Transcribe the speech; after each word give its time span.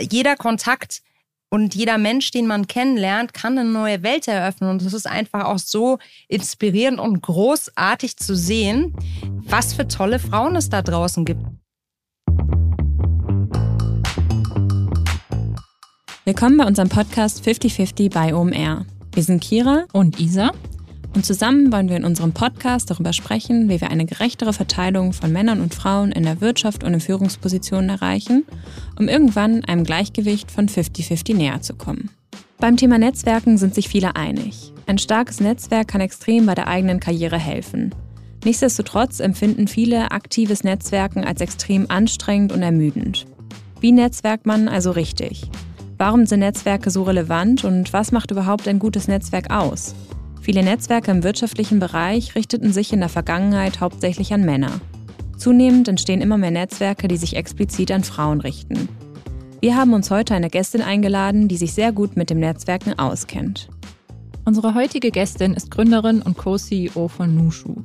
jeder 0.00 0.36
Kontakt 0.36 1.02
und 1.48 1.74
jeder 1.74 1.96
Mensch, 1.96 2.30
den 2.30 2.46
man 2.46 2.66
kennenlernt, 2.66 3.32
kann 3.32 3.58
eine 3.58 3.68
neue 3.68 4.02
Welt 4.02 4.28
eröffnen. 4.28 4.70
Und 4.70 4.82
es 4.82 4.92
ist 4.92 5.06
einfach 5.06 5.44
auch 5.44 5.58
so 5.58 5.98
inspirierend 6.28 6.98
und 6.98 7.22
großartig 7.22 8.16
zu 8.16 8.36
sehen, 8.36 8.94
was 9.44 9.72
für 9.72 9.88
tolle 9.88 10.18
Frauen 10.18 10.56
es 10.56 10.68
da 10.68 10.82
draußen 10.82 11.24
gibt. 11.24 11.42
Willkommen 16.24 16.58
bei 16.58 16.66
unserem 16.66 16.88
Podcast 16.88 17.44
5050 17.44 18.10
bei 18.10 18.34
OMR. 18.34 18.84
Wir 19.14 19.22
sind 19.22 19.40
Kira 19.40 19.86
und 19.92 20.18
Isa 20.18 20.50
und 21.16 21.24
zusammen 21.24 21.72
wollen 21.72 21.88
wir 21.88 21.96
in 21.96 22.04
unserem 22.04 22.32
Podcast 22.32 22.90
darüber 22.90 23.14
sprechen, 23.14 23.70
wie 23.70 23.80
wir 23.80 23.90
eine 23.90 24.04
gerechtere 24.04 24.52
Verteilung 24.52 25.14
von 25.14 25.32
Männern 25.32 25.62
und 25.62 25.74
Frauen 25.74 26.12
in 26.12 26.24
der 26.24 26.42
Wirtschaft 26.42 26.84
und 26.84 26.92
in 26.92 27.00
Führungspositionen 27.00 27.88
erreichen, 27.88 28.44
um 28.98 29.08
irgendwann 29.08 29.64
einem 29.64 29.84
Gleichgewicht 29.84 30.50
von 30.50 30.68
50-50 30.68 31.34
näher 31.34 31.62
zu 31.62 31.74
kommen. 31.74 32.10
Beim 32.58 32.76
Thema 32.76 32.98
Netzwerken 32.98 33.56
sind 33.56 33.74
sich 33.74 33.88
viele 33.88 34.14
einig. 34.14 34.74
Ein 34.86 34.98
starkes 34.98 35.40
Netzwerk 35.40 35.88
kann 35.88 36.02
extrem 36.02 36.44
bei 36.44 36.54
der 36.54 36.68
eigenen 36.68 37.00
Karriere 37.00 37.38
helfen. 37.38 37.94
Nichtsdestotrotz 38.44 39.18
empfinden 39.18 39.68
viele 39.68 40.10
aktives 40.10 40.64
Netzwerken 40.64 41.24
als 41.24 41.40
extrem 41.40 41.90
anstrengend 41.90 42.52
und 42.52 42.62
ermüdend. 42.62 43.24
Wie 43.80 43.92
netzwerkt 43.92 44.44
man 44.44 44.68
also 44.68 44.90
richtig? 44.90 45.50
Warum 45.96 46.26
sind 46.26 46.40
Netzwerke 46.40 46.90
so 46.90 47.04
relevant 47.04 47.64
und 47.64 47.94
was 47.94 48.12
macht 48.12 48.30
überhaupt 48.30 48.68
ein 48.68 48.78
gutes 48.78 49.08
Netzwerk 49.08 49.50
aus? 49.50 49.94
Viele 50.46 50.62
Netzwerke 50.62 51.10
im 51.10 51.24
wirtschaftlichen 51.24 51.80
Bereich 51.80 52.36
richteten 52.36 52.72
sich 52.72 52.92
in 52.92 53.00
der 53.00 53.08
Vergangenheit 53.08 53.80
hauptsächlich 53.80 54.32
an 54.32 54.44
Männer. 54.44 54.80
Zunehmend 55.36 55.88
entstehen 55.88 56.20
immer 56.20 56.38
mehr 56.38 56.52
Netzwerke, 56.52 57.08
die 57.08 57.16
sich 57.16 57.34
explizit 57.34 57.90
an 57.90 58.04
Frauen 58.04 58.40
richten. 58.40 58.88
Wir 59.60 59.74
haben 59.74 59.92
uns 59.92 60.08
heute 60.12 60.36
eine 60.36 60.48
Gästin 60.48 60.82
eingeladen, 60.82 61.48
die 61.48 61.56
sich 61.56 61.72
sehr 61.72 61.90
gut 61.90 62.16
mit 62.16 62.30
dem 62.30 62.38
Netzwerken 62.38 62.96
auskennt. 62.96 63.68
Unsere 64.44 64.76
heutige 64.76 65.10
Gästin 65.10 65.52
ist 65.52 65.72
Gründerin 65.72 66.22
und 66.22 66.36
Co-CEO 66.36 67.08
von 67.08 67.34
Nushu. 67.34 67.82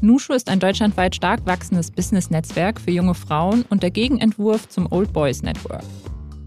Nushu 0.00 0.32
ist 0.32 0.48
ein 0.48 0.58
deutschlandweit 0.58 1.14
stark 1.14 1.46
wachsendes 1.46 1.92
Business-Netzwerk 1.92 2.80
für 2.80 2.90
junge 2.90 3.14
Frauen 3.14 3.64
und 3.70 3.84
der 3.84 3.92
Gegenentwurf 3.92 4.68
zum 4.68 4.90
Old 4.90 5.12
Boys 5.12 5.44
Network. 5.44 5.84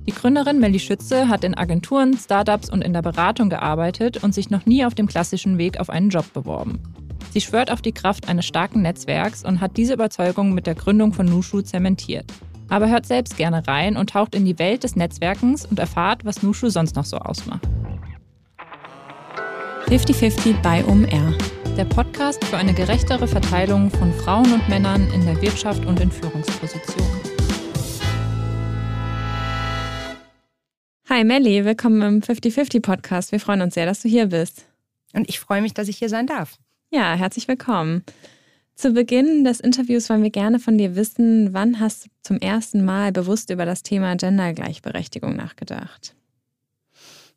Die 0.08 0.14
Gründerin 0.14 0.60
Melly 0.60 0.80
Schütze 0.80 1.30
hat 1.30 1.44
in 1.44 1.58
Agenturen, 1.58 2.16
Startups 2.16 2.70
und 2.70 2.84
in 2.84 2.94
der 2.94 3.02
Beratung 3.02 3.50
gearbeitet 3.50 4.24
und 4.24 4.36
sich 4.36 4.52
noch 4.52 4.68
nie 4.68 4.86
auf 4.86 4.94
dem 4.94 5.08
klassischen 5.08 5.58
Weg 5.58 5.80
auf 5.80 5.90
einen 5.90 6.10
Job 6.10 6.32
beworben. 6.32 6.80
Sie 7.32 7.42
schwört 7.42 7.72
auf 7.72 7.82
die 7.82 7.92
Kraft 7.92 8.30
eines 8.30 8.46
starken 8.46 8.84
Netzwerks 8.84 9.44
und 9.44 9.62
hat 9.62 9.78
diese 9.78 9.94
Überzeugung 9.94 10.54
mit 10.54 10.68
der 10.68 10.76
Gründung 10.76 11.12
von 11.12 11.26
Nushu 11.26 11.62
zementiert. 11.62 12.32
Aber 12.70 12.88
hört 12.88 13.08
selbst 13.08 13.36
gerne 13.36 13.68
rein 13.68 13.98
und 13.98 14.12
taucht 14.12 14.36
in 14.36 14.46
die 14.46 14.60
Welt 14.60 14.84
des 14.84 14.96
Netzwerkens 14.96 15.66
und 15.66 15.80
erfahrt, 15.80 16.24
was 16.24 16.44
Nushu 16.44 16.70
sonst 16.70 16.96
noch 16.96 17.06
so 17.06 17.18
ausmacht. 17.18 17.68
50-50 19.88 20.62
bei 20.62 20.86
OMR. 20.86 21.34
Der 21.78 21.86
Podcast 21.86 22.44
für 22.46 22.58
eine 22.58 22.74
gerechtere 22.74 23.28
Verteilung 23.28 23.90
von 23.92 24.14
Frauen 24.14 24.52
und 24.54 24.70
Männern 24.70 25.08
in 25.14 25.26
der 25.26 25.42
Wirtschaft 25.42 25.86
und 25.86 26.00
in 26.00 26.12
Führungspositionen. 26.12 27.35
Hi 31.08 31.24
Melli, 31.24 31.64
willkommen 31.66 32.02
im 32.02 32.22
50-50 32.22 32.82
Podcast. 32.82 33.32
Wir 33.32 33.40
freuen 33.40 33.62
uns 33.62 33.76
sehr, 33.76 33.86
dass 33.86 34.02
du 34.02 34.10
hier 34.10 34.26
bist. 34.26 34.66
Und 35.14 35.30
ich 35.30 35.40
freue 35.40 35.62
mich, 35.62 35.76
dass 35.76 35.88
ich 35.88 36.00
hier 36.00 36.10
sein 36.10 36.26
darf. 36.26 36.58
Ja, 36.90 37.14
herzlich 37.14 37.48
willkommen. 37.48 38.04
Zu 38.74 38.92
Beginn 38.92 39.44
des 39.44 39.60
Interviews 39.60 40.10
wollen 40.10 40.24
wir 40.24 40.32
gerne 40.32 40.58
von 40.58 40.80
dir 40.80 40.96
wissen, 40.96 41.54
wann 41.54 41.80
hast 41.80 42.06
du 42.06 42.10
zum 42.24 42.40
ersten 42.40 42.84
Mal 42.84 43.12
bewusst 43.12 43.52
über 43.52 43.66
das 43.66 43.84
Thema 43.84 44.16
Gendergleichberechtigung 44.16 45.36
nachgedacht? 45.36 46.16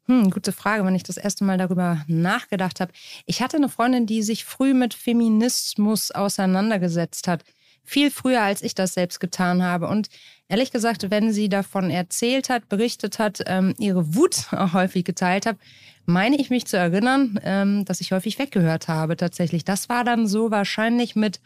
Hm, 0.06 0.30
gute 0.30 0.52
Frage, 0.52 0.86
wenn 0.86 0.94
ich 0.94 1.02
das 1.02 1.18
erste 1.18 1.44
Mal 1.44 1.58
darüber 1.58 2.02
nachgedacht 2.06 2.80
habe. 2.80 2.92
Ich 3.26 3.42
hatte 3.42 3.58
eine 3.58 3.68
Freundin, 3.68 4.06
die 4.06 4.22
sich 4.22 4.46
früh 4.46 4.72
mit 4.72 4.94
Feminismus 4.94 6.10
auseinandergesetzt 6.10 7.28
hat. 7.28 7.44
Viel 7.88 8.10
früher, 8.10 8.42
als 8.42 8.60
ich 8.60 8.74
das 8.74 8.92
selbst 8.92 9.18
getan 9.18 9.62
habe. 9.62 9.88
Und 9.88 10.10
ehrlich 10.46 10.70
gesagt, 10.72 11.10
wenn 11.10 11.32
sie 11.32 11.48
davon 11.48 11.88
erzählt 11.88 12.50
hat, 12.50 12.68
berichtet 12.68 13.18
hat, 13.18 13.42
ähm, 13.46 13.74
ihre 13.78 14.14
Wut 14.14 14.52
auch 14.52 14.72
häufig 14.74 15.06
geteilt 15.06 15.46
hat, 15.46 15.56
meine 16.04 16.38
ich 16.38 16.50
mich 16.50 16.66
zu 16.66 16.76
erinnern, 16.76 17.40
ähm, 17.42 17.86
dass 17.86 18.02
ich 18.02 18.12
häufig 18.12 18.38
weggehört 18.38 18.88
habe 18.88 19.16
tatsächlich. 19.16 19.64
Das 19.64 19.88
war 19.88 20.04
dann 20.04 20.26
so 20.26 20.50
wahrscheinlich 20.50 21.16
mit 21.16 21.40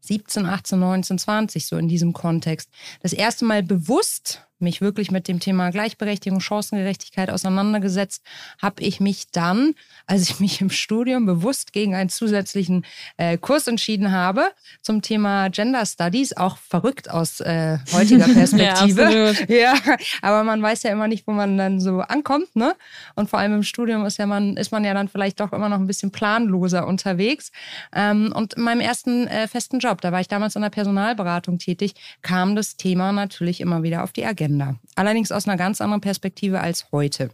17, 0.00 0.44
18, 0.44 0.78
19, 0.78 1.18
20, 1.18 1.66
so 1.66 1.78
in 1.78 1.88
diesem 1.88 2.12
Kontext. 2.12 2.68
Das 3.00 3.14
erste 3.14 3.46
Mal 3.46 3.62
bewusst 3.62 4.46
mich 4.60 4.80
wirklich 4.80 5.10
mit 5.10 5.28
dem 5.28 5.40
Thema 5.40 5.70
Gleichberechtigung, 5.70 6.40
Chancengerechtigkeit 6.40 7.30
auseinandergesetzt, 7.30 8.24
habe 8.60 8.82
ich 8.82 9.00
mich 9.00 9.30
dann, 9.30 9.74
als 10.06 10.30
ich 10.30 10.40
mich 10.40 10.60
im 10.60 10.70
Studium 10.70 11.26
bewusst 11.26 11.72
gegen 11.72 11.94
einen 11.94 12.08
zusätzlichen 12.08 12.84
äh, 13.16 13.38
Kurs 13.38 13.66
entschieden 13.66 14.12
habe 14.12 14.50
zum 14.82 15.02
Thema 15.02 15.48
Gender 15.48 15.84
Studies, 15.86 16.36
auch 16.36 16.56
verrückt 16.56 17.10
aus 17.10 17.40
äh, 17.40 17.78
heutiger 17.92 18.28
Perspektive. 18.34 19.34
ja, 19.48 19.56
ja, 19.56 19.74
aber 20.22 20.44
man 20.44 20.62
weiß 20.62 20.82
ja 20.82 20.90
immer 20.90 21.08
nicht, 21.08 21.26
wo 21.26 21.32
man 21.32 21.56
dann 21.56 21.80
so 21.80 22.00
ankommt, 22.00 22.54
ne? 22.56 22.74
Und 23.14 23.30
vor 23.30 23.38
allem 23.38 23.54
im 23.54 23.62
Studium 23.62 24.04
ist 24.06 24.18
ja 24.18 24.26
man 24.26 24.56
ist 24.56 24.72
man 24.72 24.84
ja 24.84 24.94
dann 24.94 25.08
vielleicht 25.08 25.40
doch 25.40 25.52
immer 25.52 25.68
noch 25.68 25.78
ein 25.78 25.86
bisschen 25.86 26.10
planloser 26.10 26.86
unterwegs. 26.86 27.52
Ähm, 27.94 28.32
und 28.34 28.54
in 28.54 28.62
meinem 28.62 28.80
ersten 28.80 29.26
äh, 29.26 29.46
festen 29.48 29.78
Job, 29.78 30.00
da 30.00 30.12
war 30.12 30.20
ich 30.20 30.28
damals 30.28 30.56
in 30.56 30.62
der 30.62 30.70
Personalberatung 30.70 31.58
tätig, 31.58 31.94
kam 32.22 32.56
das 32.56 32.76
Thema 32.76 33.12
natürlich 33.12 33.60
immer 33.60 33.82
wieder 33.82 34.02
auf 34.02 34.12
die 34.12 34.24
Agenda. 34.24 34.47
Agenda. 34.48 34.76
Allerdings 34.96 35.30
aus 35.30 35.46
einer 35.46 35.56
ganz 35.56 35.80
anderen 35.80 36.00
Perspektive 36.00 36.60
als 36.60 36.90
heute. 36.92 37.30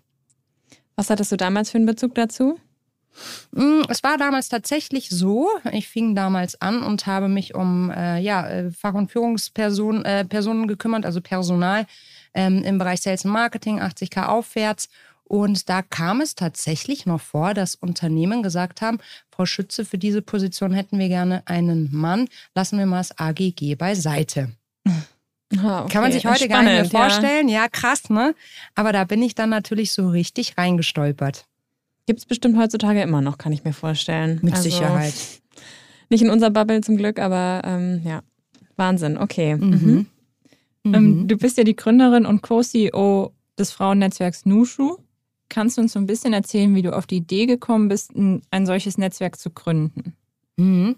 Was 0.96 1.10
hattest 1.10 1.32
du 1.32 1.36
damals 1.36 1.70
für 1.70 1.78
einen 1.78 1.86
Bezug 1.86 2.14
dazu? 2.14 2.58
Mm, 3.52 3.82
es 3.88 4.02
war 4.02 4.18
damals 4.18 4.48
tatsächlich 4.48 5.08
so. 5.10 5.48
Ich 5.72 5.88
fing 5.88 6.14
damals 6.14 6.60
an 6.60 6.82
und 6.82 7.06
habe 7.06 7.28
mich 7.28 7.54
um 7.54 7.90
äh, 7.90 8.18
ja, 8.18 8.46
äh, 8.48 8.70
Fach- 8.72 8.94
und 8.94 9.10
Führungspersonen 9.10 10.04
äh, 10.04 10.24
Personen 10.24 10.66
gekümmert, 10.66 11.06
also 11.06 11.20
Personal 11.20 11.86
ähm, 12.34 12.62
im 12.64 12.78
Bereich 12.78 13.02
Sales 13.02 13.24
und 13.24 13.30
Marketing, 13.30 13.80
80k 13.80 14.26
aufwärts. 14.26 14.88
Und 15.24 15.68
da 15.68 15.82
kam 15.82 16.20
es 16.20 16.34
tatsächlich 16.34 17.06
noch 17.06 17.20
vor, 17.20 17.54
dass 17.54 17.76
Unternehmen 17.76 18.42
gesagt 18.42 18.82
haben, 18.82 18.98
Frau 19.30 19.46
Schütze, 19.46 19.84
für 19.84 19.96
diese 19.96 20.20
Position 20.20 20.72
hätten 20.72 20.98
wir 20.98 21.08
gerne 21.08 21.42
einen 21.46 21.88
Mann, 21.92 22.28
lassen 22.54 22.78
wir 22.78 22.86
mal 22.86 22.98
das 22.98 23.18
AGG 23.18 23.76
beiseite. 23.76 24.52
Ah, 25.62 25.82
okay. 25.82 25.92
Kann 25.92 26.02
man 26.02 26.12
sich 26.12 26.26
heute 26.26 26.44
Spannend, 26.44 26.52
gar 26.52 26.62
nicht 26.62 26.92
mehr 26.92 27.00
vorstellen. 27.02 27.48
Ja. 27.48 27.62
ja, 27.62 27.68
krass, 27.68 28.10
ne? 28.10 28.34
Aber 28.74 28.92
da 28.92 29.04
bin 29.04 29.22
ich 29.22 29.34
dann 29.34 29.50
natürlich 29.50 29.92
so 29.92 30.08
richtig 30.08 30.56
reingestolpert. 30.58 31.46
Gibt 32.06 32.18
es 32.18 32.26
bestimmt 32.26 32.58
heutzutage 32.58 33.00
immer 33.02 33.20
noch, 33.20 33.38
kann 33.38 33.52
ich 33.52 33.64
mir 33.64 33.72
vorstellen. 33.72 34.40
Mit 34.42 34.54
also, 34.54 34.64
Sicherheit. 34.64 35.14
Nicht 36.10 36.22
in 36.22 36.30
unserer 36.30 36.50
Bubble 36.50 36.80
zum 36.82 36.96
Glück, 36.96 37.18
aber 37.18 37.62
ähm, 37.64 38.02
ja, 38.04 38.22
Wahnsinn, 38.76 39.16
okay. 39.16 39.56
Mhm. 39.56 39.70
Mhm. 39.70 40.06
Mhm. 40.84 40.94
Ähm, 40.94 41.28
du 41.28 41.36
bist 41.36 41.56
ja 41.56 41.64
die 41.64 41.76
Gründerin 41.76 42.26
und 42.26 42.42
Co-CEO 42.42 43.32
des 43.58 43.72
Frauennetzwerks 43.72 44.44
Nushu. 44.44 44.98
Kannst 45.48 45.76
du 45.76 45.82
uns 45.82 45.92
so 45.92 45.98
ein 45.98 46.06
bisschen 46.06 46.32
erzählen, 46.32 46.74
wie 46.74 46.82
du 46.82 46.94
auf 46.94 47.06
die 47.06 47.16
Idee 47.16 47.46
gekommen 47.46 47.88
bist, 47.88 48.12
ein 48.14 48.66
solches 48.66 48.98
Netzwerk 48.98 49.38
zu 49.38 49.50
gründen? 49.50 50.14
Mhm. 50.56 50.96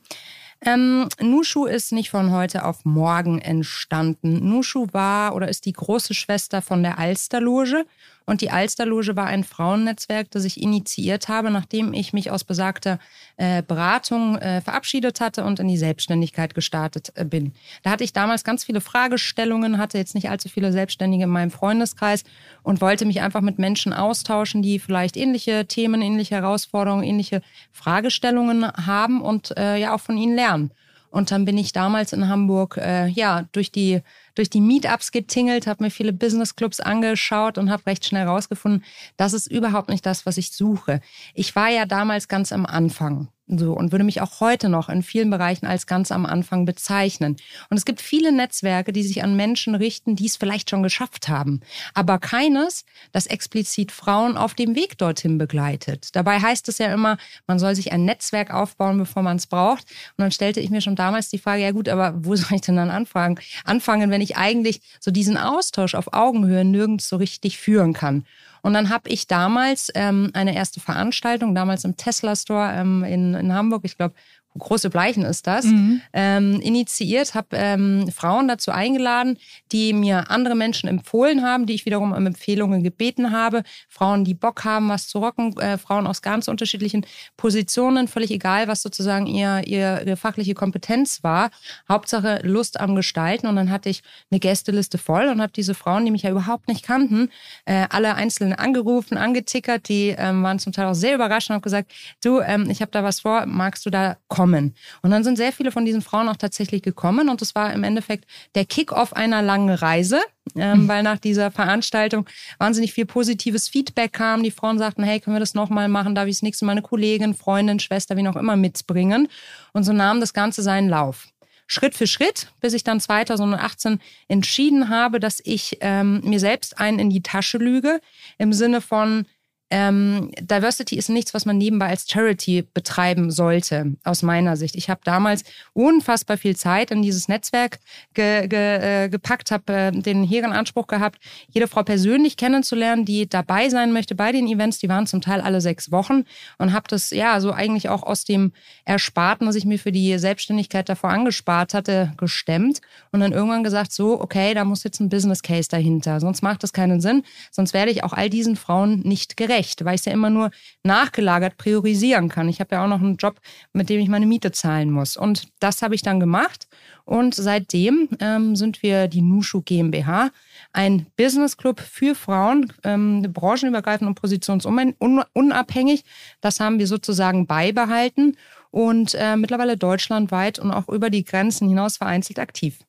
Ähm, 0.62 1.08
Nushu 1.20 1.66
ist 1.66 1.92
nicht 1.92 2.10
von 2.10 2.30
heute 2.32 2.64
auf 2.64 2.84
morgen 2.84 3.40
entstanden. 3.40 4.48
Nushu 4.48 4.86
war 4.92 5.34
oder 5.34 5.48
ist 5.48 5.66
die 5.66 5.72
große 5.72 6.14
Schwester 6.14 6.62
von 6.62 6.82
der 6.82 6.98
Alsterloge 6.98 7.84
und 8.26 8.40
die 8.40 8.50
Alsterloge 8.50 9.16
war 9.16 9.26
ein 9.26 9.44
Frauennetzwerk, 9.44 10.30
das 10.30 10.44
ich 10.44 10.60
initiiert 10.60 11.28
habe, 11.28 11.50
nachdem 11.50 11.94
ich 11.94 12.12
mich 12.12 12.30
aus 12.30 12.44
besagter 12.44 12.98
äh, 13.36 13.62
Beratung 13.62 14.36
äh, 14.36 14.60
verabschiedet 14.60 15.20
hatte 15.20 15.44
und 15.44 15.60
in 15.60 15.68
die 15.68 15.78
Selbstständigkeit 15.78 16.54
gestartet 16.54 17.12
äh, 17.14 17.24
bin. 17.24 17.52
Da 17.82 17.90
hatte 17.90 18.04
ich 18.04 18.12
damals 18.12 18.44
ganz 18.44 18.64
viele 18.64 18.80
Fragestellungen, 18.80 19.78
hatte 19.78 19.98
jetzt 19.98 20.14
nicht 20.14 20.28
allzu 20.28 20.48
viele 20.48 20.72
Selbstständige 20.72 21.24
in 21.24 21.30
meinem 21.30 21.50
Freundeskreis 21.50 22.24
und 22.62 22.80
wollte 22.80 23.06
mich 23.06 23.20
einfach 23.20 23.40
mit 23.42 23.58
Menschen 23.58 23.92
austauschen, 23.92 24.60
die 24.60 24.78
vielleicht 24.78 25.16
ähnliche 25.16 25.66
Themen, 25.66 26.02
ähnliche 26.02 26.34
Herausforderungen, 26.34 27.04
ähnliche 27.04 27.42
Fragestellungen 27.72 28.66
haben 28.72 29.22
und 29.22 29.56
äh, 29.56 29.76
ja 29.76 29.94
auch 29.94 30.00
von 30.00 30.18
ihnen 30.18 30.34
lernen. 30.34 30.72
Und 31.16 31.30
dann 31.30 31.46
bin 31.46 31.56
ich 31.56 31.72
damals 31.72 32.12
in 32.12 32.28
Hamburg 32.28 32.76
äh, 32.76 33.06
ja 33.06 33.48
durch 33.52 33.72
die 33.72 34.02
durch 34.34 34.50
die 34.50 34.60
Meetups 34.60 35.12
getingelt, 35.12 35.66
habe 35.66 35.84
mir 35.84 35.90
viele 35.90 36.12
Businessclubs 36.12 36.78
angeschaut 36.78 37.56
und 37.56 37.70
habe 37.70 37.86
recht 37.86 38.04
schnell 38.04 38.26
herausgefunden, 38.26 38.84
das 39.16 39.32
ist 39.32 39.46
überhaupt 39.46 39.88
nicht 39.88 40.04
das, 40.04 40.26
was 40.26 40.36
ich 40.36 40.52
suche. 40.52 41.00
Ich 41.32 41.56
war 41.56 41.70
ja 41.70 41.86
damals 41.86 42.28
ganz 42.28 42.52
am 42.52 42.66
Anfang. 42.66 43.28
So, 43.48 43.74
und 43.74 43.92
würde 43.92 44.04
mich 44.04 44.20
auch 44.20 44.40
heute 44.40 44.68
noch 44.68 44.88
in 44.88 45.04
vielen 45.04 45.30
Bereichen 45.30 45.66
als 45.66 45.86
ganz 45.86 46.10
am 46.10 46.26
Anfang 46.26 46.64
bezeichnen. 46.64 47.36
Und 47.70 47.76
es 47.76 47.84
gibt 47.84 48.00
viele 48.00 48.32
Netzwerke, 48.32 48.92
die 48.92 49.04
sich 49.04 49.22
an 49.22 49.36
Menschen 49.36 49.76
richten, 49.76 50.16
die 50.16 50.26
es 50.26 50.36
vielleicht 50.36 50.68
schon 50.68 50.82
geschafft 50.82 51.28
haben. 51.28 51.60
Aber 51.94 52.18
keines, 52.18 52.84
das 53.12 53.26
explizit 53.28 53.92
Frauen 53.92 54.36
auf 54.36 54.54
dem 54.54 54.74
Weg 54.74 54.98
dorthin 54.98 55.38
begleitet. 55.38 56.16
Dabei 56.16 56.40
heißt 56.40 56.68
es 56.68 56.78
ja 56.78 56.92
immer, 56.92 57.18
man 57.46 57.60
soll 57.60 57.76
sich 57.76 57.92
ein 57.92 58.04
Netzwerk 58.04 58.52
aufbauen, 58.52 58.98
bevor 58.98 59.22
man 59.22 59.36
es 59.36 59.46
braucht. 59.46 59.84
Und 60.16 60.22
dann 60.22 60.32
stellte 60.32 60.58
ich 60.58 60.70
mir 60.70 60.80
schon 60.80 60.96
damals 60.96 61.28
die 61.28 61.38
Frage, 61.38 61.62
ja 61.62 61.70
gut, 61.70 61.88
aber 61.88 62.14
wo 62.16 62.34
soll 62.36 62.56
ich 62.56 62.62
denn 62.62 62.76
dann 62.76 62.90
anfangen? 62.90 63.38
Anfangen, 63.64 64.10
wenn 64.10 64.22
ich 64.22 64.36
eigentlich 64.36 64.80
so 64.98 65.12
diesen 65.12 65.36
Austausch 65.36 65.94
auf 65.94 66.12
Augenhöhe 66.12 66.64
nirgends 66.64 67.08
so 67.08 67.14
richtig 67.14 67.58
führen 67.58 67.92
kann. 67.92 68.24
Und 68.66 68.74
dann 68.74 68.90
habe 68.90 69.08
ich 69.10 69.28
damals 69.28 69.92
ähm, 69.94 70.30
eine 70.32 70.56
erste 70.56 70.80
Veranstaltung, 70.80 71.54
damals 71.54 71.84
im 71.84 71.96
Tesla 71.96 72.34
Store 72.34 72.72
ähm, 72.74 73.04
in, 73.04 73.32
in 73.34 73.54
Hamburg, 73.54 73.82
ich 73.84 73.96
glaube 73.96 74.16
große 74.58 74.90
Bleichen 74.90 75.24
ist 75.24 75.46
das, 75.46 75.64
mhm. 75.66 76.00
ähm, 76.12 76.60
initiiert, 76.60 77.34
habe 77.34 77.48
ähm, 77.52 78.10
Frauen 78.10 78.48
dazu 78.48 78.70
eingeladen, 78.70 79.38
die 79.72 79.92
mir 79.92 80.30
andere 80.30 80.54
Menschen 80.54 80.88
empfohlen 80.88 81.42
haben, 81.42 81.66
die 81.66 81.74
ich 81.74 81.86
wiederum 81.86 82.12
um 82.12 82.26
Empfehlungen 82.26 82.82
gebeten 82.82 83.32
habe. 83.32 83.62
Frauen, 83.88 84.24
die 84.24 84.34
Bock 84.34 84.64
haben, 84.64 84.88
was 84.88 85.08
zu 85.08 85.18
rocken, 85.18 85.56
äh, 85.58 85.78
Frauen 85.78 86.06
aus 86.06 86.22
ganz 86.22 86.48
unterschiedlichen 86.48 87.06
Positionen, 87.36 88.08
völlig 88.08 88.30
egal, 88.30 88.68
was 88.68 88.82
sozusagen 88.82 89.26
ihr, 89.26 89.62
ihr, 89.66 90.02
ihre 90.06 90.16
fachliche 90.16 90.54
Kompetenz 90.54 91.22
war. 91.22 91.50
Hauptsache 91.88 92.40
Lust 92.42 92.80
am 92.80 92.94
Gestalten. 92.94 93.46
Und 93.46 93.56
dann 93.56 93.70
hatte 93.70 93.88
ich 93.88 94.02
eine 94.30 94.40
Gästeliste 94.40 94.98
voll 94.98 95.28
und 95.28 95.40
habe 95.40 95.52
diese 95.52 95.74
Frauen, 95.74 96.04
die 96.04 96.10
mich 96.10 96.22
ja 96.22 96.30
überhaupt 96.30 96.68
nicht 96.68 96.84
kannten, 96.84 97.30
äh, 97.64 97.86
alle 97.90 98.14
einzeln 98.14 98.52
angerufen, 98.52 99.16
angetickert. 99.16 99.88
Die 99.88 100.14
ähm, 100.16 100.42
waren 100.42 100.58
zum 100.58 100.72
Teil 100.72 100.86
auch 100.86 100.94
sehr 100.94 101.14
überrascht 101.14 101.50
und 101.50 101.54
habe 101.54 101.62
gesagt, 101.62 101.92
du, 102.22 102.40
ähm, 102.40 102.68
ich 102.70 102.80
habe 102.80 102.90
da 102.90 103.02
was 103.02 103.20
vor, 103.20 103.46
magst 103.46 103.86
du 103.86 103.90
da 103.90 104.16
kommen? 104.28 104.45
Kommen. 104.46 104.74
Und 105.02 105.10
dann 105.10 105.24
sind 105.24 105.36
sehr 105.36 105.52
viele 105.52 105.72
von 105.72 105.84
diesen 105.84 106.02
Frauen 106.02 106.28
auch 106.28 106.36
tatsächlich 106.36 106.82
gekommen 106.82 107.28
und 107.28 107.42
es 107.42 107.56
war 107.56 107.72
im 107.72 107.82
Endeffekt 107.82 108.26
der 108.54 108.64
Kick-off 108.64 109.12
einer 109.12 109.42
langen 109.42 109.70
Reise, 109.70 110.20
ähm, 110.54 110.82
mhm. 110.82 110.88
weil 110.88 111.02
nach 111.02 111.18
dieser 111.18 111.50
Veranstaltung 111.50 112.26
wahnsinnig 112.58 112.92
viel 112.92 113.06
positives 113.06 113.68
Feedback 113.68 114.12
kam. 114.12 114.44
Die 114.44 114.52
Frauen 114.52 114.78
sagten, 114.78 115.02
hey, 115.02 115.18
können 115.18 115.34
wir 115.34 115.40
das 115.40 115.54
nochmal 115.54 115.88
machen? 115.88 116.14
Darf 116.14 116.28
ich 116.28 116.36
das 116.36 116.42
nächste 116.42 116.64
Mal 116.64 116.72
eine 116.72 116.82
Kollegin, 116.82 117.34
Freundin, 117.34 117.80
Schwester, 117.80 118.16
wie 118.16 118.22
noch 118.22 118.36
immer 118.36 118.54
mitbringen? 118.54 119.26
Und 119.72 119.82
so 119.82 119.92
nahm 119.92 120.20
das 120.20 120.32
Ganze 120.32 120.62
seinen 120.62 120.88
Lauf. 120.88 121.26
Schritt 121.66 121.96
für 121.96 122.06
Schritt, 122.06 122.46
bis 122.60 122.74
ich 122.74 122.84
dann 122.84 123.00
2018 123.00 123.98
entschieden 124.28 124.88
habe, 124.88 125.18
dass 125.18 125.40
ich 125.42 125.78
ähm, 125.80 126.20
mir 126.22 126.38
selbst 126.38 126.78
einen 126.78 127.00
in 127.00 127.10
die 127.10 127.22
Tasche 127.22 127.58
lüge, 127.58 128.00
im 128.38 128.52
Sinne 128.52 128.80
von, 128.80 129.26
ähm, 129.68 130.30
Diversity 130.40 130.96
ist 130.96 131.08
nichts, 131.08 131.34
was 131.34 131.44
man 131.44 131.58
nebenbei 131.58 131.88
als 131.88 132.08
Charity 132.08 132.62
betreiben 132.72 133.32
sollte, 133.32 133.96
aus 134.04 134.22
meiner 134.22 134.56
Sicht. 134.56 134.76
Ich 134.76 134.88
habe 134.88 135.00
damals 135.02 135.42
unfassbar 135.72 136.36
viel 136.36 136.54
Zeit 136.54 136.92
in 136.92 137.02
dieses 137.02 137.26
Netzwerk 137.26 137.80
ge, 138.14 138.46
ge, 138.46 139.04
äh, 139.04 139.08
gepackt, 139.08 139.50
habe 139.50 139.72
äh, 139.72 139.90
den 139.90 140.22
hehren 140.22 140.52
Anspruch 140.52 140.86
gehabt, 140.86 141.18
jede 141.48 141.66
Frau 141.66 141.82
persönlich 141.82 142.36
kennenzulernen, 142.36 143.04
die 143.04 143.28
dabei 143.28 143.68
sein 143.68 143.92
möchte 143.92 144.14
bei 144.14 144.30
den 144.30 144.46
Events. 144.46 144.78
Die 144.78 144.88
waren 144.88 145.08
zum 145.08 145.20
Teil 145.20 145.40
alle 145.40 145.60
sechs 145.60 145.90
Wochen 145.90 146.24
und 146.58 146.72
habe 146.72 146.86
das 146.88 147.10
ja 147.10 147.40
so 147.40 147.50
eigentlich 147.50 147.88
auch 147.88 148.04
aus 148.04 148.24
dem 148.24 148.52
Ersparten, 148.84 149.48
was 149.48 149.56
ich 149.56 149.64
mir 149.64 149.80
für 149.80 149.92
die 149.92 150.16
Selbstständigkeit 150.16 150.88
davor 150.88 151.10
angespart 151.10 151.74
hatte, 151.74 152.12
gestemmt 152.16 152.80
und 153.10 153.18
dann 153.18 153.32
irgendwann 153.32 153.64
gesagt, 153.64 153.90
so, 153.90 154.20
okay, 154.20 154.54
da 154.54 154.64
muss 154.64 154.84
jetzt 154.84 155.00
ein 155.00 155.08
Business 155.08 155.42
Case 155.42 155.68
dahinter, 155.68 156.20
sonst 156.20 156.42
macht 156.42 156.62
das 156.62 156.72
keinen 156.72 157.00
Sinn, 157.00 157.24
sonst 157.50 157.74
werde 157.74 157.90
ich 157.90 158.04
auch 158.04 158.12
all 158.12 158.30
diesen 158.30 158.54
Frauen 158.54 159.00
nicht 159.00 159.36
gerecht 159.36 159.55
gerecht, 159.56 159.84
weil 159.84 159.94
ich 159.94 160.00
es 160.02 160.04
ja 160.04 160.12
immer 160.12 160.30
nur 160.30 160.50
nachgelagert 160.82 161.56
priorisieren 161.56 162.28
kann. 162.28 162.48
Ich 162.48 162.60
habe 162.60 162.74
ja 162.74 162.84
auch 162.84 162.88
noch 162.88 163.00
einen 163.00 163.16
Job, 163.16 163.40
mit 163.72 163.88
dem 163.88 164.00
ich 164.00 164.08
meine 164.08 164.26
Miete 164.26 164.52
zahlen 164.52 164.90
muss. 164.90 165.16
Und 165.16 165.48
das 165.60 165.82
habe 165.82 165.94
ich 165.94 166.02
dann 166.02 166.20
gemacht. 166.20 166.68
Und 167.04 167.34
seitdem 167.34 168.08
ähm, 168.20 168.56
sind 168.56 168.82
wir 168.82 169.08
die 169.08 169.22
Nushu 169.22 169.62
GmbH, 169.62 170.30
ein 170.72 171.06
Business 171.16 171.56
Club 171.56 171.80
für 171.80 172.14
Frauen, 172.14 172.72
ähm, 172.84 173.22
branchenübergreifend 173.22 174.08
und 174.08 174.20
positionsunabhängig. 174.20 176.04
Das 176.40 176.60
haben 176.60 176.78
wir 176.78 176.86
sozusagen 176.86 177.46
beibehalten 177.46 178.36
und 178.70 179.14
äh, 179.14 179.36
mittlerweile 179.36 179.76
deutschlandweit 179.76 180.58
und 180.58 180.72
auch 180.72 180.88
über 180.88 181.10
die 181.10 181.24
Grenzen 181.24 181.68
hinaus 181.68 181.96
vereinzelt 181.96 182.38
aktiv. 182.38 182.80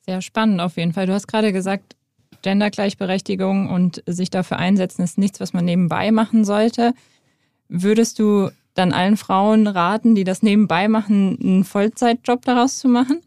Sehr 0.00 0.20
spannend 0.20 0.60
auf 0.60 0.76
jeden 0.76 0.92
Fall. 0.92 1.06
Du 1.06 1.12
hast 1.12 1.26
gerade 1.26 1.52
gesagt, 1.52 1.96
Gendergleichberechtigung 2.44 3.68
und 3.68 4.04
sich 4.06 4.30
dafür 4.30 4.58
einsetzen 4.58 5.02
ist 5.02 5.18
nichts, 5.18 5.40
was 5.40 5.52
man 5.52 5.64
nebenbei 5.64 6.12
machen 6.12 6.44
sollte. 6.44 6.94
Würdest 7.68 8.20
du 8.20 8.50
dann 8.74 8.92
allen 8.92 9.16
Frauen 9.16 9.66
raten, 9.66 10.14
die 10.14 10.24
das 10.24 10.42
nebenbei 10.42 10.86
machen, 10.86 11.38
einen 11.40 11.64
Vollzeitjob 11.64 12.44
daraus 12.44 12.78
zu 12.78 12.88
machen? 12.88 13.20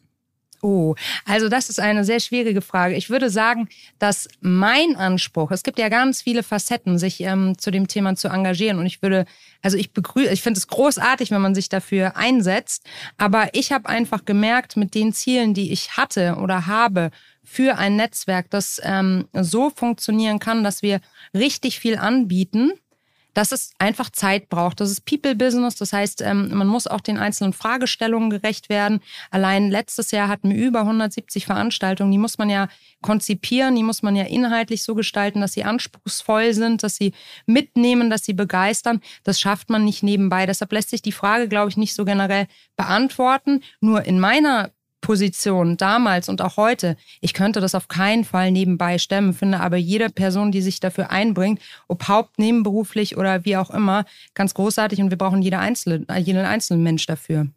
Oh, 0.61 0.95
also 1.25 1.49
das 1.49 1.69
ist 1.69 1.79
eine 1.79 2.03
sehr 2.03 2.19
schwierige 2.19 2.61
Frage. 2.61 2.95
Ich 2.95 3.11
würde 3.11 3.29
sagen, 3.29 3.69
dass 3.99 4.27
mein 4.41 4.95
Anspruch, 4.95 5.51
es 5.51 5.61
gibt 5.61 5.77
ja 5.77 5.87
ganz 5.87 6.23
viele 6.23 6.41
Facetten, 6.41 6.97
sich 6.97 7.21
ähm, 7.21 7.57
zu 7.59 7.69
dem 7.69 7.87
Thema 7.87 8.15
zu 8.15 8.27
engagieren. 8.27 8.79
Und 8.79 8.87
ich 8.87 9.03
würde, 9.03 9.25
also 9.61 9.77
ich 9.77 9.93
begrüße, 9.93 10.33
ich 10.33 10.41
finde 10.41 10.57
es 10.57 10.67
großartig, 10.67 11.29
wenn 11.29 11.41
man 11.41 11.53
sich 11.53 11.69
dafür 11.69 12.17
einsetzt. 12.17 12.85
Aber 13.17 13.49
ich 13.53 13.71
habe 13.71 13.87
einfach 13.87 14.25
gemerkt, 14.25 14.77
mit 14.77 14.95
den 14.95 15.13
Zielen, 15.13 15.53
die 15.53 15.71
ich 15.71 15.95
hatte 15.95 16.37
oder 16.41 16.65
habe, 16.65 17.11
für 17.49 17.77
ein 17.77 17.95
Netzwerk, 17.95 18.49
das 18.49 18.81
ähm, 18.83 19.29
so 19.33 19.69
funktionieren 19.69 20.39
kann, 20.39 20.65
dass 20.65 20.81
wir 20.81 20.99
richtig 21.33 21.79
viel 21.79 21.97
anbieten, 21.97 22.73
dass 23.33 23.53
es 23.53 23.71
einfach 23.79 24.09
Zeit 24.09 24.49
braucht. 24.49 24.81
Das 24.81 24.91
ist 24.91 25.05
People-Business, 25.05 25.75
das 25.75 25.93
heißt, 25.93 26.21
ähm, 26.23 26.49
man 26.53 26.67
muss 26.67 26.87
auch 26.87 26.99
den 26.99 27.17
einzelnen 27.17 27.53
Fragestellungen 27.53 28.29
gerecht 28.29 28.67
werden. 28.67 28.99
Allein 29.31 29.71
letztes 29.71 30.11
Jahr 30.11 30.27
hatten 30.27 30.49
wir 30.49 30.57
über 30.57 30.81
170 30.81 31.45
Veranstaltungen, 31.45 32.11
die 32.11 32.17
muss 32.17 32.37
man 32.37 32.49
ja 32.49 32.67
konzipieren, 33.01 33.75
die 33.75 33.83
muss 33.83 34.03
man 34.03 34.17
ja 34.17 34.25
inhaltlich 34.25 34.83
so 34.83 34.93
gestalten, 34.93 35.39
dass 35.39 35.53
sie 35.53 35.63
anspruchsvoll 35.63 36.53
sind, 36.53 36.83
dass 36.83 36.97
sie 36.97 37.13
mitnehmen, 37.45 38.09
dass 38.09 38.25
sie 38.25 38.33
begeistern. 38.33 38.99
Das 39.23 39.39
schafft 39.39 39.69
man 39.69 39.85
nicht 39.85 40.03
nebenbei. 40.03 40.45
Deshalb 40.45 40.73
lässt 40.73 40.89
sich 40.89 41.01
die 41.01 41.13
Frage, 41.13 41.47
glaube 41.47 41.69
ich, 41.69 41.77
nicht 41.77 41.95
so 41.95 42.03
generell 42.03 42.47
beantworten. 42.75 43.63
Nur 43.79 44.03
in 44.03 44.19
meiner 44.19 44.71
Position 45.07 45.77
damals 45.77 46.27
und 46.27 46.41
auch 46.41 46.57
heute, 46.57 46.97
ich 47.21 47.33
könnte 47.33 47.61
das 47.61 47.75
auf 47.75 47.87
keinen 47.87 48.25
Fall 48.25 48.51
nebenbei 48.51 48.97
stemmen, 48.97 49.33
finde 49.33 49.61
aber 49.61 49.77
jede 49.77 50.09
Person, 50.09 50.51
die 50.51 50.61
sich 50.61 50.81
dafür 50.81 51.11
einbringt, 51.11 51.61
ob 51.87 52.09
haupt, 52.09 52.37
nebenberuflich 52.39 53.15
oder 53.15 53.45
wie 53.45 53.55
auch 53.55 53.69
immer, 53.69 54.03
ganz 54.33 54.53
großartig 54.53 54.99
und 54.99 55.09
wir 55.09 55.17
brauchen 55.17 55.41
jeder 55.41 55.59
einzelne, 55.59 56.05
jeden 56.17 56.45
einzelnen 56.45 56.83
Mensch 56.83 57.05
dafür. 57.05 57.47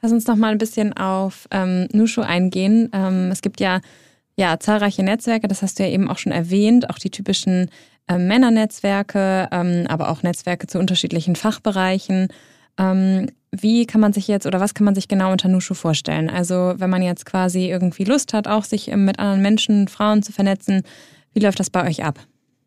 Lass 0.00 0.12
uns 0.12 0.28
noch 0.28 0.36
mal 0.36 0.52
ein 0.52 0.58
bisschen 0.58 0.92
auf 0.96 1.48
ähm, 1.50 1.88
Nushu 1.90 2.20
eingehen. 2.20 2.90
Ähm, 2.92 3.32
es 3.32 3.42
gibt 3.42 3.58
ja, 3.58 3.80
ja 4.36 4.60
zahlreiche 4.60 5.02
Netzwerke, 5.02 5.48
das 5.48 5.62
hast 5.62 5.80
du 5.80 5.82
ja 5.82 5.88
eben 5.88 6.08
auch 6.08 6.18
schon 6.18 6.30
erwähnt, 6.30 6.90
auch 6.90 7.00
die 7.00 7.10
typischen 7.10 7.70
äh, 8.06 8.18
Männernetzwerke, 8.18 9.48
ähm, 9.50 9.86
aber 9.88 10.10
auch 10.10 10.22
Netzwerke 10.22 10.68
zu 10.68 10.78
unterschiedlichen 10.78 11.34
Fachbereichen. 11.34 12.28
Ähm, 12.78 13.28
wie 13.52 13.86
kann 13.86 14.00
man 14.00 14.12
sich 14.12 14.28
jetzt 14.28 14.46
oder 14.46 14.60
was 14.60 14.74
kann 14.74 14.84
man 14.84 14.94
sich 14.94 15.08
genau 15.08 15.32
unter 15.32 15.48
Nushu 15.48 15.74
vorstellen? 15.74 16.28
Also 16.28 16.74
wenn 16.76 16.90
man 16.90 17.02
jetzt 17.02 17.24
quasi 17.24 17.70
irgendwie 17.70 18.04
Lust 18.04 18.34
hat, 18.34 18.48
auch 18.48 18.64
sich 18.64 18.94
mit 18.94 19.18
anderen 19.18 19.42
Menschen, 19.42 19.88
Frauen 19.88 20.22
zu 20.22 20.32
vernetzen, 20.32 20.82
wie 21.32 21.40
läuft 21.40 21.60
das 21.60 21.70
bei 21.70 21.86
euch 21.86 22.04
ab? 22.04 22.18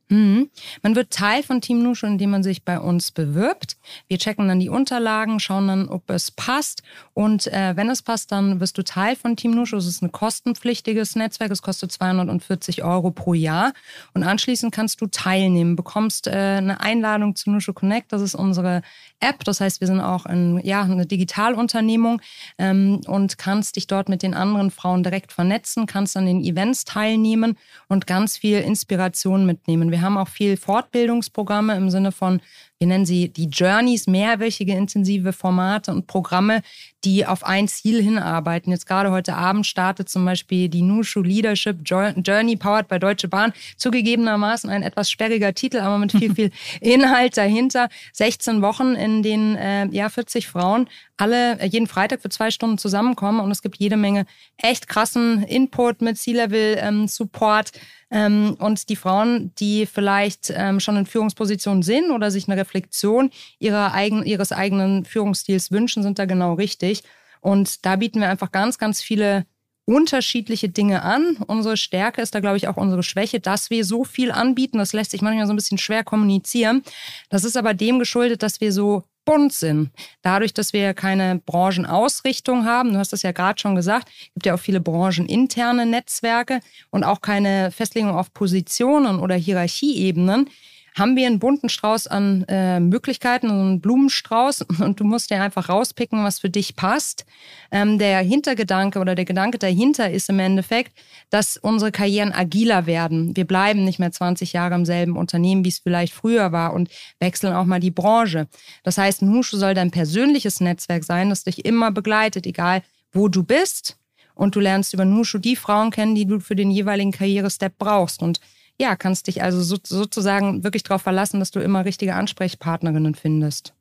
Mhm. 0.09 0.49
Man 0.81 0.95
wird 0.95 1.11
Teil 1.11 1.43
von 1.43 1.61
Team 1.61 1.83
Nushu, 1.83 2.07
indem 2.07 2.31
man 2.31 2.41
sich 2.41 2.63
bei 2.63 2.79
uns 2.79 3.11
bewirbt. 3.11 3.77
Wir 4.07 4.17
checken 4.17 4.47
dann 4.47 4.59
die 4.59 4.69
Unterlagen, 4.69 5.39
schauen 5.39 5.67
dann, 5.67 5.87
ob 5.87 6.09
es 6.09 6.31
passt. 6.31 6.81
Und 7.13 7.45
äh, 7.47 7.75
wenn 7.75 7.89
es 7.89 8.01
passt, 8.01 8.31
dann 8.31 8.59
wirst 8.59 8.77
du 8.79 8.83
Teil 8.83 9.15
von 9.15 9.35
Team 9.35 9.51
Nushu. 9.51 9.77
Es 9.77 9.85
ist 9.85 10.01
ein 10.01 10.11
kostenpflichtiges 10.11 11.15
Netzwerk. 11.15 11.51
Es 11.51 11.61
kostet 11.61 11.91
240 11.91 12.83
Euro 12.83 13.11
pro 13.11 13.35
Jahr. 13.35 13.73
Und 14.15 14.23
anschließend 14.23 14.73
kannst 14.73 14.99
du 14.99 15.05
teilnehmen, 15.05 15.75
bekommst 15.75 16.25
äh, 16.25 16.31
eine 16.31 16.81
Einladung 16.81 17.35
zu 17.35 17.51
Nushu 17.51 17.73
Connect. 17.73 18.11
Das 18.11 18.23
ist 18.23 18.33
unsere 18.33 18.81
App. 19.19 19.43
Das 19.43 19.61
heißt, 19.61 19.79
wir 19.79 19.87
sind 19.87 20.01
auch 20.01 20.25
ein, 20.25 20.59
ja, 20.63 20.81
eine 20.81 21.05
Digitalunternehmung 21.05 22.19
ähm, 22.57 23.01
und 23.05 23.37
kannst 23.37 23.75
dich 23.75 23.85
dort 23.85 24.09
mit 24.09 24.23
den 24.23 24.33
anderen 24.33 24.71
Frauen 24.71 25.03
direkt 25.03 25.31
vernetzen, 25.33 25.85
kannst 25.85 26.17
an 26.17 26.25
den 26.25 26.41
Events 26.43 26.83
teilnehmen 26.83 27.57
und 27.87 28.07
ganz 28.07 28.37
viel 28.37 28.59
Inspiration 28.59 29.45
mitnehmen. 29.45 29.91
Wir 29.91 29.98
haben 30.01 30.17
auch 30.17 30.27
viel 30.27 30.57
Fortbildungsprogramme 30.57 31.75
im 31.75 31.89
Sinne 31.89 32.11
von 32.11 32.41
wir 32.79 32.87
nennen 32.87 33.05
sie 33.05 33.27
die 33.27 33.49
Journeys, 33.49 34.07
mehrwöchige 34.07 34.73
intensive 34.73 35.33
Formate 35.33 35.91
und 35.91 36.07
Programme, 36.07 36.61
die 37.03 37.25
auf 37.25 37.43
ein 37.43 37.67
Ziel 37.67 38.01
hinarbeiten. 38.01 38.71
Jetzt 38.71 38.85
gerade 38.85 39.11
heute 39.11 39.35
Abend 39.35 39.67
startet 39.67 40.07
zum 40.07 40.23
Beispiel 40.23 40.69
die 40.69 40.81
Nushu 40.81 41.21
Leadership 41.21 41.79
Journey 41.83 42.55
powered 42.55 42.87
bei 42.87 42.97
Deutsche 42.97 43.27
Bahn. 43.27 43.51
Zugegebenermaßen 43.75 44.69
ein 44.69 44.83
etwas 44.83 45.11
sperriger 45.11 45.53
Titel, 45.53 45.79
aber 45.79 45.97
mit 45.97 46.13
viel, 46.13 46.33
viel 46.35 46.51
Inhalt 46.79 47.35
dahinter. 47.35 47.89
16 48.13 48.61
Wochen, 48.61 48.95
in 48.95 49.23
denen 49.23 49.57
äh, 49.57 49.87
ja 49.87 50.07
40 50.07 50.47
Frauen 50.47 50.87
alle 51.17 51.59
äh, 51.59 51.65
jeden 51.65 51.87
Freitag 51.87 52.21
für 52.21 52.29
zwei 52.29 52.49
Stunden 52.49 52.77
zusammenkommen 52.77 53.41
und 53.41 53.51
es 53.51 53.61
gibt 53.61 53.75
jede 53.77 53.97
Menge 53.97 54.25
echt 54.55 54.87
krassen 54.87 55.43
Input 55.43 56.01
mit 56.01 56.17
C-Level-Support. 56.17 57.71
Ähm, 57.75 57.81
ähm, 58.11 58.55
und 58.59 58.89
die 58.89 58.95
Frauen, 58.95 59.51
die 59.59 59.85
vielleicht 59.85 60.51
ähm, 60.55 60.79
schon 60.79 60.97
in 60.97 61.05
Führungspositionen 61.05 61.83
sind 61.83 62.11
oder 62.11 62.31
sich 62.31 62.47
eine 62.47 62.59
Reflexion 62.59 63.29
ihrer 63.59 63.93
eigen, 63.93 64.23
ihres 64.23 64.51
eigenen 64.51 65.05
Führungsstils 65.05 65.71
wünschen, 65.71 66.03
sind 66.03 66.19
da 66.19 66.25
genau 66.25 66.53
richtig. 66.53 67.03
Und 67.41 67.85
da 67.85 67.95
bieten 67.95 68.19
wir 68.19 68.29
einfach 68.29 68.51
ganz, 68.51 68.77
ganz 68.77 69.01
viele 69.01 69.45
unterschiedliche 69.85 70.69
Dinge 70.69 71.01
an. 71.01 71.37
Unsere 71.47 71.77
Stärke 71.77 72.21
ist 72.21 72.35
da, 72.35 72.39
glaube 72.39 72.57
ich, 72.57 72.67
auch 72.67 72.77
unsere 72.77 73.01
Schwäche, 73.01 73.39
dass 73.39 73.69
wir 73.69 73.83
so 73.83 74.03
viel 74.03 74.31
anbieten. 74.31 74.77
Das 74.77 74.93
lässt 74.93 75.11
sich 75.11 75.21
manchmal 75.21 75.47
so 75.47 75.53
ein 75.53 75.55
bisschen 75.55 75.79
schwer 75.79 76.03
kommunizieren. 76.03 76.83
Das 77.29 77.43
ist 77.43 77.57
aber 77.57 77.73
dem 77.73 77.97
geschuldet, 77.97 78.43
dass 78.43 78.61
wir 78.61 78.71
so 78.71 79.03
bunt 79.29 79.53
sind. 79.53 79.91
Dadurch, 80.23 80.53
dass 80.53 80.73
wir 80.73 80.93
keine 80.95 81.39
Branchenausrichtung 81.45 82.65
haben, 82.65 82.93
du 82.93 82.99
hast 82.99 83.13
das 83.13 83.21
ja 83.21 83.31
gerade 83.31 83.59
schon 83.59 83.75
gesagt, 83.75 84.09
gibt 84.33 84.47
ja 84.47 84.55
auch 84.55 84.59
viele 84.59 84.81
brancheninterne 84.81 85.85
Netzwerke 85.85 86.61
und 86.89 87.03
auch 87.03 87.21
keine 87.21 87.69
Festlegung 87.71 88.11
auf 88.11 88.33
Positionen 88.33 89.19
oder 89.19 89.35
Hierarchieebenen, 89.35 90.49
haben 90.97 91.15
wir 91.15 91.27
einen 91.27 91.39
bunten 91.39 91.69
Strauß 91.69 92.07
an 92.07 92.43
äh, 92.47 92.79
Möglichkeiten, 92.79 93.49
einen 93.49 93.81
Blumenstrauß 93.81 94.61
und 94.79 94.99
du 94.99 95.03
musst 95.03 95.29
dir 95.29 95.41
einfach 95.41 95.69
rauspicken, 95.69 96.23
was 96.23 96.39
für 96.39 96.49
dich 96.49 96.75
passt. 96.75 97.25
Ähm, 97.71 97.99
der 97.99 98.19
Hintergedanke 98.19 98.99
oder 98.99 99.15
der 99.15 99.25
Gedanke 99.25 99.57
dahinter 99.57 100.09
ist 100.09 100.29
im 100.29 100.39
Endeffekt, 100.39 100.93
dass 101.29 101.57
unsere 101.57 101.91
Karrieren 101.91 102.31
agiler 102.33 102.85
werden. 102.85 103.35
Wir 103.35 103.45
bleiben 103.45 103.83
nicht 103.83 103.99
mehr 103.99 104.11
20 104.11 104.53
Jahre 104.53 104.75
im 104.75 104.85
selben 104.85 105.17
Unternehmen, 105.17 105.63
wie 105.63 105.69
es 105.69 105.79
vielleicht 105.79 106.13
früher 106.13 106.51
war 106.51 106.73
und 106.73 106.89
wechseln 107.19 107.53
auch 107.53 107.65
mal 107.65 107.79
die 107.79 107.91
Branche. 107.91 108.47
Das 108.83 108.97
heißt, 108.97 109.21
Nushu 109.21 109.57
soll 109.57 109.73
dein 109.73 109.91
persönliches 109.91 110.59
Netzwerk 110.61 111.03
sein, 111.03 111.29
das 111.29 111.43
dich 111.43 111.65
immer 111.65 111.91
begleitet, 111.91 112.45
egal 112.45 112.81
wo 113.11 113.27
du 113.27 113.43
bist. 113.43 113.97
Und 114.35 114.55
du 114.55 114.61
lernst 114.61 114.93
über 114.93 115.03
Nushu 115.03 115.37
die 115.37 115.57
Frauen 115.57 115.91
kennen, 115.91 116.15
die 116.15 116.25
du 116.25 116.39
für 116.39 116.55
den 116.55 116.71
jeweiligen 116.71 117.11
Karrierestep 117.11 117.73
brauchst. 117.77 118.21
Und 118.21 118.39
ja, 118.79 118.95
kannst 118.95 119.27
dich 119.27 119.43
also 119.43 119.61
so, 119.61 119.77
sozusagen 119.83 120.63
wirklich 120.63 120.83
darauf 120.83 121.01
verlassen, 121.01 121.39
dass 121.39 121.51
du 121.51 121.59
immer 121.59 121.85
richtige 121.85 122.15
Ansprechpartnerinnen 122.15 123.15
findest. 123.15 123.73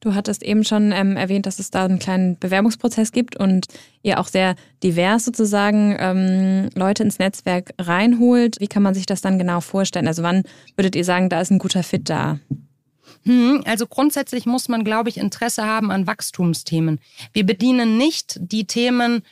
Du 0.00 0.14
hattest 0.14 0.42
eben 0.42 0.64
schon 0.64 0.90
ähm, 0.90 1.16
erwähnt, 1.16 1.46
dass 1.46 1.60
es 1.60 1.70
da 1.70 1.84
einen 1.84 2.00
kleinen 2.00 2.36
Bewerbungsprozess 2.36 3.12
gibt 3.12 3.36
und 3.36 3.66
ihr 4.02 4.18
auch 4.18 4.26
sehr 4.26 4.56
divers 4.82 5.24
sozusagen 5.24 5.96
ähm, 5.98 6.70
Leute 6.74 7.04
ins 7.04 7.20
Netzwerk 7.20 7.72
reinholt. 7.78 8.58
Wie 8.58 8.66
kann 8.66 8.82
man 8.82 8.94
sich 8.94 9.06
das 9.06 9.20
dann 9.20 9.38
genau 9.38 9.60
vorstellen? 9.60 10.08
Also 10.08 10.24
wann 10.24 10.42
würdet 10.76 10.96
ihr 10.96 11.04
sagen, 11.04 11.28
da 11.28 11.40
ist 11.40 11.52
ein 11.52 11.60
guter 11.60 11.84
Fit 11.84 12.10
da? 12.10 12.40
Hm, 13.24 13.62
also 13.64 13.86
grundsätzlich 13.86 14.44
muss 14.44 14.68
man, 14.68 14.82
glaube 14.82 15.08
ich, 15.08 15.18
Interesse 15.18 15.64
haben 15.64 15.92
an 15.92 16.08
Wachstumsthemen. 16.08 16.98
Wir 17.32 17.46
bedienen 17.46 17.96
nicht 17.96 18.38
die 18.40 18.66
Themen, 18.66 19.22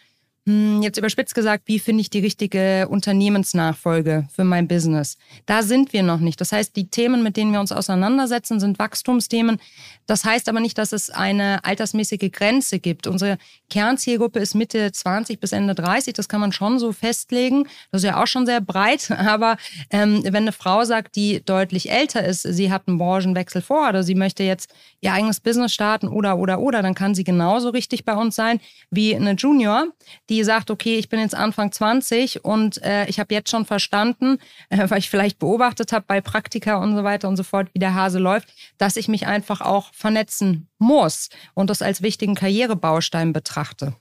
jetzt 0.83 0.99
überspitzt 0.99 1.35
gesagt, 1.35 1.65
wie 1.67 1.79
finde 1.79 2.01
ich 2.01 2.11
die 2.11 2.21
richtige 2.21 2.89
Unternehmensnachfolge 2.89 4.29
für 4.35 4.45
mein 4.45 4.69
Business? 4.69 5.19
Da 5.47 5.63
sind 5.63 5.93
wir 5.93 6.03
noch 6.03 6.21
nicht. 6.21 6.41
Das 6.41 6.53
heißt, 6.53 6.75
die 6.77 6.89
Themen, 6.89 7.23
mit 7.23 7.37
denen 7.37 7.53
wir 7.53 7.61
uns 7.61 7.73
auseinandersetzen, 7.73 8.61
sind 8.61 8.79
Wachstumsthemen. 8.79 9.59
Das 10.07 10.25
heißt 10.25 10.49
aber 10.49 10.61
nicht, 10.61 10.79
dass 10.79 10.93
es 10.93 11.11
eine 11.11 11.65
altersmäßige 11.65 12.33
Grenze 12.33 12.79
gibt. 12.79 13.07
Unsere 13.07 13.39
Kernzielgruppe 13.69 14.41
ist 14.41 14.55
Mitte 14.55 14.91
20 14.91 15.39
bis 15.39 15.53
Ende 15.53 15.75
30. 15.75 16.15
Das 16.15 16.29
kann 16.29 16.41
man 16.41 16.53
schon 16.53 16.79
so 16.79 16.93
festlegen. 16.93 17.69
Das 17.93 18.03
ist 18.03 18.09
ja 18.09 18.21
auch 18.23 18.27
schon 18.27 18.47
sehr 18.47 18.61
breit. 18.61 19.11
Aber 19.17 19.57
ähm, 19.91 20.23
wenn 20.25 20.37
eine 20.37 20.53
Frau 20.53 20.85
sagt, 20.85 21.17
die 21.17 21.45
deutlich 21.45 21.91
älter 21.91 22.25
ist, 22.25 22.43
sie 22.43 22.73
hat 22.73 22.89
einen 22.89 22.99
Branchenwechsel 22.99 23.63
vor 23.63 23.89
oder 23.89 24.03
sie 24.03 24.15
möchte 24.15 24.43
jetzt 24.43 24.75
ihr 25.01 25.13
eigenes 25.13 25.41
Business 25.41 25.73
starten 25.73 26.09
oder, 26.09 26.39
oder, 26.39 26.61
oder, 26.61 26.83
dann 26.83 26.95
kann 26.95 27.15
sie 27.15 27.25
genauso 27.25 27.69
richtig 27.71 28.05
bei 28.05 28.15
uns 28.15 28.35
sein 28.35 28.61
wie 28.91 29.15
eine 29.15 29.33
Junior, 29.33 29.87
die 30.29 30.40
sagt, 30.45 30.71
okay, 30.71 30.97
ich 30.97 31.09
bin 31.09 31.21
jetzt 31.21 31.35
Anfang 31.35 31.73
20 31.73 32.45
und 32.45 32.83
äh, 32.83 33.07
ich 33.07 33.21
habe 33.21 33.35
jetzt 33.35 33.51
schon 33.51 33.65
verstanden, 33.65 34.39
äh, 34.69 34.89
weil 34.89 34.99
ich 34.99 35.11
vielleicht 35.11 35.39
beobachtet 35.39 35.93
habe 35.93 36.05
bei 36.07 36.21
Praktika 36.21 36.77
und 36.77 36.97
so 36.97 37.05
weiter 37.05 37.29
und 37.29 37.37
so 37.37 37.43
fort, 37.43 37.69
wie 37.73 37.79
der 37.79 37.95
Hase 37.95 38.19
läuft, 38.19 38.49
dass 38.79 38.97
ich 38.97 39.09
mich 39.09 39.27
einfach 39.27 39.61
auch 39.61 39.93
vernetzen 39.93 40.69
muss 40.79 41.29
und 41.55 41.71
das 41.71 41.83
als 41.83 42.03
wichtigen 42.03 42.35
Karrierebaustein 42.35 43.33
betrachte. 43.33 43.95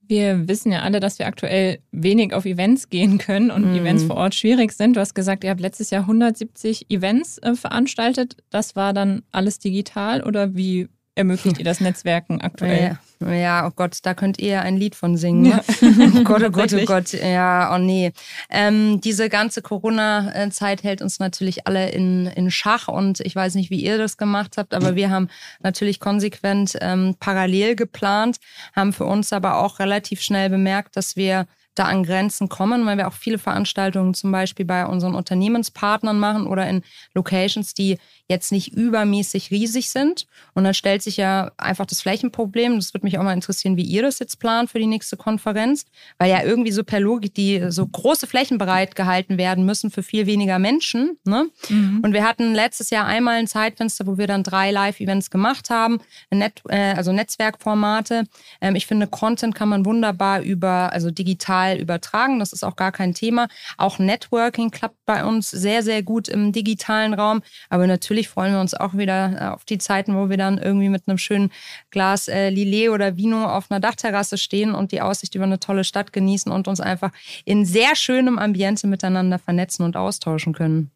Wir 0.00 0.48
wissen 0.48 0.72
ja 0.72 0.82
alle, 0.82 1.00
dass 1.00 1.18
wir 1.18 1.26
aktuell 1.26 1.78
wenig 1.92 2.34
auf 2.34 2.44
Events 2.44 2.88
gehen 2.88 3.18
können 3.18 3.50
und 3.50 3.70
mhm. 3.70 3.78
Events 3.78 4.04
vor 4.04 4.16
Ort 4.16 4.34
schwierig 4.34 4.72
sind. 4.72 4.96
Du 4.96 5.00
hast 5.00 5.14
gesagt, 5.14 5.44
ihr 5.44 5.50
habt 5.50 5.60
letztes 5.60 5.90
Jahr 5.90 6.02
170 6.02 6.90
Events 6.90 7.38
äh, 7.38 7.54
veranstaltet. 7.54 8.36
Das 8.50 8.74
war 8.74 8.92
dann 8.92 9.22
alles 9.30 9.58
digital 9.58 10.22
oder 10.22 10.54
wie 10.54 10.88
ermöglicht 11.14 11.58
ihr 11.58 11.64
das 11.64 11.80
Netzwerken 11.80 12.40
aktuell? 12.40 12.82
Ja. 12.92 12.98
Ja, 13.30 13.66
oh 13.66 13.70
Gott, 13.74 13.98
da 14.02 14.14
könnt 14.14 14.40
ihr 14.40 14.62
ein 14.62 14.76
Lied 14.76 14.94
von 14.96 15.16
singen. 15.16 15.42
Ne? 15.42 15.62
oh 16.18 16.24
Gott, 16.24 16.42
oh 16.42 16.50
Gott, 16.50 16.72
oh 16.72 16.84
Gott. 16.84 17.12
Ja, 17.12 17.72
oh 17.74 17.78
nee. 17.78 18.12
Ähm, 18.50 19.00
diese 19.00 19.28
ganze 19.28 19.62
Corona-Zeit 19.62 20.82
hält 20.82 21.02
uns 21.02 21.20
natürlich 21.20 21.66
alle 21.66 21.90
in, 21.90 22.26
in 22.26 22.50
Schach 22.50 22.88
und 22.88 23.20
ich 23.20 23.36
weiß 23.36 23.54
nicht, 23.54 23.70
wie 23.70 23.80
ihr 23.80 23.98
das 23.98 24.16
gemacht 24.16 24.56
habt, 24.56 24.74
aber 24.74 24.96
wir 24.96 25.10
haben 25.10 25.28
natürlich 25.60 26.00
konsequent 26.00 26.76
ähm, 26.80 27.14
parallel 27.20 27.76
geplant, 27.76 28.38
haben 28.74 28.92
für 28.92 29.04
uns 29.04 29.32
aber 29.32 29.58
auch 29.58 29.78
relativ 29.78 30.20
schnell 30.20 30.50
bemerkt, 30.50 30.96
dass 30.96 31.16
wir 31.16 31.46
da 31.74 31.84
an 31.84 32.04
Grenzen 32.04 32.48
kommen, 32.48 32.84
weil 32.84 32.98
wir 32.98 33.08
auch 33.08 33.14
viele 33.14 33.38
Veranstaltungen 33.38 34.14
zum 34.14 34.30
Beispiel 34.30 34.66
bei 34.66 34.86
unseren 34.86 35.14
Unternehmenspartnern 35.14 36.18
machen 36.18 36.46
oder 36.46 36.68
in 36.68 36.82
Locations, 37.14 37.72
die 37.72 37.98
jetzt 38.32 38.50
nicht 38.50 38.72
übermäßig 38.72 39.50
riesig 39.50 39.90
sind. 39.90 40.26
Und 40.54 40.64
dann 40.64 40.74
stellt 40.74 41.02
sich 41.02 41.16
ja 41.16 41.52
einfach 41.56 41.86
das 41.86 42.00
Flächenproblem. 42.00 42.76
Das 42.76 42.92
würde 42.94 43.06
mich 43.06 43.18
auch 43.18 43.22
mal 43.22 43.32
interessieren, 43.32 43.76
wie 43.76 43.82
ihr 43.84 44.02
das 44.02 44.18
jetzt 44.18 44.40
plant 44.40 44.70
für 44.70 44.78
die 44.78 44.86
nächste 44.86 45.16
Konferenz, 45.16 45.84
weil 46.18 46.30
ja 46.30 46.42
irgendwie 46.42 46.72
so 46.72 46.82
per 46.82 47.00
Logik 47.00 47.34
die 47.34 47.66
so 47.68 47.86
große 47.86 48.26
Flächen 48.26 48.58
bereit 48.58 48.96
gehalten 48.96 49.38
werden 49.38 49.64
müssen 49.64 49.90
für 49.90 50.02
viel 50.02 50.26
weniger 50.26 50.58
Menschen. 50.58 51.18
Ne? 51.24 51.46
Mhm. 51.68 52.00
Und 52.02 52.12
wir 52.12 52.24
hatten 52.24 52.54
letztes 52.54 52.90
Jahr 52.90 53.06
einmal 53.06 53.38
ein 53.38 53.46
Zeitfenster, 53.46 54.06
wo 54.06 54.18
wir 54.18 54.26
dann 54.26 54.42
drei 54.42 54.70
Live-Events 54.70 55.30
gemacht 55.30 55.70
haben, 55.70 56.00
Net 56.30 56.62
äh, 56.68 56.94
also 56.94 57.12
Netzwerkformate. 57.12 58.24
Ähm, 58.60 58.74
ich 58.74 58.86
finde, 58.86 59.06
Content 59.06 59.54
kann 59.54 59.68
man 59.68 59.84
wunderbar 59.84 60.40
über, 60.40 60.92
also 60.92 61.10
digital 61.10 61.78
übertragen. 61.78 62.38
Das 62.38 62.52
ist 62.52 62.64
auch 62.64 62.76
gar 62.76 62.92
kein 62.92 63.14
Thema. 63.14 63.48
Auch 63.76 63.98
Networking 63.98 64.70
klappt 64.70 65.04
bei 65.06 65.24
uns 65.24 65.50
sehr, 65.50 65.82
sehr 65.82 66.02
gut 66.02 66.28
im 66.28 66.52
digitalen 66.52 67.14
Raum. 67.14 67.42
Aber 67.68 67.86
natürlich 67.86 68.21
freuen 68.28 68.52
wir 68.52 68.60
uns 68.60 68.74
auch 68.74 68.94
wieder 68.94 69.40
äh, 69.40 69.44
auf 69.54 69.64
die 69.64 69.78
Zeiten, 69.78 70.14
wo 70.14 70.28
wir 70.28 70.36
dann 70.36 70.58
irgendwie 70.58 70.88
mit 70.88 71.06
einem 71.06 71.18
schönen 71.18 71.50
Glas 71.90 72.28
äh, 72.28 72.50
Lillet 72.50 72.90
oder 72.90 73.16
Vino 73.16 73.44
auf 73.44 73.70
einer 73.70 73.80
Dachterrasse 73.80 74.38
stehen 74.38 74.74
und 74.74 74.92
die 74.92 75.00
Aussicht 75.00 75.34
über 75.34 75.44
eine 75.44 75.60
tolle 75.60 75.84
Stadt 75.84 76.12
genießen 76.12 76.50
und 76.50 76.68
uns 76.68 76.80
einfach 76.80 77.10
in 77.44 77.64
sehr 77.64 77.96
schönem 77.96 78.38
Ambiente 78.38 78.86
miteinander 78.86 79.38
vernetzen 79.38 79.84
und 79.84 79.96
austauschen 79.96 80.52
können. 80.52 80.90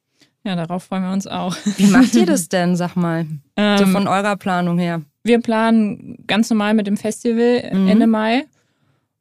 Ja, 0.44 0.54
darauf 0.54 0.84
freuen 0.84 1.02
wir 1.02 1.12
uns 1.12 1.26
auch. 1.26 1.56
Wie 1.76 1.88
macht 1.88 2.14
ihr 2.14 2.24
das 2.24 2.48
denn, 2.50 2.76
sag 2.76 2.94
mal? 2.94 3.26
Ähm, 3.56 3.78
so 3.78 3.86
von 3.86 4.06
eurer 4.06 4.36
Planung 4.36 4.78
her. 4.78 5.02
Wir 5.24 5.40
planen 5.40 6.18
ganz 6.28 6.50
normal 6.50 6.74
mit 6.74 6.86
dem 6.86 6.96
Festival 6.96 7.68
mhm. 7.72 7.88
Ende 7.88 8.06
Mai. 8.06 8.44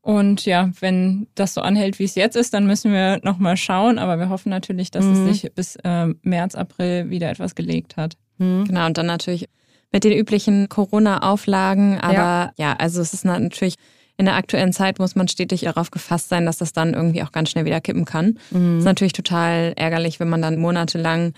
Und 0.06 0.46
ja, 0.46 0.70
wenn 0.82 1.26
das 1.34 1.56
so 1.56 1.62
anhält, 1.62 1.98
wie 1.98 2.04
es 2.04 2.14
jetzt 2.14 2.36
ist, 2.36 2.54
dann 2.54 2.68
müssen 2.68 2.94
wir 2.94 3.20
nochmal 3.24 3.58
schauen. 3.58 3.98
Aber 3.98 4.20
wir 4.20 4.30
hoffen 4.30 4.52
natürlich, 4.52 4.92
dass 4.92 5.04
mhm. 5.04 5.28
es 5.28 5.42
sich 5.42 5.52
bis 5.56 5.78
äh, 5.84 6.14
März, 6.22 6.54
April 6.54 7.10
wieder 7.10 7.32
etwas 7.32 7.56
gelegt 7.56 7.98
hat. 7.98 8.16
Mhm. 8.38 8.66
Genau, 8.66 8.86
und 8.86 9.00
dann 9.00 9.08
natürlich 9.08 9.50
mit 9.92 10.04
den 10.04 10.12
üblichen 10.12 10.70
Corona-Auflagen. 10.70 12.00
Aber 12.00 12.14
ja. 12.14 12.54
ja, 12.58 12.74
also 12.74 13.02
es 13.02 13.16
ist 13.16 13.26
natürlich 13.26 13.78
in 14.16 14.26
der 14.26 14.36
aktuellen 14.36 14.74
Zeit 14.74 15.00
muss 15.00 15.16
man 15.16 15.28
stetig 15.28 15.62
darauf 15.62 15.90
gefasst 15.90 16.30
sein, 16.30 16.46
dass 16.46 16.60
das 16.60 16.72
dann 16.72 16.94
irgendwie 16.94 17.24
auch 17.24 17.32
ganz 17.32 17.50
schnell 17.50 17.66
wieder 17.66 17.82
kippen 17.82 18.06
kann. 18.06 18.38
Mhm. 18.52 18.78
Ist 18.78 18.86
natürlich 18.86 19.14
total 19.14 19.74
ärgerlich, 19.76 20.20
wenn 20.20 20.30
man 20.30 20.44
dann 20.44 20.60
monatelang 20.60 21.34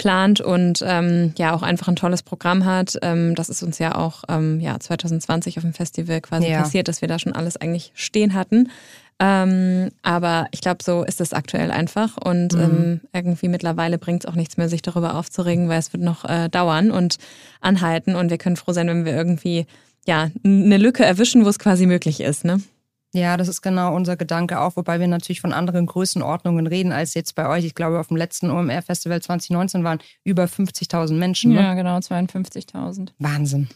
plant 0.00 0.40
und 0.40 0.82
ähm, 0.86 1.34
ja 1.36 1.54
auch 1.54 1.62
einfach 1.62 1.88
ein 1.88 1.96
tolles 1.96 2.22
Programm 2.22 2.64
hat. 2.64 2.96
Ähm, 3.02 3.34
das 3.34 3.48
ist 3.48 3.62
uns 3.62 3.78
ja 3.78 3.94
auch 3.94 4.24
ähm, 4.28 4.60
ja, 4.60 4.78
2020 4.80 5.58
auf 5.58 5.62
dem 5.62 5.74
Festival 5.74 6.20
quasi 6.20 6.48
ja. 6.48 6.60
passiert, 6.62 6.88
dass 6.88 7.02
wir 7.02 7.08
da 7.08 7.18
schon 7.18 7.34
alles 7.34 7.56
eigentlich 7.56 7.92
stehen 7.94 8.34
hatten. 8.34 8.70
Ähm, 9.18 9.90
aber 10.02 10.46
ich 10.52 10.62
glaube, 10.62 10.82
so 10.82 11.02
ist 11.02 11.20
es 11.20 11.34
aktuell 11.34 11.70
einfach 11.70 12.16
und 12.16 12.54
mhm. 12.54 12.60
ähm, 12.60 13.00
irgendwie 13.12 13.48
mittlerweile 13.48 13.98
bringt 13.98 14.24
es 14.24 14.30
auch 14.30 14.34
nichts 14.34 14.56
mehr, 14.56 14.70
sich 14.70 14.80
darüber 14.80 15.14
aufzuregen, 15.14 15.68
weil 15.68 15.78
es 15.78 15.92
wird 15.92 16.02
noch 16.02 16.24
äh, 16.24 16.48
dauern 16.48 16.90
und 16.90 17.18
anhalten 17.60 18.14
und 18.14 18.30
wir 18.30 18.38
können 18.38 18.56
froh 18.56 18.72
sein, 18.72 18.88
wenn 18.88 19.04
wir 19.04 19.12
irgendwie 19.12 19.66
ja 20.06 20.30
eine 20.42 20.78
Lücke 20.78 21.04
erwischen, 21.04 21.44
wo 21.44 21.50
es 21.50 21.58
quasi 21.58 21.84
möglich 21.84 22.20
ist. 22.20 22.46
Ne? 22.46 22.62
Ja, 23.12 23.36
das 23.36 23.48
ist 23.48 23.60
genau 23.60 23.94
unser 23.94 24.16
Gedanke 24.16 24.60
auch, 24.60 24.76
wobei 24.76 25.00
wir 25.00 25.08
natürlich 25.08 25.40
von 25.40 25.52
anderen 25.52 25.86
Größenordnungen 25.86 26.66
reden 26.68 26.92
als 26.92 27.14
jetzt 27.14 27.34
bei 27.34 27.48
euch. 27.48 27.64
Ich 27.64 27.74
glaube, 27.74 27.98
auf 27.98 28.08
dem 28.08 28.16
letzten 28.16 28.50
OMR-Festival 28.50 29.20
2019 29.20 29.82
waren 29.82 29.98
über 30.22 30.44
50.000 30.44 31.14
Menschen. 31.14 31.52
Ne? 31.52 31.60
Ja, 31.60 31.74
genau, 31.74 31.98
52.000. 31.98 33.08
Wahnsinn. 33.18 33.68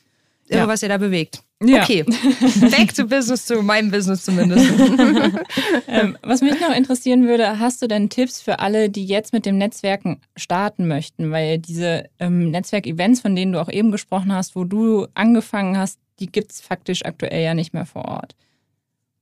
Irre, 0.48 0.60
ja. 0.60 0.68
was 0.68 0.82
ihr 0.82 0.88
da 0.88 0.98
bewegt. 0.98 1.42
Ja. 1.62 1.82
Okay, 1.82 2.04
back 2.70 2.94
to 2.94 3.06
business, 3.06 3.46
zu 3.46 3.62
meinem 3.62 3.90
Business 3.90 4.24
zumindest. 4.24 4.66
ähm, 5.88 6.18
was 6.22 6.42
mich 6.42 6.60
noch 6.60 6.74
interessieren 6.74 7.26
würde, 7.26 7.58
hast 7.58 7.80
du 7.80 7.86
denn 7.86 8.10
Tipps 8.10 8.42
für 8.42 8.58
alle, 8.58 8.90
die 8.90 9.06
jetzt 9.06 9.32
mit 9.32 9.46
dem 9.46 9.56
Netzwerken 9.56 10.20
starten 10.36 10.86
möchten? 10.86 11.30
Weil 11.30 11.58
diese 11.58 12.10
ähm, 12.18 12.50
Netzwerkevents, 12.50 13.20
von 13.20 13.34
denen 13.34 13.52
du 13.52 13.62
auch 13.62 13.70
eben 13.70 13.92
gesprochen 13.92 14.32
hast, 14.32 14.56
wo 14.56 14.64
du 14.64 15.06
angefangen 15.14 15.78
hast, 15.78 15.98
die 16.20 16.26
gibt 16.26 16.52
es 16.52 16.60
faktisch 16.60 17.04
aktuell 17.04 17.42
ja 17.42 17.54
nicht 17.54 17.72
mehr 17.72 17.86
vor 17.86 18.04
Ort. 18.04 18.34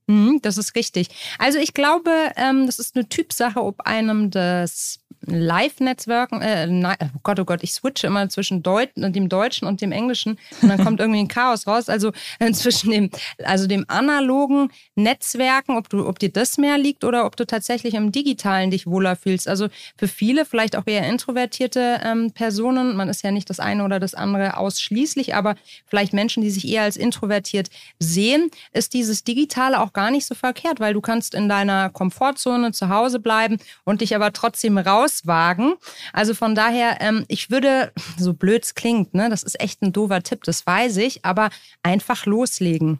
Mhm, 0.07 0.39
das 0.41 0.57
ist 0.57 0.75
richtig. 0.75 1.09
Also 1.39 1.59
ich 1.59 1.73
glaube, 1.73 2.11
ähm, 2.35 2.65
das 2.65 2.79
ist 2.79 2.95
eine 2.95 3.07
Typsache, 3.07 3.61
ob 3.63 3.81
einem 3.81 4.31
das 4.31 4.99
Live-Netzwerken, 5.25 6.41
äh, 6.41 6.67
oh 7.15 7.19
Gott, 7.23 7.39
oh 7.39 7.45
Gott, 7.45 7.63
ich 7.63 7.73
switche 7.73 8.07
immer 8.07 8.27
zwischen 8.29 8.63
Deut 8.63 8.89
dem 8.95 9.29
Deutschen 9.29 9.67
und 9.67 9.81
dem 9.81 9.91
Englischen 9.91 10.37
und 10.61 10.69
dann 10.69 10.83
kommt 10.83 10.99
irgendwie 10.99 11.19
ein 11.19 11.27
Chaos 11.27 11.67
raus. 11.67 11.89
Also 11.89 12.11
äh, 12.39 12.51
zwischen 12.51 12.91
dem, 12.91 13.09
also 13.43 13.67
dem 13.67 13.85
analogen 13.87 14.69
Netzwerken, 14.95 15.77
ob 15.77 15.89
du, 15.89 16.07
ob 16.07 16.19
dir 16.19 16.29
das 16.29 16.57
mehr 16.57 16.77
liegt 16.77 17.03
oder 17.03 17.25
ob 17.25 17.35
du 17.35 17.45
tatsächlich 17.45 17.93
im 17.93 18.11
Digitalen 18.11 18.71
dich 18.71 18.87
wohler 18.87 19.15
fühlst. 19.15 19.47
Also 19.47 19.67
für 19.97 20.07
viele, 20.07 20.45
vielleicht 20.45 20.75
auch 20.75 20.85
eher 20.85 21.07
introvertierte 21.07 22.01
ähm, 22.03 22.31
Personen, 22.31 22.95
man 22.95 23.09
ist 23.09 23.23
ja 23.23 23.31
nicht 23.31 23.49
das 23.49 23.59
eine 23.59 23.83
oder 23.83 23.99
das 23.99 24.13
andere 24.13 24.57
ausschließlich, 24.57 25.35
aber 25.35 25.55
vielleicht 25.85 26.13
Menschen, 26.13 26.43
die 26.43 26.51
sich 26.51 26.67
eher 26.67 26.83
als 26.83 26.97
introvertiert 26.97 27.69
sehen, 27.99 28.49
ist 28.73 28.93
dieses 28.93 29.23
Digitale 29.23 29.79
auch 29.79 29.93
gar 29.93 30.11
nicht 30.11 30.25
so 30.25 30.35
verkehrt, 30.35 30.79
weil 30.79 30.93
du 30.93 31.01
kannst 31.01 31.33
in 31.33 31.49
deiner 31.49 31.89
Komfortzone 31.89 32.71
zu 32.71 32.89
Hause 32.89 33.19
bleiben 33.19 33.57
und 33.83 34.01
dich 34.01 34.15
aber 34.15 34.33
trotzdem 34.33 34.77
rauswagen. 35.13 35.75
Also 36.11 36.33
von 36.33 36.55
daher, 36.55 36.97
ähm, 37.01 37.25
ich 37.27 37.49
würde, 37.49 37.91
so 38.17 38.33
blöd 38.33 38.63
es 38.63 38.75
klingt, 38.75 39.13
ne, 39.13 39.29
das 39.29 39.43
ist 39.43 39.59
echt 39.59 39.81
ein 39.81 39.93
doofer 39.93 40.23
Tipp, 40.23 40.43
das 40.43 40.65
weiß 40.65 40.97
ich, 40.97 41.25
aber 41.25 41.49
einfach 41.81 42.25
loslegen. 42.25 42.99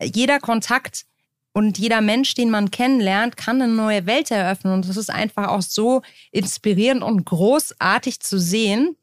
Jeder 0.00 0.38
Kontakt 0.38 1.06
und 1.52 1.78
jeder 1.78 2.02
Mensch, 2.02 2.34
den 2.34 2.50
man 2.50 2.70
kennenlernt, 2.70 3.38
kann 3.38 3.62
eine 3.62 3.72
neue 3.72 4.04
Welt 4.04 4.30
eröffnen. 4.30 4.74
Und 4.74 4.88
das 4.88 4.98
ist 4.98 5.08
einfach 5.08 5.48
auch 5.48 5.62
so 5.62 6.02
inspirierend 6.30 7.02
und 7.02 7.24
großartig 7.24 8.20
zu 8.20 8.38
sehen, 8.38 8.94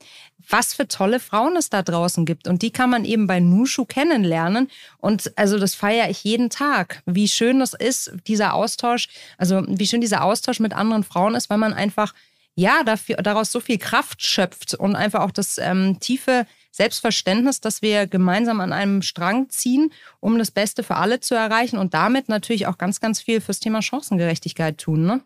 was 0.50 0.74
für 0.74 0.88
tolle 0.88 1.20
Frauen 1.20 1.56
es 1.56 1.70
da 1.70 1.82
draußen 1.82 2.26
gibt. 2.26 2.48
Und 2.48 2.62
die 2.62 2.72
kann 2.72 2.90
man 2.90 3.06
eben 3.06 3.28
bei 3.28 3.40
Nushu 3.40 3.86
kennenlernen. 3.86 4.70
Und 5.00 5.32
also 5.36 5.58
das 5.58 5.74
feiere 5.74 6.10
ich 6.10 6.24
jeden 6.24 6.50
Tag. 6.50 7.02
Wie 7.06 7.28
schön 7.28 7.60
das 7.60 7.74
ist, 7.74 8.14
dieser 8.28 8.54
Austausch, 8.54 9.08
also 9.40 9.64
wie 9.68 9.88
schön 9.88 10.02
dieser 10.02 10.24
Austausch 10.24 10.60
mit 10.60 10.74
anderen 10.74 11.04
Frauen 11.04 11.36
ist, 11.36 11.50
weil 11.50 11.58
man 11.58 11.74
einfach, 11.74 12.14
ja, 12.56 12.84
dafür, 12.84 13.18
daraus 13.18 13.52
so 13.52 13.60
viel 13.60 13.78
Kraft 13.78 14.22
schöpft 14.22 14.76
und 14.76 14.96
einfach 14.96 15.22
auch 15.22 15.32
das 15.32 15.58
ähm, 15.58 16.00
tiefe 16.00 16.46
Selbstverständnis, 16.72 17.62
dass 17.62 17.82
wir 17.82 18.08
gemeinsam 18.08 18.60
an 18.60 18.74
einem 18.74 19.02
Strang 19.02 19.50
ziehen, 19.50 19.92
um 20.20 20.38
das 20.38 20.52
Beste 20.52 20.84
für 20.84 20.96
alle 20.96 21.20
zu 21.20 21.36
erreichen 21.36 21.78
und 21.78 21.94
damit 21.94 22.30
natürlich 22.30 22.68
auch 22.68 22.78
ganz, 22.78 23.00
ganz 23.00 23.22
viel 23.22 23.42
fürs 23.42 23.60
Thema 23.60 23.82
Chancengerechtigkeit 23.82 24.78
tun. 24.78 25.06
Ne? 25.06 25.22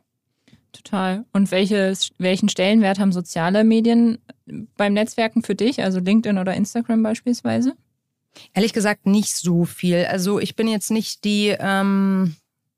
Total. 0.72 1.26
Und 1.34 1.52
welches, 1.52 2.12
welchen 2.18 2.50
Stellenwert 2.50 3.00
haben 3.00 3.12
soziale 3.12 3.64
Medien 3.64 4.20
beim 4.78 4.94
Netzwerken 4.94 5.44
für 5.44 5.56
dich, 5.56 5.84
also 5.84 6.00
LinkedIn 6.00 6.38
oder 6.38 6.54
Instagram 6.54 7.04
beispielsweise? 7.04 7.76
Ehrlich 8.54 8.74
gesagt 8.74 9.06
nicht 9.06 9.36
so 9.36 9.66
viel. 9.66 10.06
Also 10.06 10.40
ich 10.40 10.56
bin 10.56 10.68
jetzt 10.68 10.92
nicht 10.92 11.24
die, 11.24 11.56
ähm, 11.60 12.36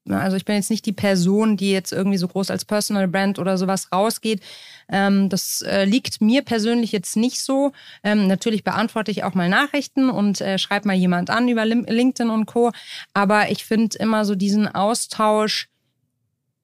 also 0.09 0.37
ich 0.37 0.45
bin 0.45 0.55
jetzt 0.55 0.69
nicht 0.69 0.85
die 0.85 0.93
Person, 0.93 1.57
die 1.57 1.71
jetzt 1.71 1.91
irgendwie 1.91 2.17
so 2.17 2.27
groß 2.27 2.51
als 2.51 2.65
Personal 2.65 3.07
Brand 3.07 3.39
oder 3.39 3.57
sowas 3.57 3.91
rausgeht. 3.91 4.41
Ähm, 4.89 5.29
das 5.29 5.61
äh, 5.61 5.85
liegt 5.85 6.21
mir 6.21 6.41
persönlich 6.41 6.91
jetzt 6.91 7.15
nicht 7.15 7.41
so. 7.41 7.71
Ähm, 8.03 8.27
natürlich 8.27 8.63
beantworte 8.63 9.11
ich 9.11 9.23
auch 9.23 9.33
mal 9.33 9.49
Nachrichten 9.49 10.09
und 10.09 10.41
äh, 10.41 10.57
schreibe 10.57 10.87
mal 10.87 10.95
jemand 10.95 11.29
an 11.29 11.47
über 11.47 11.65
LinkedIn 11.65 12.29
und 12.29 12.45
Co. 12.45 12.71
Aber 13.13 13.51
ich 13.51 13.65
finde 13.65 13.97
immer 13.97 14.25
so 14.25 14.35
diesen 14.35 14.67
Austausch 14.67 15.69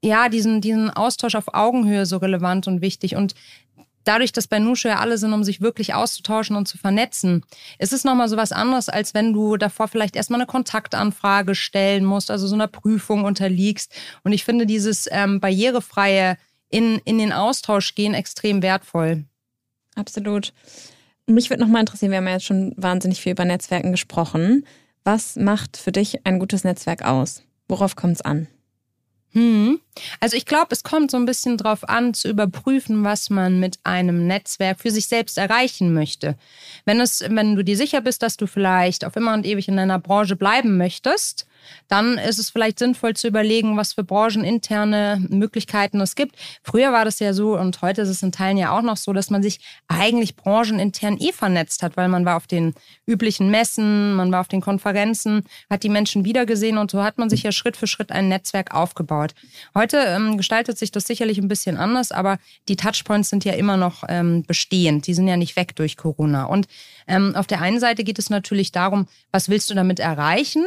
ja, 0.05 0.29
diesen, 0.29 0.61
diesen 0.61 0.91
Austausch 0.91 1.33
auf 1.33 1.55
Augenhöhe 1.55 2.05
so 2.05 2.17
relevant 2.17 2.67
und 2.67 2.81
wichtig. 2.81 3.15
Und 3.15 3.33
dadurch, 4.05 4.31
dass 4.31 4.47
bei 4.47 4.59
Nushu 4.59 4.87
ja 4.87 4.99
alle 4.99 5.17
sind, 5.17 5.33
um 5.33 5.43
sich 5.43 5.61
wirklich 5.61 5.93
auszutauschen 5.93 6.55
und 6.55 6.67
zu 6.67 6.77
vernetzen, 6.77 7.43
ist 7.79 7.93
es 7.93 8.03
nochmal 8.03 8.29
so 8.29 8.37
was 8.37 8.51
anderes, 8.51 8.87
als 8.87 9.13
wenn 9.13 9.33
du 9.33 9.57
davor 9.57 9.87
vielleicht 9.87 10.15
erstmal 10.15 10.39
eine 10.39 10.47
Kontaktanfrage 10.47 11.55
stellen 11.55 12.05
musst, 12.05 12.31
also 12.31 12.47
so 12.47 12.55
einer 12.55 12.67
Prüfung 12.67 13.25
unterliegst. 13.25 13.93
Und 14.23 14.31
ich 14.31 14.45
finde 14.45 14.65
dieses 14.65 15.07
ähm, 15.11 15.39
barrierefreie 15.39 16.37
in, 16.69 16.99
in 17.05 17.17
den 17.17 17.33
Austausch 17.33 17.95
gehen 17.95 18.13
extrem 18.13 18.61
wertvoll. 18.61 19.25
Absolut. 19.95 20.53
Mich 21.27 21.49
würde 21.49 21.63
nochmal 21.63 21.81
interessieren, 21.81 22.11
wir 22.11 22.17
haben 22.17 22.27
ja 22.27 22.33
jetzt 22.33 22.45
schon 22.45 22.73
wahnsinnig 22.77 23.19
viel 23.19 23.31
über 23.31 23.45
Netzwerken 23.45 23.91
gesprochen. 23.91 24.65
Was 25.03 25.35
macht 25.35 25.77
für 25.77 25.91
dich 25.91 26.25
ein 26.25 26.39
gutes 26.39 26.63
Netzwerk 26.63 27.03
aus? 27.03 27.43
Worauf 27.67 27.95
kommt 27.95 28.15
es 28.15 28.21
an? 28.21 28.47
Hm. 29.35 29.81
Also 30.21 30.37
ich 30.37 30.45
glaube, 30.45 30.67
es 30.71 30.83
kommt 30.83 31.11
so 31.11 31.17
ein 31.17 31.25
bisschen 31.25 31.57
drauf 31.57 31.87
an, 31.87 32.13
zu 32.13 32.29
überprüfen, 32.29 33.03
was 33.03 33.29
man 33.29 33.59
mit 33.59 33.77
einem 33.83 34.27
Netzwerk 34.27 34.79
für 34.79 34.91
sich 34.91 35.07
selbst 35.07 35.37
erreichen 35.37 35.93
möchte. 35.93 36.37
Wenn 36.85 37.01
es, 37.01 37.21
wenn 37.27 37.55
du 37.55 37.63
dir 37.63 37.75
sicher 37.75 37.99
bist, 37.99 38.23
dass 38.23 38.37
du 38.37 38.47
vielleicht 38.47 39.03
auf 39.03 39.17
immer 39.17 39.33
und 39.33 39.45
ewig 39.45 39.67
in 39.67 39.75
deiner 39.75 39.99
Branche 39.99 40.37
bleiben 40.37 40.77
möchtest, 40.77 41.47
dann 41.87 42.17
ist 42.17 42.39
es 42.39 42.49
vielleicht 42.49 42.79
sinnvoll 42.79 43.15
zu 43.15 43.27
überlegen, 43.27 43.77
was 43.77 43.93
für 43.93 44.03
brancheninterne 44.03 45.25
Möglichkeiten 45.29 46.01
es 46.01 46.15
gibt. 46.15 46.35
Früher 46.63 46.91
war 46.91 47.05
das 47.05 47.19
ja 47.19 47.33
so 47.33 47.57
und 47.57 47.81
heute 47.81 48.01
ist 48.01 48.09
es 48.09 48.23
in 48.23 48.31
Teilen 48.31 48.57
ja 48.57 48.77
auch 48.77 48.81
noch 48.81 48.97
so, 48.97 49.13
dass 49.13 49.29
man 49.29 49.43
sich 49.43 49.59
eigentlich 49.87 50.35
branchenintern 50.35 51.17
eh 51.19 51.31
vernetzt 51.31 51.83
hat, 51.83 51.97
weil 51.97 52.07
man 52.07 52.25
war 52.25 52.37
auf 52.37 52.47
den 52.47 52.73
üblichen 53.05 53.49
Messen, 53.49 54.13
man 54.15 54.31
war 54.31 54.41
auf 54.41 54.47
den 54.47 54.61
Konferenzen, 54.61 55.43
hat 55.69 55.83
die 55.83 55.89
Menschen 55.89 56.25
wiedergesehen 56.25 56.77
und 56.77 56.91
so 56.91 57.03
hat 57.03 57.17
man 57.17 57.29
sich 57.29 57.43
ja 57.43 57.51
Schritt 57.51 57.77
für 57.77 57.87
Schritt 57.87 58.11
ein 58.11 58.29
Netzwerk 58.29 58.73
aufgebaut. 58.73 59.33
Heute 59.73 59.97
ähm, 59.97 60.37
gestaltet 60.37 60.77
sich 60.77 60.91
das 60.91 61.05
sicherlich 61.05 61.37
ein 61.37 61.47
bisschen 61.47 61.77
anders, 61.77 62.11
aber 62.11 62.37
die 62.67 62.75
Touchpoints 62.75 63.29
sind 63.29 63.45
ja 63.45 63.53
immer 63.53 63.77
noch 63.77 64.03
ähm, 64.07 64.43
bestehend. 64.45 65.07
Die 65.07 65.13
sind 65.13 65.27
ja 65.27 65.37
nicht 65.37 65.55
weg 65.55 65.75
durch 65.75 65.97
Corona. 65.97 66.45
Und 66.45 66.67
ähm, 67.07 67.35
auf 67.35 67.47
der 67.47 67.61
einen 67.61 67.79
Seite 67.79 68.03
geht 68.03 68.19
es 68.19 68.29
natürlich 68.29 68.71
darum, 68.71 69.07
was 69.31 69.49
willst 69.49 69.69
du 69.69 69.75
damit 69.75 69.99
erreichen? 69.99 70.65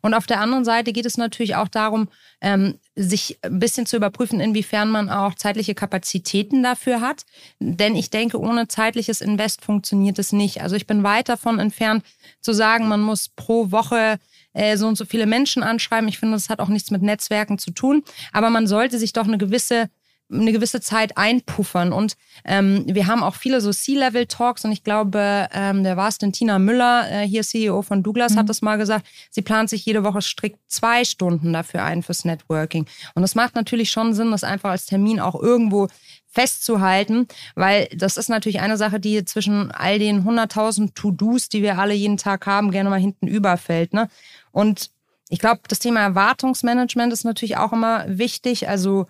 Und 0.00 0.14
auf 0.14 0.26
der 0.26 0.40
anderen 0.40 0.64
Seite 0.64 0.92
geht 0.92 1.06
es 1.06 1.16
natürlich 1.16 1.56
auch 1.56 1.68
darum, 1.68 2.08
ähm, 2.40 2.78
sich 2.96 3.38
ein 3.42 3.58
bisschen 3.58 3.86
zu 3.86 3.96
überprüfen, 3.96 4.40
inwiefern 4.40 4.90
man 4.90 5.10
auch 5.10 5.34
zeitliche 5.34 5.74
Kapazitäten 5.74 6.62
dafür 6.62 7.00
hat. 7.00 7.24
Denn 7.58 7.96
ich 7.96 8.10
denke, 8.10 8.38
ohne 8.38 8.68
zeitliches 8.68 9.20
Invest 9.20 9.64
funktioniert 9.64 10.18
es 10.18 10.32
nicht. 10.32 10.62
Also 10.62 10.76
ich 10.76 10.86
bin 10.86 11.02
weit 11.02 11.28
davon 11.28 11.58
entfernt 11.58 12.04
zu 12.40 12.52
sagen, 12.52 12.88
man 12.88 13.00
muss 13.00 13.28
pro 13.28 13.70
Woche 13.70 14.18
äh, 14.52 14.76
so 14.76 14.86
und 14.86 14.96
so 14.96 15.04
viele 15.04 15.26
Menschen 15.26 15.62
anschreiben. 15.62 16.08
Ich 16.08 16.18
finde, 16.18 16.36
das 16.36 16.48
hat 16.48 16.60
auch 16.60 16.68
nichts 16.68 16.90
mit 16.90 17.02
Netzwerken 17.02 17.58
zu 17.58 17.70
tun. 17.70 18.02
Aber 18.32 18.50
man 18.50 18.66
sollte 18.66 18.98
sich 18.98 19.12
doch 19.12 19.26
eine 19.26 19.38
gewisse 19.38 19.88
eine 20.32 20.52
gewisse 20.52 20.80
Zeit 20.80 21.16
einpuffern. 21.16 21.92
Und 21.92 22.16
ähm, 22.44 22.84
wir 22.86 23.06
haben 23.06 23.22
auch 23.22 23.34
viele 23.34 23.60
so 23.60 23.72
C-Level-Talks 23.72 24.64
und 24.64 24.72
ich 24.72 24.84
glaube, 24.84 25.48
ähm, 25.52 25.82
der 25.82 25.96
war 25.96 26.08
es 26.08 26.18
denn 26.18 26.32
Tina 26.32 26.58
Müller, 26.58 27.10
äh, 27.10 27.26
hier 27.26 27.42
CEO 27.42 27.82
von 27.82 28.02
Douglas, 28.02 28.34
mhm. 28.34 28.38
hat 28.38 28.48
das 28.48 28.62
mal 28.62 28.76
gesagt, 28.76 29.06
sie 29.30 29.42
plant 29.42 29.70
sich 29.70 29.84
jede 29.84 30.04
Woche 30.04 30.22
strikt 30.22 30.58
zwei 30.68 31.04
Stunden 31.04 31.52
dafür 31.52 31.84
ein 31.84 32.02
fürs 32.02 32.24
Networking. 32.24 32.86
Und 33.14 33.22
das 33.22 33.34
macht 33.34 33.54
natürlich 33.54 33.90
schon 33.90 34.14
Sinn, 34.14 34.30
das 34.30 34.44
einfach 34.44 34.70
als 34.70 34.86
Termin 34.86 35.20
auch 35.20 35.40
irgendwo 35.40 35.88
festzuhalten, 36.32 37.26
weil 37.56 37.88
das 37.94 38.16
ist 38.16 38.28
natürlich 38.28 38.60
eine 38.60 38.76
Sache, 38.76 39.00
die 39.00 39.24
zwischen 39.24 39.72
all 39.72 39.98
den 39.98 40.24
100.000 40.24 40.94
To-Dos, 40.94 41.48
die 41.48 41.62
wir 41.62 41.78
alle 41.78 41.94
jeden 41.94 42.18
Tag 42.18 42.46
haben, 42.46 42.70
gerne 42.70 42.88
mal 42.88 43.00
hinten 43.00 43.26
überfällt. 43.26 43.92
Ne? 43.92 44.08
Und 44.52 44.90
ich 45.28 45.40
glaube, 45.40 45.62
das 45.66 45.80
Thema 45.80 46.00
Erwartungsmanagement 46.00 47.12
ist 47.12 47.24
natürlich 47.24 47.56
auch 47.56 47.72
immer 47.72 48.04
wichtig. 48.06 48.68
Also 48.68 49.06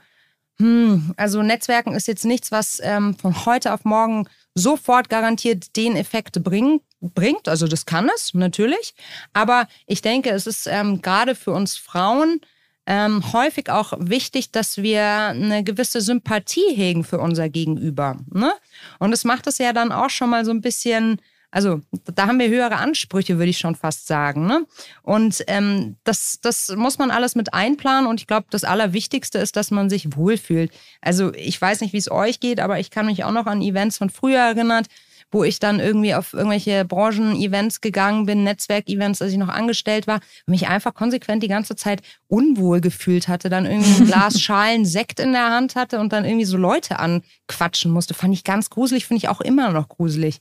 hm, 0.61 1.15
also 1.17 1.43
Netzwerken 1.43 1.95
ist 1.95 2.07
jetzt 2.07 2.27
nichts, 2.27 2.53
was 2.53 2.81
ähm, 2.83 3.17
von 3.17 3.47
heute 3.47 3.73
auf 3.73 3.85
morgen 3.85 4.29
sofort 4.55 5.09
garantiert 5.09 5.75
den 5.75 5.97
Effekt 5.97 6.45
bring, 6.45 6.83
bringt. 7.01 7.49
Also 7.49 7.67
das 7.67 7.87
kann 7.87 8.11
es 8.15 8.35
natürlich. 8.35 8.95
Aber 9.33 9.67
ich 9.87 10.03
denke, 10.03 10.29
es 10.31 10.47
ist 10.47 10.67
ähm, 10.67 11.01
gerade 11.01 11.35
für 11.35 11.53
uns 11.53 11.79
Frauen 11.79 12.43
ähm, 12.87 13.33
häufig 13.33 13.71
auch 13.71 13.95
wichtig, 14.01 14.53
dass 14.53 14.79
wir 14.79 15.03
eine 15.03 15.65
gewisse 15.65 16.03
Sympathie 16.03 16.75
hegen 16.75 17.05
für 17.05 17.21
unser 17.21 17.49
Gegenüber. 17.49 18.19
Ne? 18.31 18.53
Und 18.99 19.13
das 19.13 19.25
macht 19.25 19.47
es 19.47 19.57
ja 19.57 19.73
dann 19.73 19.93
auch 19.93 20.11
schon 20.11 20.29
mal 20.29 20.45
so 20.45 20.51
ein 20.51 20.61
bisschen 20.61 21.23
also 21.51 21.81
da 22.15 22.27
haben 22.27 22.39
wir 22.39 22.49
höhere 22.49 22.77
Ansprüche, 22.77 23.39
würde 23.39 23.51
ich 23.51 23.59
schon 23.59 23.75
fast 23.75 24.07
sagen. 24.07 24.47
Ne? 24.47 24.67
Und 25.03 25.45
ähm, 25.49 25.97
das, 26.05 26.39
das 26.41 26.75
muss 26.77 26.99
man 26.99 27.11
alles 27.11 27.35
mit 27.35 27.53
einplanen. 27.53 28.09
Und 28.09 28.21
ich 28.21 28.27
glaube, 28.27 28.47
das 28.51 28.65
Allerwichtigste 28.65 29.39
ist, 29.39 29.57
dass 29.57 29.71
man 29.71 29.91
sich 29.91 30.17
wohlfühlt. 30.17 30.71
Also 31.01 31.33
ich 31.35 31.61
weiß 31.61 31.81
nicht, 31.81 31.93
wie 31.93 31.99
es 31.99 32.11
euch 32.11 32.41
geht, 32.41 32.61
aber 32.61 32.79
ich 32.79 32.91
kann 32.91 33.07
mich 33.07 33.25
auch 33.25 33.33
noch 33.33 33.47
an 33.47 33.63
Events 33.63 33.99
von 33.99 34.11
früher 34.11 34.39
erinnern, 34.39 34.85
wo 35.33 35.45
ich 35.45 35.61
dann 35.61 35.79
irgendwie 35.79 36.15
auf 36.15 36.33
irgendwelche 36.33 36.85
Branchen-Events 36.85 37.81
gegangen 37.81 38.27
bin, 38.27 38.43
Netzwerk-Events, 38.43 39.23
als 39.23 39.33
ich 39.33 39.39
noch 39.39 39.49
angestellt 39.49 40.07
war, 40.07 40.17
und 40.47 40.51
mich 40.51 40.69
einfach 40.69 40.93
konsequent 40.93 41.43
die 41.43 41.49
ganze 41.49 41.77
Zeit 41.77 42.03
unwohl 42.27 42.81
gefühlt 42.81 43.29
hatte, 43.29 43.49
dann 43.49 43.67
irgendwie 43.67 44.03
ein 44.03 44.07
Glas 44.07 44.41
Schalen 44.41 44.85
Sekt 44.85 45.21
in 45.21 45.33
der 45.33 45.51
Hand 45.51 45.77
hatte 45.77 46.01
und 46.01 46.13
dann 46.13 46.25
irgendwie 46.25 46.47
so 46.47 46.57
Leute 46.57 46.99
anquatschen 46.99 47.93
musste. 47.93 48.15
Fand 48.15 48.35
ich 48.35 48.45
ganz 48.45 48.71
gruselig, 48.71 49.07
finde 49.07 49.19
ich 49.19 49.29
auch 49.29 49.41
immer 49.41 49.71
noch 49.71 49.89
gruselig. 49.89 50.39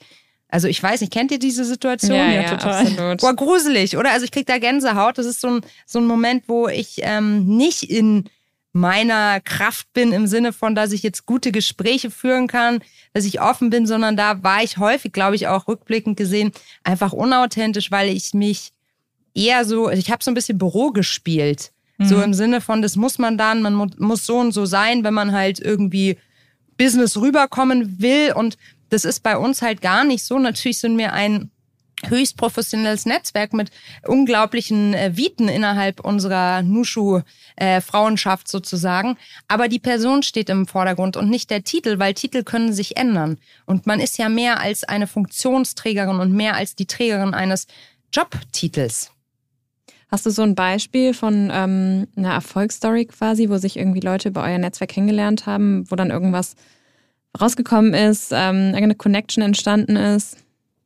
Also 0.50 0.68
ich 0.68 0.82
weiß 0.82 1.02
nicht, 1.02 1.14
kennt 1.14 1.32
ihr 1.32 1.40
diese 1.40 1.64
Situation? 1.64 2.18
Ja, 2.18 2.26
ja, 2.26 2.42
ja 2.42 2.50
total. 2.50 2.88
Absolut. 2.88 3.22
Boah, 3.22 3.36
gruselig, 3.36 3.96
oder? 3.96 4.12
Also 4.12 4.26
ich 4.26 4.32
krieg 4.32 4.48
da 4.48 4.58
Gänsehaut. 4.58 5.18
Das 5.18 5.28
ist 5.28 5.42
so 5.42 5.48
ein, 5.48 5.62
so 5.86 6.00
ein 6.00 6.06
Moment, 6.06 6.46
wo 6.48 6.68
ich 6.68 7.00
ähm, 7.04 7.46
nicht 7.46 7.84
in 7.84 8.30
meiner 8.72 9.40
Kraft 9.42 9.94
bin 9.94 10.12
im 10.12 10.28
Sinne 10.28 10.54
von, 10.54 10.76
dass 10.76 10.92
ich 10.92 11.04
jetzt 11.04 11.26
gute 11.26 11.52
Gespräche 11.52 12.12
führen 12.12 12.48
kann, 12.48 12.82
dass 13.14 13.26
ich 13.26 13.42
offen 13.42 13.70
bin, 13.70 13.86
sondern 13.86 14.16
da 14.18 14.44
war 14.44 14.64
ich 14.64 14.78
häufig, 14.78 15.12
glaube 15.12 15.36
ich, 15.36 15.48
auch 15.48 15.68
rückblickend 15.68 16.18
gesehen, 16.18 16.52
einfach 16.84 17.14
unauthentisch, 17.14 17.92
weil 17.92 18.10
ich 18.10 18.34
mich 18.34 18.72
eher 19.34 19.66
so, 19.66 19.88
also 19.88 20.00
ich 20.00 20.12
habe 20.12 20.24
so 20.24 20.32
ein 20.32 20.36
bisschen 20.36 20.58
Büro 20.58 20.92
gespielt. 20.92 21.72
Mhm. 21.98 22.06
So 22.06 22.22
im 22.22 22.34
Sinne 22.34 22.62
von, 22.62 22.82
das 22.82 22.96
muss 22.96 23.20
man 23.20 23.38
dann, 23.38 23.62
man 23.62 23.94
muss 23.98 24.26
so 24.26 24.38
und 24.38 24.52
so 24.52 24.66
sein, 24.66 25.04
wenn 25.04 25.14
man 25.14 25.32
halt 25.32 25.60
irgendwie 25.60 26.18
Business 26.78 27.18
rüberkommen 27.18 28.02
will. 28.02 28.34
Und 28.34 28.58
das 28.90 29.06
ist 29.06 29.22
bei 29.22 29.38
uns 29.38 29.62
halt 29.62 29.82
gar 29.82 30.04
nicht 30.04 30.24
so. 30.24 30.40
Natürlich 30.40 30.80
sind 30.80 30.98
wir 30.98 31.14
ein 31.14 31.52
höchst 32.08 32.38
professionelles 32.38 33.06
Netzwerk 33.06 33.54
mit 33.54 33.72
unglaublichen 34.08 34.94
äh, 34.94 35.18
Viten 35.18 35.50
innerhalb 35.50 36.00
unserer 36.00 36.62
Nushu-Frauenschaft 36.62 38.48
äh, 38.48 38.50
sozusagen. 38.50 39.18
Aber 39.48 39.68
die 39.68 39.80
Person 39.80 40.24
steht 40.24 40.50
im 40.50 40.66
Vordergrund 40.66 41.18
und 41.18 41.30
nicht 41.30 41.50
der 41.50 41.64
Titel, 41.64 42.00
weil 42.00 42.14
Titel 42.14 42.44
können 42.44 42.74
sich 42.74 42.98
ändern. 42.98 43.38
Und 43.66 43.86
man 43.86 44.00
ist 44.00 44.18
ja 44.18 44.30
mehr 44.30 44.60
als 44.60 44.84
eine 44.84 45.08
Funktionsträgerin 45.08 46.20
und 46.20 46.32
mehr 46.32 46.56
als 46.56 46.76
die 46.76 46.88
Trägerin 46.88 47.34
eines 47.34 47.68
Jobtitels. 48.14 49.12
Hast 50.10 50.26
du 50.26 50.32
so 50.32 50.42
ein 50.42 50.56
Beispiel 50.56 51.14
von 51.14 51.52
ähm, 51.54 52.08
einer 52.16 52.34
Erfolgsstory 52.34 53.06
quasi, 53.06 53.50
wo 53.50 53.58
sich 53.58 53.78
irgendwie 53.78 54.00
Leute 54.00 54.30
über 54.30 54.44
euer 54.44 54.58
Netzwerk 54.58 54.90
kennengelernt 54.90 55.46
haben, 55.46 55.90
wo 55.92 55.96
dann 55.96 56.10
irgendwas 56.10 56.56
rausgekommen 57.40 57.94
ist, 57.94 58.32
ähm, 58.34 58.68
irgendeine 58.68 58.96
Connection 58.96 59.44
entstanden 59.44 59.96
ist? 59.96 60.38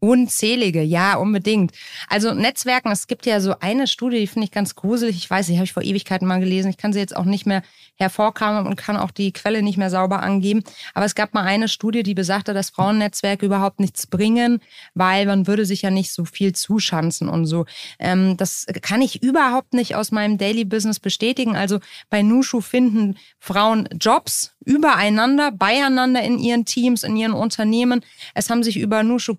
Unzählige, 0.04 0.82
ja, 0.82 1.16
unbedingt. 1.16 1.72
Also 2.10 2.34
Netzwerken, 2.34 2.92
es 2.92 3.08
gibt 3.08 3.26
ja 3.26 3.40
so 3.40 3.56
eine 3.62 3.88
Studie, 3.88 4.20
die 4.20 4.28
finde 4.28 4.44
ich 4.44 4.52
ganz 4.52 4.76
gruselig. 4.76 5.16
Ich 5.16 5.30
weiß, 5.30 5.48
die 5.48 5.56
habe 5.56 5.64
ich 5.64 5.72
vor 5.72 5.82
Ewigkeiten 5.82 6.28
mal 6.28 6.42
gelesen. 6.42 6.70
Ich 6.70 6.76
kann 6.76 6.92
sie 6.92 7.00
jetzt 7.00 7.16
auch 7.16 7.24
nicht 7.24 7.46
mehr 7.46 7.64
hervorkramen 7.96 8.68
und 8.68 8.76
kann 8.76 8.98
auch 8.98 9.12
die 9.12 9.32
Quelle 9.32 9.62
nicht 9.62 9.78
mehr 9.78 9.90
sauber 9.90 10.22
angeben. 10.22 10.62
Aber 10.94 11.06
es 11.06 11.16
gab 11.16 11.34
mal 11.34 11.44
eine 11.44 11.70
Studie, 11.70 12.04
die 12.04 12.16
besagte, 12.16 12.54
dass 12.54 12.70
Frauennetzwerke 12.72 13.46
überhaupt 13.46 13.80
nichts 13.80 14.06
bringen, 14.06 14.60
weil 14.94 15.26
man 15.26 15.48
würde 15.48 15.66
sich 15.66 15.84
ja 15.84 15.90
nicht 15.90 16.12
so 16.12 16.26
viel 16.26 16.52
zuschanzen 16.52 17.30
und 17.30 17.46
so. 17.46 17.66
Ähm, 17.98 18.36
das 18.36 18.66
kann 18.82 19.02
ich 19.02 19.24
überhaupt 19.24 19.74
nicht 19.74 19.96
aus 19.96 20.12
meinem 20.12 20.38
Daily 20.38 20.66
Business 20.66 21.00
bestätigen. 21.00 21.56
Also 21.56 21.80
bei 22.10 22.24
Nushu 22.24 22.60
finden 22.60 23.16
Frauen 23.40 23.88
Jobs, 24.02 24.54
übereinander, 24.66 25.52
beieinander 25.52 26.22
in 26.24 26.40
ihren 26.40 26.66
Teams, 26.66 27.04
in 27.04 27.16
ihren 27.16 27.34
Unternehmen. 27.34 28.02
Es 28.34 28.50
haben 28.50 28.64
sich 28.64 28.78
über 28.78 29.04
Nushu 29.04 29.36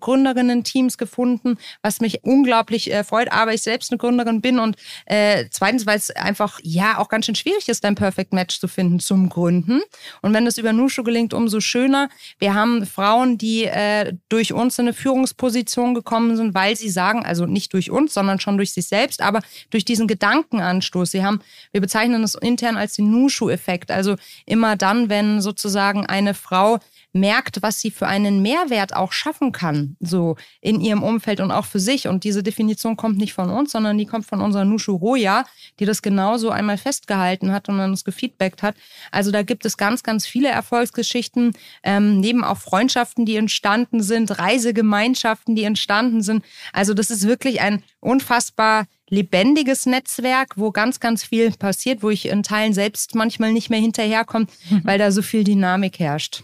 Gründerinnen-Teams 0.55 0.97
gefunden, 0.97 1.57
was 1.81 1.99
mich 1.99 2.23
unglaublich 2.23 2.91
äh, 2.91 3.03
freut. 3.03 3.31
Aber 3.31 3.53
ich 3.53 3.61
selbst 3.61 3.91
eine 3.91 3.97
Gründerin 3.97 4.41
bin 4.41 4.59
und 4.59 4.75
äh, 5.05 5.45
zweitens, 5.51 5.85
weil 5.85 5.97
es 5.97 6.11
einfach 6.11 6.59
ja 6.63 6.97
auch 6.97 7.09
ganz 7.09 7.25
schön 7.25 7.35
schwierig 7.35 7.67
ist, 7.69 7.83
ein 7.85 7.95
Perfect 7.95 8.33
Match 8.33 8.59
zu 8.59 8.67
finden 8.67 8.99
zum 8.99 9.29
Gründen. 9.29 9.81
Und 10.21 10.33
wenn 10.33 10.45
das 10.45 10.57
über 10.57 10.73
Nushu 10.73 11.03
gelingt, 11.03 11.33
umso 11.33 11.59
schöner. 11.59 12.09
Wir 12.39 12.53
haben 12.53 12.85
Frauen, 12.85 13.37
die 13.37 13.65
äh, 13.65 14.13
durch 14.29 14.53
uns 14.53 14.79
in 14.79 14.85
eine 14.85 14.93
Führungsposition 14.93 15.93
gekommen 15.93 16.37
sind, 16.37 16.53
weil 16.53 16.75
sie 16.75 16.89
sagen, 16.89 17.25
also 17.25 17.45
nicht 17.45 17.73
durch 17.73 17.91
uns, 17.91 18.13
sondern 18.13 18.39
schon 18.39 18.57
durch 18.57 18.73
sich 18.73 18.87
selbst, 18.87 19.21
aber 19.21 19.41
durch 19.69 19.85
diesen 19.85 20.07
Gedankenanstoß. 20.07 21.11
Sie 21.11 21.23
haben, 21.23 21.41
wir 21.71 21.81
bezeichnen 21.81 22.21
das 22.21 22.35
intern 22.35 22.77
als 22.77 22.95
den 22.95 23.11
Nushu-Effekt. 23.11 23.91
Also 23.91 24.15
immer 24.45 24.75
dann, 24.75 25.09
wenn 25.09 25.41
sozusagen 25.41 26.05
eine 26.05 26.33
Frau 26.33 26.79
merkt, 27.15 27.61
was 27.61 27.79
sie 27.79 27.91
für 27.91 28.07
einen 28.07 28.41
Mehrwert 28.41 28.93
auch 28.93 29.13
schaffen 29.13 29.51
kann, 29.53 29.95
so 30.01 30.35
in 30.59 30.81
ihrem 30.81 31.01
Umfeld 31.01 31.39
und 31.39 31.49
auch 31.49 31.65
für 31.65 31.79
sich. 31.79 32.07
Und 32.07 32.25
diese 32.25 32.43
Definition 32.43 32.97
kommt 32.97 33.17
nicht 33.17 33.33
von 33.33 33.49
uns, 33.49 33.71
sondern 33.71 33.97
die 33.97 34.05
kommt 34.05 34.25
von 34.25 34.41
unserer 34.41 34.65
Nushu 34.65 34.95
Roya, 34.95 35.45
die 35.79 35.85
das 35.85 36.01
genauso 36.01 36.49
einmal 36.49 36.77
festgehalten 36.77 37.53
hat 37.53 37.69
und 37.69 37.77
dann 37.77 37.91
uns 37.91 38.03
gefeedbackt 38.03 38.61
hat. 38.61 38.75
Also 39.11 39.31
da 39.31 39.43
gibt 39.43 39.65
es 39.65 39.77
ganz, 39.77 40.03
ganz 40.03 40.27
viele 40.27 40.49
Erfolgsgeschichten, 40.49 41.53
ähm, 41.83 42.19
neben 42.19 42.43
auch 42.43 42.57
Freundschaften, 42.57 43.25
die 43.25 43.37
entstanden 43.37 44.03
sind, 44.03 44.37
Reisegemeinschaften, 44.37 45.55
die 45.55 45.63
entstanden 45.63 46.21
sind. 46.21 46.43
Also 46.73 46.93
das 46.93 47.09
ist 47.09 47.25
wirklich 47.25 47.61
ein 47.61 47.81
unfassbar 48.01 48.87
lebendiges 49.09 49.85
Netzwerk, 49.85 50.57
wo 50.57 50.71
ganz, 50.71 50.99
ganz 50.99 51.23
viel 51.23 51.51
passiert, 51.51 52.03
wo 52.03 52.09
ich 52.09 52.27
in 52.27 52.43
Teilen 52.43 52.73
selbst 52.73 53.15
manchmal 53.15 53.53
nicht 53.53 53.69
mehr 53.69 53.79
hinterherkomme, 53.79 54.47
mhm. 54.69 54.81
weil 54.83 54.99
da 54.99 55.11
so 55.11 55.21
viel 55.21 55.45
Dynamik 55.45 55.99
herrscht. 55.99 56.43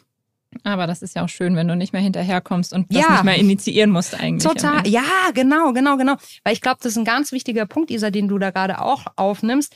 Aber 0.63 0.85
das 0.85 1.01
ist 1.01 1.15
ja 1.15 1.23
auch 1.23 1.29
schön, 1.29 1.55
wenn 1.55 1.67
du 1.67 1.75
nicht 1.75 1.93
mehr 1.93 2.01
hinterherkommst 2.01 2.73
und 2.73 2.93
das 2.93 3.01
ja, 3.01 3.11
nicht 3.11 3.23
mehr 3.23 3.37
initiieren 3.37 3.89
musst 3.89 4.19
eigentlich. 4.19 4.43
Total, 4.43 4.85
ja, 4.87 5.03
genau, 5.33 5.71
genau, 5.73 5.97
genau. 5.97 6.15
Weil 6.43 6.53
ich 6.53 6.61
glaube, 6.61 6.79
das 6.81 6.93
ist 6.93 6.97
ein 6.97 7.05
ganz 7.05 7.31
wichtiger 7.31 7.65
Punkt, 7.65 7.89
Isa, 7.89 8.11
den 8.11 8.27
du 8.27 8.37
da 8.37 8.51
gerade 8.51 8.81
auch 8.81 9.05
aufnimmst. 9.15 9.73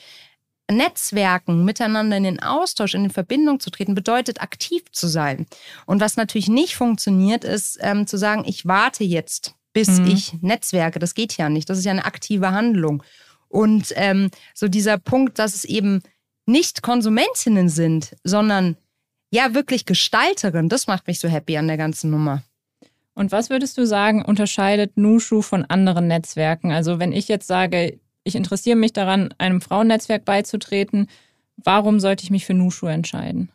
Netzwerken, 0.70 1.64
miteinander 1.64 2.18
in 2.18 2.24
den 2.24 2.42
Austausch, 2.42 2.96
in 2.96 3.04
die 3.04 3.10
Verbindung 3.10 3.60
zu 3.60 3.70
treten, 3.70 3.94
bedeutet 3.94 4.42
aktiv 4.42 4.84
zu 4.92 5.08
sein. 5.08 5.46
Und 5.86 6.02
was 6.02 6.18
natürlich 6.18 6.50
nicht 6.50 6.76
funktioniert, 6.76 7.44
ist 7.44 7.78
ähm, 7.82 8.08
zu 8.08 8.18
sagen, 8.18 8.44
ich 8.46 8.66
warte 8.66 9.04
jetzt 9.04 9.56
bis 9.76 10.00
mhm. 10.00 10.08
ich 10.08 10.34
netzwerke. 10.42 11.00
Das 11.00 11.14
geht 11.14 11.38
ja 11.38 11.50
nicht. 11.50 11.70
Das 11.70 11.78
ist 11.78 11.86
ja 11.86 11.92
eine 11.92 12.06
aktive 12.06 12.52
Handlung. 12.52 13.04
Und 13.50 13.94
ähm, 13.96 14.32
so 14.54 14.68
dieser 14.68 14.98
Punkt, 14.98 15.38
dass 15.38 15.54
es 15.54 15.66
eben 15.66 16.02
nicht 16.46 16.82
Konsumentinnen 16.82 17.70
sind, 17.70 18.16
sondern 18.24 18.78
ja 19.36 19.54
wirklich 19.54 19.86
Gestalterin, 19.86 20.70
das 20.70 20.88
macht 20.88 21.08
mich 21.08 21.20
so 21.20 21.28
happy 21.28 21.58
an 21.58 21.68
der 21.68 21.78
ganzen 21.78 22.10
Nummer. 22.10 22.42
Und 23.14 23.32
was 23.32 23.50
würdest 23.50 23.78
du 23.78 23.86
sagen, 23.86 24.26
unterscheidet 24.26 24.98
Nushu 24.98 25.42
von 25.42 25.64
anderen 25.66 26.08
Netzwerken? 26.08 26.72
Also 26.72 27.00
wenn 27.00 27.14
ich 27.14 27.28
jetzt 27.28 27.48
sage, 27.48 28.00
ich 28.24 28.36
interessiere 28.36 28.76
mich 28.76 28.94
daran, 28.94 29.34
einem 29.38 29.62
Frauennetzwerk 29.62 30.26
beizutreten, 30.26 31.08
warum 31.58 32.00
sollte 32.00 32.24
ich 32.24 32.32
mich 32.32 32.46
für 32.46 32.54
Nushu 32.54 32.88
entscheiden? 32.88 33.50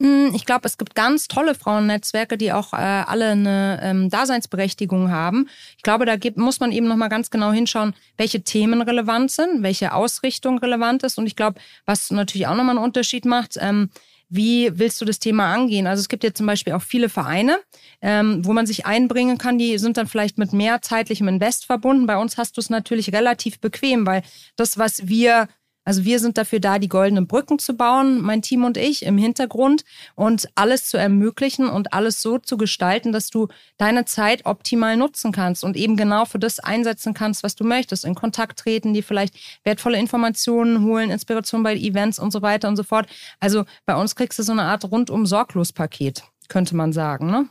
Hm, 0.00 0.32
ich 0.34 0.46
glaube, 0.46 0.66
es 0.66 0.78
gibt 0.78 0.94
ganz 0.94 1.28
tolle 1.28 1.54
Frauennetzwerke, 1.54 2.38
die 2.38 2.52
auch 2.52 2.72
äh, 2.72 2.76
alle 2.76 3.32
eine 3.32 3.80
ähm, 3.82 4.08
Daseinsberechtigung 4.08 5.10
haben. 5.10 5.48
Ich 5.76 5.82
glaube, 5.82 6.06
da 6.06 6.16
gibt, 6.16 6.38
muss 6.38 6.58
man 6.58 6.72
eben 6.72 6.88
nochmal 6.88 7.10
ganz 7.10 7.30
genau 7.30 7.52
hinschauen, 7.52 7.94
welche 8.16 8.42
Themen 8.42 8.80
relevant 8.80 9.30
sind, 9.30 9.62
welche 9.62 9.92
Ausrichtung 9.92 10.58
relevant 10.58 11.02
ist. 11.02 11.18
Und 11.18 11.26
ich 11.26 11.36
glaube, 11.36 11.60
was 11.84 12.10
natürlich 12.10 12.46
auch 12.46 12.54
nochmal 12.54 12.76
einen 12.76 12.84
Unterschied 12.84 13.26
macht, 13.26 13.58
ähm, 13.60 13.90
wie 14.30 14.70
willst 14.78 15.00
du 15.00 15.04
das 15.04 15.18
Thema 15.18 15.52
angehen? 15.52 15.86
Also 15.86 16.00
es 16.00 16.08
gibt 16.08 16.24
ja 16.24 16.32
zum 16.32 16.46
Beispiel 16.46 16.72
auch 16.72 16.82
viele 16.82 17.08
Vereine, 17.08 17.58
ähm, 18.00 18.44
wo 18.44 18.52
man 18.52 18.64
sich 18.64 18.86
einbringen 18.86 19.36
kann, 19.36 19.58
die 19.58 19.76
sind 19.78 19.96
dann 19.96 20.06
vielleicht 20.06 20.38
mit 20.38 20.52
mehr 20.52 20.80
zeitlichem 20.80 21.28
Invest 21.28 21.66
verbunden. 21.66 22.06
Bei 22.06 22.16
uns 22.16 22.38
hast 22.38 22.56
du 22.56 22.60
es 22.60 22.70
natürlich 22.70 23.12
relativ 23.12 23.60
bequem, 23.60 24.06
weil 24.06 24.22
das, 24.56 24.78
was 24.78 25.08
wir 25.08 25.48
also 25.84 26.04
wir 26.04 26.18
sind 26.18 26.36
dafür 26.38 26.60
da, 26.60 26.78
die 26.78 26.88
goldenen 26.88 27.26
Brücken 27.26 27.58
zu 27.58 27.74
bauen, 27.74 28.20
mein 28.20 28.42
Team 28.42 28.64
und 28.64 28.76
ich 28.76 29.04
im 29.04 29.16
Hintergrund 29.16 29.84
und 30.14 30.48
alles 30.54 30.88
zu 30.88 30.98
ermöglichen 30.98 31.68
und 31.68 31.92
alles 31.92 32.20
so 32.20 32.38
zu 32.38 32.56
gestalten, 32.56 33.12
dass 33.12 33.30
du 33.30 33.48
deine 33.78 34.04
Zeit 34.04 34.44
optimal 34.44 34.96
nutzen 34.96 35.32
kannst 35.32 35.64
und 35.64 35.76
eben 35.76 35.96
genau 35.96 36.26
für 36.26 36.38
das 36.38 36.58
einsetzen 36.58 37.14
kannst, 37.14 37.42
was 37.42 37.54
du 37.54 37.64
möchtest. 37.64 38.04
In 38.04 38.14
Kontakt 38.14 38.58
treten, 38.58 38.92
die 38.92 39.02
vielleicht 39.02 39.34
wertvolle 39.64 39.98
Informationen 39.98 40.84
holen, 40.84 41.10
Inspiration 41.10 41.62
bei 41.62 41.74
Events 41.76 42.18
und 42.18 42.30
so 42.30 42.42
weiter 42.42 42.68
und 42.68 42.76
so 42.76 42.82
fort. 42.82 43.08
Also 43.40 43.64
bei 43.86 43.96
uns 43.96 44.14
kriegst 44.14 44.38
du 44.38 44.42
so 44.42 44.52
eine 44.52 44.62
Art 44.62 44.84
rundum 44.84 45.26
sorglos 45.26 45.72
Paket, 45.72 46.24
könnte 46.48 46.76
man 46.76 46.92
sagen, 46.92 47.30
ne? 47.30 47.48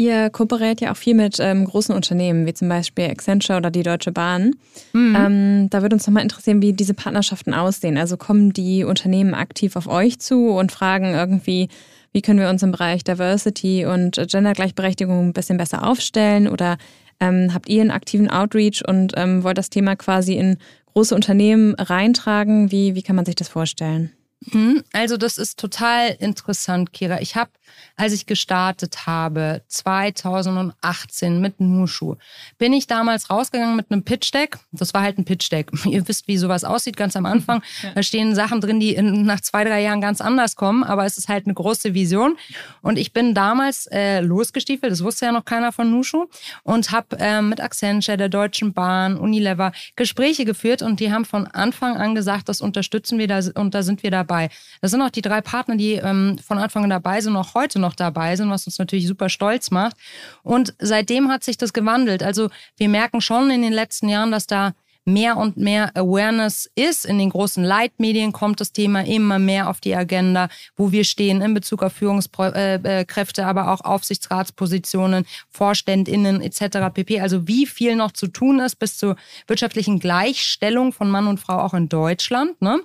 Ihr 0.00 0.30
kooperiert 0.30 0.80
ja 0.80 0.92
auch 0.92 0.96
viel 0.96 1.12
mit 1.14 1.36
ähm, 1.40 1.66
großen 1.66 1.94
Unternehmen, 1.94 2.46
wie 2.46 2.54
zum 2.54 2.70
Beispiel 2.70 3.04
Accenture 3.04 3.58
oder 3.58 3.70
die 3.70 3.82
Deutsche 3.82 4.12
Bahn. 4.12 4.52
Mhm. 4.94 5.14
Ähm, 5.14 5.66
da 5.68 5.82
würde 5.82 5.94
uns 5.94 6.06
nochmal 6.06 6.22
interessieren, 6.22 6.62
wie 6.62 6.72
diese 6.72 6.94
Partnerschaften 6.94 7.52
aussehen. 7.52 7.98
Also 7.98 8.16
kommen 8.16 8.54
die 8.54 8.84
Unternehmen 8.84 9.34
aktiv 9.34 9.76
auf 9.76 9.86
euch 9.86 10.18
zu 10.18 10.52
und 10.52 10.72
fragen 10.72 11.12
irgendwie, 11.12 11.68
wie 12.14 12.22
können 12.22 12.38
wir 12.38 12.48
uns 12.48 12.62
im 12.62 12.72
Bereich 12.72 13.04
Diversity 13.04 13.84
und 13.84 14.16
Gendergleichberechtigung 14.16 15.28
ein 15.28 15.32
bisschen 15.34 15.58
besser 15.58 15.86
aufstellen? 15.86 16.48
Oder 16.48 16.78
ähm, 17.20 17.52
habt 17.52 17.68
ihr 17.68 17.82
einen 17.82 17.90
aktiven 17.90 18.30
Outreach 18.30 18.82
und 18.88 19.12
ähm, 19.18 19.44
wollt 19.44 19.58
das 19.58 19.68
Thema 19.68 19.96
quasi 19.96 20.32
in 20.32 20.56
große 20.94 21.14
Unternehmen 21.14 21.74
reintragen? 21.74 22.72
Wie, 22.72 22.94
wie 22.94 23.02
kann 23.02 23.16
man 23.16 23.26
sich 23.26 23.34
das 23.34 23.48
vorstellen? 23.48 24.12
Mhm. 24.46 24.82
Also 24.92 25.16
das 25.16 25.36
ist 25.36 25.58
total 25.58 26.16
interessant, 26.18 26.92
Kira. 26.92 27.20
Ich 27.20 27.36
habe, 27.36 27.50
als 27.96 28.12
ich 28.12 28.26
gestartet 28.26 29.06
habe, 29.06 29.62
2018 29.68 31.40
mit 31.40 31.60
Nushu, 31.60 32.16
bin 32.58 32.72
ich 32.72 32.86
damals 32.86 33.30
rausgegangen 33.30 33.76
mit 33.76 33.90
einem 33.90 34.02
Pitch 34.02 34.32
Deck. 34.32 34.58
Das 34.72 34.94
war 34.94 35.02
halt 35.02 35.18
ein 35.18 35.24
Pitch 35.24 35.50
Deck. 35.50 35.70
Ihr 35.84 36.06
wisst, 36.08 36.28
wie 36.28 36.36
sowas 36.36 36.64
aussieht 36.64 36.96
ganz 36.96 37.16
am 37.16 37.26
Anfang. 37.26 37.62
Ja. 37.82 37.92
Da 37.94 38.02
stehen 38.02 38.34
Sachen 38.34 38.60
drin, 38.60 38.78
die 38.78 38.94
in, 38.94 39.24
nach 39.24 39.40
zwei, 39.40 39.64
drei 39.64 39.80
Jahren 39.80 40.02
ganz 40.02 40.20
anders 40.20 40.54
kommen, 40.56 40.84
aber 40.84 41.06
es 41.06 41.16
ist 41.16 41.28
halt 41.28 41.46
eine 41.46 41.54
große 41.54 41.94
Vision. 41.94 42.36
Und 42.82 42.98
ich 42.98 43.12
bin 43.12 43.32
damals 43.32 43.86
äh, 43.86 44.20
losgestiefelt, 44.20 44.92
das 44.92 45.02
wusste 45.02 45.26
ja 45.26 45.32
noch 45.32 45.44
keiner 45.44 45.72
von 45.72 45.90
Nushu, 45.90 46.26
und 46.62 46.90
habe 46.90 47.18
äh, 47.18 47.40
mit 47.40 47.60
Accenture, 47.60 48.16
der 48.16 48.28
Deutschen 48.28 48.74
Bahn, 48.74 49.16
Unilever 49.16 49.72
Gespräche 49.96 50.44
geführt 50.44 50.82
und 50.82 51.00
die 51.00 51.12
haben 51.12 51.24
von 51.24 51.46
Anfang 51.46 51.96
an 51.96 52.14
gesagt, 52.14 52.48
das 52.48 52.60
unterstützen 52.60 53.18
wir 53.18 53.28
da 53.28 53.40
und 53.54 53.74
da 53.74 53.82
sind 53.82 54.02
wir 54.02 54.10
dabei. 54.10 54.50
Das 54.80 54.90
sind 54.90 55.00
auch 55.02 55.10
die 55.10 55.22
drei 55.22 55.40
Partner, 55.40 55.76
die 55.76 55.94
ähm, 55.94 56.38
von 56.38 56.58
Anfang 56.58 56.84
an 56.84 56.90
dabei 56.90 57.20
sind, 57.20 57.36
auch 57.36 57.54
heute 57.54 57.59
noch 57.78 57.94
dabei 57.94 58.36
sind, 58.36 58.50
was 58.50 58.66
uns 58.66 58.78
natürlich 58.78 59.06
super 59.06 59.28
stolz 59.28 59.70
macht. 59.70 59.96
Und 60.42 60.74
seitdem 60.78 61.30
hat 61.30 61.44
sich 61.44 61.56
das 61.56 61.72
gewandelt. 61.72 62.22
Also 62.22 62.48
wir 62.76 62.88
merken 62.88 63.20
schon 63.20 63.50
in 63.50 63.62
den 63.62 63.72
letzten 63.72 64.08
Jahren, 64.08 64.30
dass 64.30 64.46
da 64.46 64.72
mehr 65.04 65.36
und 65.36 65.56
mehr 65.56 65.96
Awareness 65.96 66.70
ist. 66.74 67.04
In 67.04 67.18
den 67.18 67.30
großen 67.30 67.64
Leitmedien 67.64 68.32
kommt 68.32 68.60
das 68.60 68.72
Thema 68.72 69.04
immer 69.04 69.38
mehr 69.38 69.68
auf 69.68 69.80
die 69.80 69.94
Agenda, 69.94 70.48
wo 70.76 70.92
wir 70.92 71.04
stehen 71.04 71.40
in 71.40 71.54
Bezug 71.54 71.82
auf 71.82 71.94
Führungskräfte, 71.94 73.46
aber 73.46 73.72
auch 73.72 73.80
Aufsichtsratspositionen, 73.80 75.26
VorständInnen 75.50 76.40
etc. 76.42 76.92
pp. 76.92 77.20
Also 77.20 77.46
wie 77.48 77.66
viel 77.66 77.96
noch 77.96 78.12
zu 78.12 78.28
tun 78.28 78.60
ist 78.60 78.76
bis 78.76 78.98
zur 78.98 79.16
wirtschaftlichen 79.46 79.98
Gleichstellung 79.98 80.92
von 80.92 81.10
Mann 81.10 81.26
und 81.26 81.40
Frau 81.40 81.58
auch 81.58 81.74
in 81.74 81.88
Deutschland. 81.88 82.60
Ne? 82.60 82.80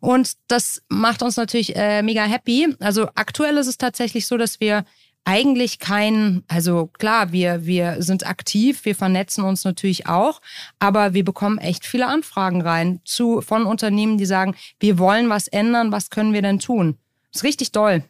Und 0.00 0.32
das 0.48 0.82
macht 0.88 1.22
uns 1.22 1.36
natürlich 1.36 1.76
äh, 1.76 2.02
mega 2.02 2.24
happy. 2.24 2.74
Also 2.80 3.08
aktuell 3.14 3.56
ist 3.58 3.66
es 3.66 3.78
tatsächlich 3.78 4.26
so, 4.26 4.36
dass 4.36 4.60
wir 4.60 4.84
eigentlich 5.24 5.78
kein, 5.78 6.42
also 6.48 6.86
klar, 6.86 7.32
wir, 7.32 7.66
wir 7.66 8.02
sind 8.02 8.26
aktiv, 8.26 8.84
wir 8.84 8.94
vernetzen 8.94 9.44
uns 9.44 9.64
natürlich 9.64 10.06
auch, 10.06 10.40
aber 10.78 11.12
wir 11.12 11.24
bekommen 11.24 11.58
echt 11.58 11.84
viele 11.84 12.06
Anfragen 12.06 12.62
rein 12.62 13.00
zu, 13.04 13.42
von 13.42 13.66
Unternehmen, 13.66 14.16
die 14.16 14.26
sagen, 14.26 14.56
wir 14.78 14.98
wollen 14.98 15.28
was 15.28 15.46
ändern, 15.46 15.92
was 15.92 16.10
können 16.10 16.32
wir 16.32 16.42
denn 16.42 16.58
tun? 16.58 16.96
Das 17.32 17.42
ist 17.42 17.44
richtig 17.44 17.72
doll. 17.72 18.02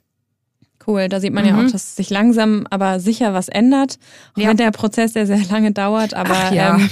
Cool, 0.86 1.08
da 1.08 1.20
sieht 1.20 1.32
man 1.32 1.44
mhm. 1.44 1.50
ja 1.50 1.58
auch, 1.58 1.70
dass 1.70 1.96
sich 1.96 2.08
langsam 2.10 2.66
aber 2.70 3.00
sicher 3.00 3.34
was 3.34 3.48
ändert. 3.48 3.98
Auch 4.34 4.42
ja. 4.42 4.48
wenn 4.48 4.56
der 4.56 4.70
Prozess 4.70 5.12
sehr, 5.12 5.26
sehr 5.26 5.44
lange 5.50 5.72
dauert, 5.72 6.14
aber 6.14 6.52
ja. 6.52 6.76
ähm, 6.76 6.90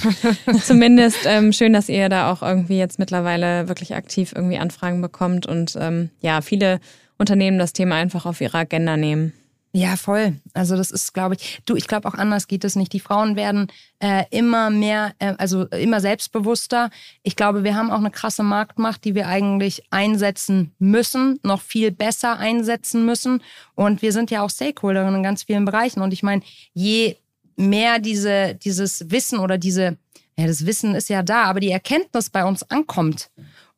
zumindest 0.63 1.19
ähm, 1.25 1.51
schön, 1.53 1.73
dass 1.73 1.89
ihr 1.89 2.07
da 2.09 2.31
auch 2.31 2.41
irgendwie 2.41 2.77
jetzt 2.77 2.99
mittlerweile 2.99 3.67
wirklich 3.67 3.95
aktiv 3.95 4.33
irgendwie 4.35 4.59
Anfragen 4.59 5.01
bekommt 5.01 5.47
und 5.47 5.75
ähm, 5.79 6.09
ja, 6.21 6.41
viele 6.41 6.79
Unternehmen 7.17 7.57
das 7.57 7.73
Thema 7.73 7.95
einfach 7.95 8.25
auf 8.25 8.41
ihre 8.41 8.59
Agenda 8.59 8.95
nehmen. 8.95 9.33
Ja, 9.71 9.97
voll. 9.97 10.39
Also 10.53 10.75
das 10.75 10.89
ist, 10.89 11.13
glaube 11.13 11.35
ich, 11.35 11.59
du, 11.65 11.75
ich 11.75 11.87
glaube 11.87 12.07
auch 12.07 12.15
anders 12.15 12.47
geht 12.47 12.63
es 12.63 12.75
nicht. 12.75 12.91
Die 12.91 12.99
Frauen 12.99 13.35
werden 13.35 13.67
äh, 13.99 14.23
immer 14.31 14.71
mehr, 14.71 15.13
äh, 15.19 15.35
also 15.37 15.65
immer 15.65 16.01
selbstbewusster. 16.01 16.89
Ich 17.21 17.35
glaube, 17.35 17.63
wir 17.63 17.75
haben 17.75 17.91
auch 17.91 17.99
eine 17.99 18.09
krasse 18.09 18.41
Marktmacht, 18.41 19.03
die 19.05 19.13
wir 19.13 19.27
eigentlich 19.27 19.83
einsetzen 19.91 20.73
müssen, 20.79 21.39
noch 21.43 21.61
viel 21.61 21.91
besser 21.91 22.39
einsetzen 22.39 23.05
müssen. 23.05 23.43
Und 23.75 24.01
wir 24.01 24.11
sind 24.11 24.31
ja 24.31 24.41
auch 24.41 24.49
Stakeholderin 24.49 25.15
in 25.15 25.23
ganz 25.23 25.43
vielen 25.43 25.65
Bereichen. 25.65 26.01
Und 26.01 26.13
ich 26.13 26.23
meine, 26.23 26.41
je 26.73 27.17
mehr 27.55 27.99
diese, 27.99 28.55
dieses 28.55 29.11
Wissen 29.11 29.37
oder 29.37 29.59
diese, 29.59 29.97
ja, 30.35 30.47
das 30.47 30.65
Wissen 30.65 30.95
ist 30.95 31.09
ja 31.09 31.21
da, 31.21 31.43
aber 31.43 31.59
die 31.59 31.69
Erkenntnis 31.69 32.31
bei 32.31 32.43
uns 32.43 32.63
ankommt 32.71 33.29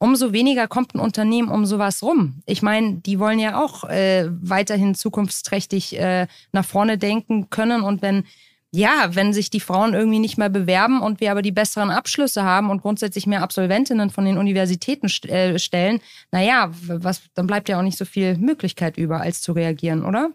umso 0.01 0.33
weniger 0.33 0.67
kommt 0.67 0.95
ein 0.95 0.99
Unternehmen 0.99 1.49
um 1.49 1.67
sowas 1.67 2.01
rum. 2.01 2.41
Ich 2.47 2.63
meine, 2.63 2.95
die 2.95 3.19
wollen 3.19 3.37
ja 3.37 3.63
auch 3.63 3.83
äh, 3.83 4.27
weiterhin 4.31 4.95
zukunftsträchtig 4.95 5.97
äh, 5.99 6.25
nach 6.51 6.65
vorne 6.65 6.97
denken 6.97 7.51
können. 7.51 7.83
Und 7.83 8.01
wenn, 8.01 8.23
ja, 8.71 9.09
wenn 9.11 9.31
sich 9.31 9.51
die 9.51 9.59
Frauen 9.59 9.93
irgendwie 9.93 10.17
nicht 10.17 10.39
mehr 10.39 10.49
bewerben 10.49 11.01
und 11.01 11.21
wir 11.21 11.29
aber 11.29 11.43
die 11.43 11.51
besseren 11.51 11.91
Abschlüsse 11.91 12.43
haben 12.43 12.71
und 12.71 12.81
grundsätzlich 12.81 13.27
mehr 13.27 13.43
Absolventinnen 13.43 14.09
von 14.09 14.25
den 14.25 14.39
Universitäten 14.39 15.07
st 15.07 15.27
äh, 15.27 15.59
stellen, 15.59 15.99
naja, 16.31 16.71
was, 16.71 17.21
dann 17.35 17.45
bleibt 17.45 17.69
ja 17.69 17.77
auch 17.77 17.83
nicht 17.83 17.99
so 17.99 18.05
viel 18.05 18.39
Möglichkeit 18.39 18.97
über, 18.97 19.21
als 19.21 19.43
zu 19.43 19.51
reagieren, 19.51 20.03
oder? 20.03 20.31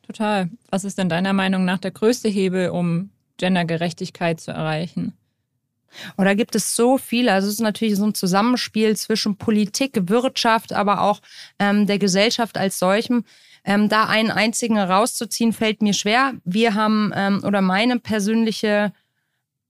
Total. 0.00 0.48
Was 0.70 0.84
ist 0.84 0.96
denn 0.96 1.10
deiner 1.10 1.34
Meinung 1.34 1.66
nach 1.66 1.78
der 1.78 1.90
größte 1.90 2.30
Hebel, 2.30 2.70
um 2.70 3.10
Gendergerechtigkeit 3.36 4.40
zu 4.40 4.50
erreichen? 4.50 5.17
Und 6.16 6.24
da 6.24 6.34
gibt 6.34 6.54
es 6.54 6.76
so 6.76 6.98
viel. 6.98 7.28
Also 7.28 7.48
es 7.48 7.54
ist 7.54 7.60
natürlich 7.60 7.96
so 7.96 8.04
ein 8.04 8.14
Zusammenspiel 8.14 8.96
zwischen 8.96 9.36
Politik, 9.36 10.08
Wirtschaft, 10.08 10.72
aber 10.72 11.02
auch 11.02 11.20
ähm, 11.58 11.86
der 11.86 11.98
Gesellschaft 11.98 12.58
als 12.58 12.78
solchem. 12.78 13.24
Ähm, 13.64 13.88
da 13.88 14.04
einen 14.04 14.30
einzigen 14.30 14.76
herauszuziehen, 14.76 15.52
fällt 15.52 15.82
mir 15.82 15.92
schwer. 15.92 16.34
Wir 16.44 16.74
haben, 16.74 17.12
ähm, 17.14 17.42
oder 17.44 17.60
meine 17.60 17.98
persönliche 17.98 18.92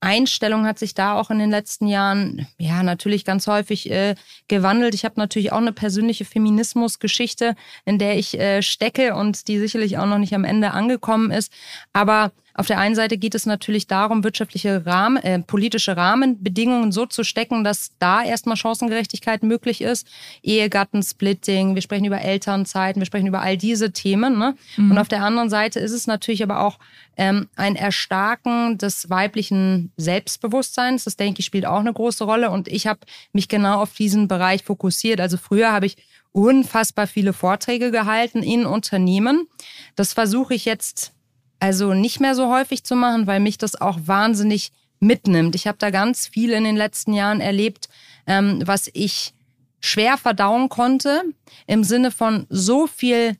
Einstellung 0.01 0.65
hat 0.65 0.79
sich 0.79 0.93
da 0.93 1.19
auch 1.19 1.29
in 1.29 1.39
den 1.39 1.49
letzten 1.49 1.87
Jahren, 1.87 2.47
ja, 2.57 2.83
natürlich 2.83 3.25
ganz 3.25 3.47
häufig 3.47 3.91
äh, 3.91 4.15
gewandelt. 4.47 4.93
Ich 4.93 5.05
habe 5.05 5.15
natürlich 5.17 5.51
auch 5.51 5.57
eine 5.57 5.73
persönliche 5.73 6.25
Feminismusgeschichte, 6.25 7.55
in 7.85 7.99
der 7.99 8.17
ich 8.17 8.39
äh, 8.39 8.61
stecke 8.61 9.15
und 9.15 9.47
die 9.47 9.59
sicherlich 9.59 9.97
auch 9.97 10.05
noch 10.05 10.17
nicht 10.17 10.33
am 10.33 10.45
Ende 10.45 10.71
angekommen 10.71 11.31
ist. 11.31 11.51
Aber 11.91 12.31
auf 12.59 12.67
der 12.67 12.77
einen 12.77 12.93
Seite 12.93 13.17
geht 13.17 13.35
es 13.35 13.45
natürlich 13.45 13.87
darum, 13.87 14.25
wirtschaftliche 14.25 14.85
Rahmen, 14.85 15.15
äh, 15.23 15.39
politische 15.39 15.95
Rahmenbedingungen 15.95 16.91
so 16.91 17.05
zu 17.05 17.23
stecken, 17.23 17.63
dass 17.63 17.91
da 17.99 18.21
erstmal 18.21 18.57
Chancengerechtigkeit 18.57 19.43
möglich 19.43 19.81
ist. 19.81 20.05
Ehegattensplitting, 20.43 21.75
wir 21.75 21.81
sprechen 21.81 22.03
über 22.03 22.19
Elternzeiten, 22.19 23.01
wir 23.01 23.05
sprechen 23.05 23.27
über 23.27 23.41
all 23.41 23.55
diese 23.55 23.93
Themen. 23.93 24.37
Ne? 24.37 24.55
Mhm. 24.75 24.91
Und 24.91 24.97
auf 24.97 25.07
der 25.07 25.23
anderen 25.23 25.49
Seite 25.49 25.79
ist 25.79 25.93
es 25.93 26.05
natürlich 26.05 26.43
aber 26.43 26.59
auch 26.59 26.79
ähm, 27.19 27.49
ein 27.57 27.75
Erstarken 27.75 28.77
des 28.77 29.09
weiblichen 29.09 29.91
Selbstbewusstseins. 29.97 31.03
Das 31.03 31.17
denke 31.17 31.41
ich 31.41 31.45
spielt 31.45 31.65
auch 31.65 31.81
eine 31.81 31.91
große 31.91 32.23
Rolle. 32.23 32.49
Und 32.49 32.69
ich 32.69 32.87
habe 32.87 33.01
mich 33.33 33.49
genau 33.49 33.81
auf 33.81 33.93
diesen 33.93 34.29
Bereich 34.29 34.63
fokussiert. 34.63 35.19
Also 35.19 35.35
früher 35.35 35.73
habe 35.73 35.85
ich 35.85 35.97
unfassbar 36.31 37.07
viele 37.07 37.33
Vorträge 37.33 37.91
gehalten 37.91 38.41
in 38.41 38.65
Unternehmen. 38.65 39.49
Das 39.97 40.13
versuche 40.13 40.53
ich 40.53 40.63
jetzt 40.63 41.11
also 41.59 41.93
nicht 41.93 42.21
mehr 42.21 42.35
so 42.35 42.49
häufig 42.49 42.85
zu 42.85 42.95
machen, 42.95 43.27
weil 43.27 43.41
mich 43.41 43.57
das 43.57 43.79
auch 43.79 43.99
wahnsinnig 44.05 44.71
mitnimmt. 45.01 45.55
Ich 45.55 45.67
habe 45.67 45.77
da 45.77 45.89
ganz 45.89 46.25
viel 46.25 46.51
in 46.51 46.63
den 46.63 46.77
letzten 46.77 47.11
Jahren 47.11 47.41
erlebt, 47.41 47.89
ähm, 48.27 48.61
was 48.63 48.89
ich 48.93 49.33
schwer 49.81 50.17
verdauen 50.17 50.69
konnte, 50.69 51.23
im 51.67 51.83
Sinne 51.83 52.11
von 52.11 52.45
so 52.47 52.87
viel, 52.87 53.35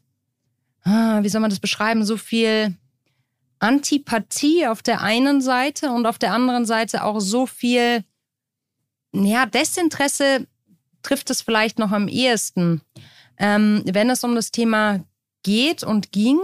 ah, 0.83 1.23
wie 1.23 1.29
soll 1.29 1.39
man 1.39 1.49
das 1.49 1.61
beschreiben, 1.61 2.03
so 2.03 2.17
viel 2.17 2.75
Antipathie 3.59 4.67
auf 4.67 4.81
der 4.81 5.01
einen 5.01 5.41
Seite 5.41 5.91
und 5.91 6.05
auf 6.05 6.17
der 6.17 6.33
anderen 6.33 6.65
Seite 6.65 7.03
auch 7.03 7.19
so 7.19 7.45
viel, 7.45 8.03
ja, 9.13 9.45
Desinteresse 9.45 10.47
trifft 11.03 11.29
es 11.29 11.41
vielleicht 11.41 11.79
noch 11.79 11.91
am 11.91 12.07
ehesten, 12.07 12.81
ähm, 13.37 13.83
wenn 13.85 14.09
es 14.09 14.23
um 14.23 14.35
das 14.35 14.51
Thema 14.51 15.03
geht 15.43 15.83
und 15.83 16.11
ging. 16.11 16.39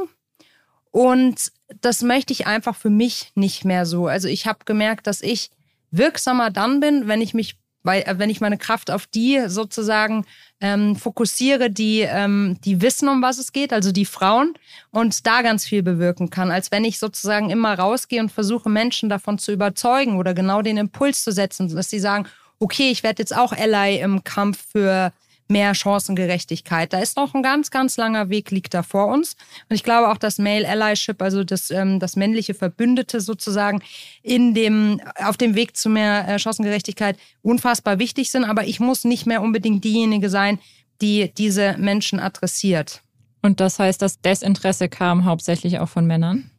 Und 0.91 1.51
das 1.81 2.01
möchte 2.01 2.31
ich 2.31 2.47
einfach 2.47 2.75
für 2.75 2.89
mich 2.89 3.31
nicht 3.35 3.65
mehr 3.65 3.85
so. 3.85 4.07
Also 4.07 4.27
ich 4.27 4.47
habe 4.47 4.59
gemerkt, 4.65 5.07
dass 5.07 5.21
ich 5.21 5.51
wirksamer 5.91 6.51
dann 6.51 6.79
bin, 6.79 7.07
wenn 7.07 7.21
ich 7.21 7.33
mich, 7.33 7.57
weil, 7.85 8.01
äh, 8.01 8.17
wenn 8.17 8.29
ich 8.29 8.41
meine 8.41 8.57
Kraft 8.57 8.91
auf 8.91 9.05
die 9.05 9.43
sozusagen 9.47 10.25
ähm, 10.59 10.95
fokussiere, 10.95 11.69
die, 11.69 12.01
ähm, 12.01 12.57
die 12.65 12.81
wissen, 12.81 13.07
um 13.07 13.21
was 13.21 13.37
es 13.37 13.51
geht, 13.53 13.71
also 13.71 13.91
die 13.91 14.05
Frauen, 14.05 14.53
und 14.91 15.27
da 15.27 15.41
ganz 15.41 15.65
viel 15.65 15.83
bewirken 15.83 16.29
kann, 16.29 16.51
als 16.51 16.71
wenn 16.71 16.83
ich 16.83 16.99
sozusagen 16.99 17.49
immer 17.49 17.77
rausgehe 17.77 18.21
und 18.21 18.31
versuche, 18.31 18.69
Menschen 18.69 19.09
davon 19.09 19.37
zu 19.37 19.51
überzeugen 19.51 20.17
oder 20.17 20.33
genau 20.33 20.61
den 20.61 20.77
Impuls 20.77 21.23
zu 21.23 21.31
setzen, 21.31 21.73
dass 21.73 21.89
sie 21.89 21.99
sagen, 21.99 22.27
okay, 22.59 22.89
ich 22.89 23.03
werde 23.03 23.21
jetzt 23.21 23.35
auch 23.35 23.51
Ally 23.51 23.99
im 23.99 24.23
Kampf 24.23 24.63
für 24.71 25.13
mehr 25.47 25.75
Chancengerechtigkeit. 25.75 26.91
Da 26.91 26.99
ist 26.99 27.17
noch 27.17 27.33
ein 27.33 27.43
ganz, 27.43 27.69
ganz 27.71 27.97
langer 27.97 28.29
Weg 28.29 28.51
liegt 28.51 28.73
da 28.73 28.83
vor 28.83 29.07
uns. 29.07 29.35
Und 29.69 29.75
ich 29.75 29.83
glaube 29.83 30.09
auch, 30.09 30.17
dass 30.17 30.39
Male 30.39 30.67
Allyship, 30.67 31.21
also 31.21 31.43
das, 31.43 31.69
ähm, 31.71 31.99
das 31.99 32.15
männliche 32.15 32.53
Verbündete 32.53 33.21
sozusagen 33.21 33.81
in 34.23 34.53
dem, 34.53 35.01
auf 35.23 35.37
dem 35.37 35.55
Weg 35.55 35.77
zu 35.77 35.89
mehr 35.89 36.27
äh, 36.27 36.39
Chancengerechtigkeit 36.39 37.17
unfassbar 37.41 37.99
wichtig 37.99 38.31
sind. 38.31 38.43
Aber 38.43 38.65
ich 38.65 38.79
muss 38.79 39.03
nicht 39.03 39.25
mehr 39.25 39.41
unbedingt 39.41 39.83
diejenige 39.83 40.29
sein, 40.29 40.59
die 41.01 41.31
diese 41.37 41.75
Menschen 41.77 42.19
adressiert. 42.19 43.01
Und 43.41 43.59
das 43.59 43.77
heißt, 43.77 44.01
das 44.01 44.21
Desinteresse 44.21 44.89
kam 44.89 45.25
hauptsächlich 45.25 45.79
auch 45.79 45.89
von 45.89 46.07
Männern? 46.07 46.49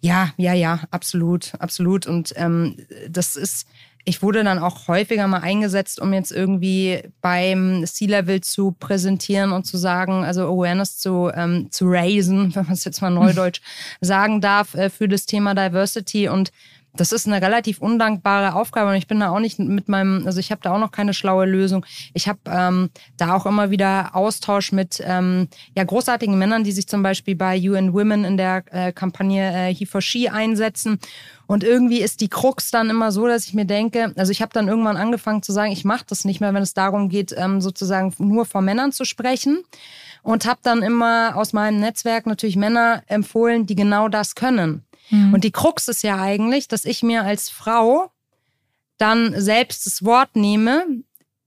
Ja, 0.00 0.32
ja, 0.36 0.54
ja, 0.54 0.80
absolut, 0.90 1.52
absolut. 1.58 2.06
Und 2.06 2.32
ähm, 2.36 2.76
das 3.08 3.36
ist, 3.36 3.66
ich 4.04 4.22
wurde 4.22 4.42
dann 4.42 4.58
auch 4.58 4.88
häufiger 4.88 5.26
mal 5.26 5.38
eingesetzt, 5.38 6.00
um 6.00 6.12
jetzt 6.12 6.32
irgendwie 6.32 7.02
beim 7.20 7.84
C-Level 7.86 8.40
zu 8.40 8.72
präsentieren 8.72 9.52
und 9.52 9.64
zu 9.64 9.76
sagen, 9.76 10.24
also 10.24 10.42
Awareness 10.42 10.98
zu, 10.98 11.30
ähm, 11.34 11.70
zu 11.70 11.86
raisen, 11.86 12.54
wenn 12.54 12.64
man 12.64 12.74
es 12.74 12.84
jetzt 12.84 13.02
mal 13.02 13.10
neudeutsch 13.10 13.60
sagen 14.00 14.40
darf, 14.40 14.74
äh, 14.74 14.90
für 14.90 15.08
das 15.08 15.26
Thema 15.26 15.54
Diversity. 15.54 16.28
Und 16.28 16.50
das 16.94 17.12
ist 17.12 17.26
eine 17.26 17.40
relativ 17.40 17.80
undankbare 17.80 18.54
Aufgabe 18.54 18.90
und 18.90 18.96
ich 18.96 19.06
bin 19.06 19.20
da 19.20 19.30
auch 19.30 19.38
nicht 19.38 19.58
mit 19.58 19.88
meinem, 19.88 20.26
also 20.26 20.40
ich 20.40 20.50
habe 20.50 20.60
da 20.62 20.74
auch 20.74 20.78
noch 20.78 20.90
keine 20.90 21.14
schlaue 21.14 21.46
Lösung. 21.46 21.86
Ich 22.14 22.28
habe 22.28 22.40
ähm, 22.46 22.90
da 23.16 23.34
auch 23.34 23.46
immer 23.46 23.70
wieder 23.70 24.14
Austausch 24.14 24.72
mit 24.72 25.00
ähm, 25.04 25.48
ja, 25.76 25.84
großartigen 25.84 26.36
Männern, 26.38 26.64
die 26.64 26.72
sich 26.72 26.88
zum 26.88 27.02
Beispiel 27.02 27.36
bei 27.36 27.58
UN 27.58 27.92
Women 27.92 28.24
in 28.24 28.36
der 28.36 28.64
äh, 28.70 28.92
Kampagne 28.92 29.68
äh, 29.68 29.74
He 29.74 29.86
for 29.86 30.00
She 30.00 30.28
einsetzen. 30.28 30.98
Und 31.46 31.64
irgendwie 31.64 32.00
ist 32.00 32.20
die 32.20 32.28
Krux 32.28 32.70
dann 32.70 32.90
immer 32.90 33.12
so, 33.12 33.26
dass 33.26 33.46
ich 33.46 33.54
mir 33.54 33.64
denke, 33.64 34.12
also 34.16 34.30
ich 34.30 34.42
habe 34.42 34.52
dann 34.52 34.68
irgendwann 34.68 34.96
angefangen 34.96 35.42
zu 35.42 35.52
sagen, 35.52 35.72
ich 35.72 35.84
mache 35.84 36.04
das 36.06 36.24
nicht 36.24 36.40
mehr, 36.40 36.54
wenn 36.54 36.62
es 36.62 36.74
darum 36.74 37.08
geht, 37.08 37.34
ähm, 37.36 37.60
sozusagen 37.60 38.14
nur 38.18 38.46
vor 38.46 38.62
Männern 38.62 38.92
zu 38.92 39.04
sprechen. 39.04 39.62
Und 40.22 40.44
habe 40.44 40.60
dann 40.62 40.82
immer 40.82 41.34
aus 41.34 41.54
meinem 41.54 41.80
Netzwerk 41.80 42.26
natürlich 42.26 42.56
Männer 42.56 43.02
empfohlen, 43.06 43.64
die 43.64 43.74
genau 43.74 44.08
das 44.08 44.34
können. 44.34 44.84
Mhm. 45.10 45.34
Und 45.34 45.44
die 45.44 45.52
Krux 45.52 45.88
ist 45.88 46.02
ja 46.02 46.20
eigentlich, 46.20 46.68
dass 46.68 46.84
ich 46.84 47.02
mir 47.02 47.24
als 47.24 47.50
Frau 47.50 48.10
dann 48.98 49.40
selbst 49.40 49.86
das 49.86 50.04
Wort 50.04 50.36
nehme, 50.36 50.84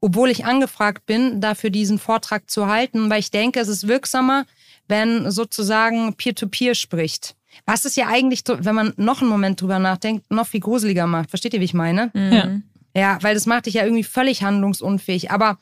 obwohl 0.02 0.30
ich 0.30 0.46
angefragt 0.46 1.06
bin, 1.06 1.40
dafür 1.40 1.70
diesen 1.70 2.00
Vortrag 2.00 2.50
zu 2.50 2.68
halten, 2.68 3.10
weil 3.10 3.20
ich 3.20 3.32
denke, 3.32 3.60
es 3.60 3.68
ist 3.68 3.88
wirksamer, 3.88 4.46
wenn 4.88 5.32
sozusagen 5.32 6.16
Peer-to-Peer 6.16 6.74
-Peer 6.74 6.76
spricht. 6.76 7.36
Was 7.66 7.86
es 7.86 7.96
ja 7.96 8.08
eigentlich, 8.08 8.44
wenn 8.48 8.76
man 8.76 8.94
noch 8.98 9.22
einen 9.22 9.30
Moment 9.30 9.62
drüber 9.62 9.80
nachdenkt, 9.80 10.30
noch 10.32 10.48
viel 10.48 10.60
gruseliger 10.60 11.08
macht. 11.08 11.30
Versteht 11.30 11.54
ihr, 11.54 11.62
wie 11.62 11.66
ich 11.66 11.74
meine? 11.74 12.12
Mhm. 12.14 12.32
Ja. 12.32 12.60
Ja, 12.96 13.18
weil 13.22 13.34
das 13.34 13.46
macht 13.46 13.66
dich 13.66 13.76
ja 13.76 13.84
irgendwie 13.84 14.04
völlig 14.04 14.44
handlungsunfähig. 14.44 15.32
Aber 15.32 15.58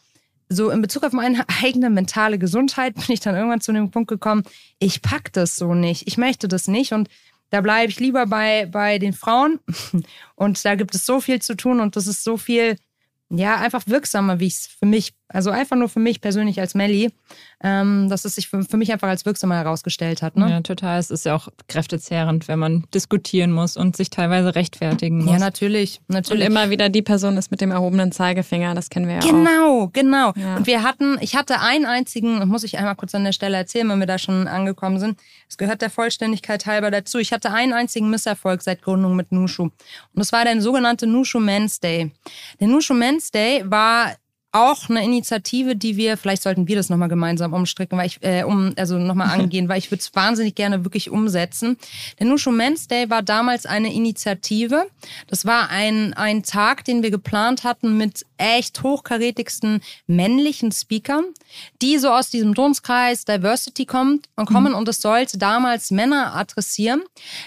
so 0.50 0.70
in 0.70 0.82
Bezug 0.82 1.04
auf 1.04 1.14
meine 1.14 1.46
eigene 1.64 1.90
mentale 1.90 2.38
Gesundheit 2.38 2.96
bin 2.96 3.06
ich 3.10 3.20
dann 3.20 3.36
irgendwann 3.36 3.62
zu 3.62 3.72
dem 3.72 3.92
Punkt 3.92 4.10
gekommen, 4.10 4.44
ich 4.80 5.02
pack 5.02 5.32
das 5.34 5.56
so 5.56 5.74
nicht. 5.74 6.08
Ich 6.08 6.18
möchte 6.18 6.48
das 6.48 6.68
nicht. 6.68 6.94
Und 6.94 7.10
da 7.52 7.62
bleibe 7.62 7.92
ich 7.92 8.00
lieber 8.00 8.26
bei, 8.26 8.66
bei 8.66 8.98
den 8.98 9.14
Frauen. 9.14 9.60
Und 10.36 10.66
da 10.66 10.74
gibt 10.76 10.96
es 10.96 11.06
so 11.06 11.22
viel 11.22 11.40
zu 11.42 11.56
tun 11.56 11.80
und 11.80 11.96
das 11.96 12.08
ist 12.08 12.24
so 12.24 12.38
viel 12.38 12.78
ja, 13.30 13.56
einfach 13.58 13.84
wirksamer, 13.88 14.40
wie 14.40 14.48
ich 14.48 14.56
es 14.56 14.68
für 14.68 14.86
mich, 14.86 15.14
also 15.28 15.52
einfach 15.52 15.78
nur 15.78 15.88
für 15.88 16.00
mich 16.00 16.20
persönlich 16.20 16.60
als 16.60 16.76
Melli, 16.76 17.12
ähm, 17.64 18.10
dass 18.10 18.26
es 18.26 18.36
sich 18.36 18.48
für, 18.48 18.64
für, 18.64 18.78
mich 18.78 18.92
einfach 18.92 19.08
als 19.08 19.26
wirksamer 19.26 19.56
herausgestellt 19.56 20.22
hat. 20.22 20.36
Ne? 20.36 20.50
Ja, 20.50 20.62
total. 20.62 21.00
Es 21.00 21.12
ist 21.12 21.26
ja 21.26 21.36
auch 21.36 21.50
kräftezehrend, 21.68 22.48
wenn 22.48 22.58
man 22.58 22.86
diskutieren 22.94 23.52
muss 23.52 23.78
und 23.78 23.96
sich 23.96 24.10
teilweise 24.10 24.56
rechtfertigen 24.56 25.24
muss. 25.24 25.34
Ja, 25.34 25.40
natürlich. 25.40 26.02
natürlich. 26.08 26.42
Und 26.42 26.48
immer 26.48 26.72
wieder 26.72 26.90
die 26.90 27.04
Person 27.04 27.38
ist 27.38 27.52
mit 27.52 27.62
dem 27.62 27.72
erhobenen 27.72 28.12
Zeigefinger, 28.12 28.74
das 28.74 28.90
kennen 28.90 29.08
wir 29.08 29.16
ja 29.16 29.20
genau, 29.22 29.84
auch. 29.84 29.94
Genau, 29.94 30.34
genau. 30.34 30.34
Ja. 30.36 30.58
Und 30.58 30.66
wir 30.66 30.82
hatten, 30.82 31.18
ich 31.22 31.36
hatte 31.36 31.60
einen 31.60 31.86
einzigen, 31.86 32.48
muss 32.48 32.64
ich 32.64 32.78
einmal 32.78 32.96
kurz 32.96 33.14
an 33.14 33.24
der 33.24 33.32
Stelle 33.32 33.58
erzählen, 33.58 33.88
wenn 33.90 34.00
wir 34.00 34.08
da 34.08 34.18
schon 34.18 34.48
angekommen 34.48 35.00
sind. 35.00 35.20
Es 35.48 35.58
gehört 35.58 35.82
der 35.82 35.92
Vollständigkeit 35.92 36.66
halber 36.66 36.90
dazu. 36.90 37.20
Ich 37.20 37.32
hatte 37.32 37.52
einen 37.52 37.74
einzigen 37.74 38.10
Misserfolg 38.10 38.64
seit 38.64 38.82
Gründung 38.82 39.16
mit 39.16 39.32
Nushu. 39.32 39.64
Und 39.64 39.74
das 40.16 40.32
war 40.32 40.46
der 40.46 40.60
sogenannte 40.62 41.06
Nushu 41.06 41.40
Men's 41.40 41.80
Day. 41.80 42.12
Der 42.60 42.68
Nushu 42.68 42.94
Men's 42.94 43.30
Day 43.30 43.64
war 43.66 44.16
auch 44.52 44.90
eine 44.90 45.04
Initiative, 45.04 45.76
die 45.76 45.96
wir, 45.96 46.18
vielleicht 46.18 46.44
sollten 46.44 46.68
wir 46.68 46.76
das 46.76 46.90
nochmal 46.90 47.08
gemeinsam 47.08 47.54
umstricken, 47.54 47.98
weil 47.98 48.08
ich, 48.08 48.22
äh, 48.22 48.44
um, 48.44 48.74
also 48.76 48.98
nochmal 48.98 49.30
angehen, 49.40 49.70
weil 49.70 49.78
ich 49.78 49.92
würde 49.92 50.02
es 50.02 50.14
wahnsinnig 50.14 50.56
gerne 50.56 50.84
wirklich 50.84 51.10
umsetzen. 51.10 51.78
Der 52.20 52.28
Nushu 52.28 52.52
Men's 52.52 52.88
Day 52.88 53.10
war 53.10 53.22
damals 53.22 53.66
eine 53.66 53.94
Initiative. 53.94 54.88
Das 55.28 55.46
war 55.46 55.70
ein, 55.70 56.14
ein 56.14 56.44
Tag, 56.44 56.84
den 56.84 57.02
wir 57.02 57.12
geplant 57.12 57.64
hatten 57.64 57.98
mit 57.98 58.26
echt 58.38 58.84
hochkarätigsten 58.84 59.82
männlichen 60.08 60.72
Speakern, 60.72 61.26
die 61.82 61.98
so 61.98 62.10
aus 62.10 62.30
diesem 62.30 62.54
Dunstkreis 62.54 63.24
Diversity 63.24 63.86
kommt 63.86 64.28
und 64.36 64.48
kommen 64.48 64.74
mhm. 64.74 64.80
und 64.80 64.88
es 64.90 65.02
sollte 65.02 65.38
damals 65.38 65.92
Männer 65.92 66.36
adressieren, 66.36 67.04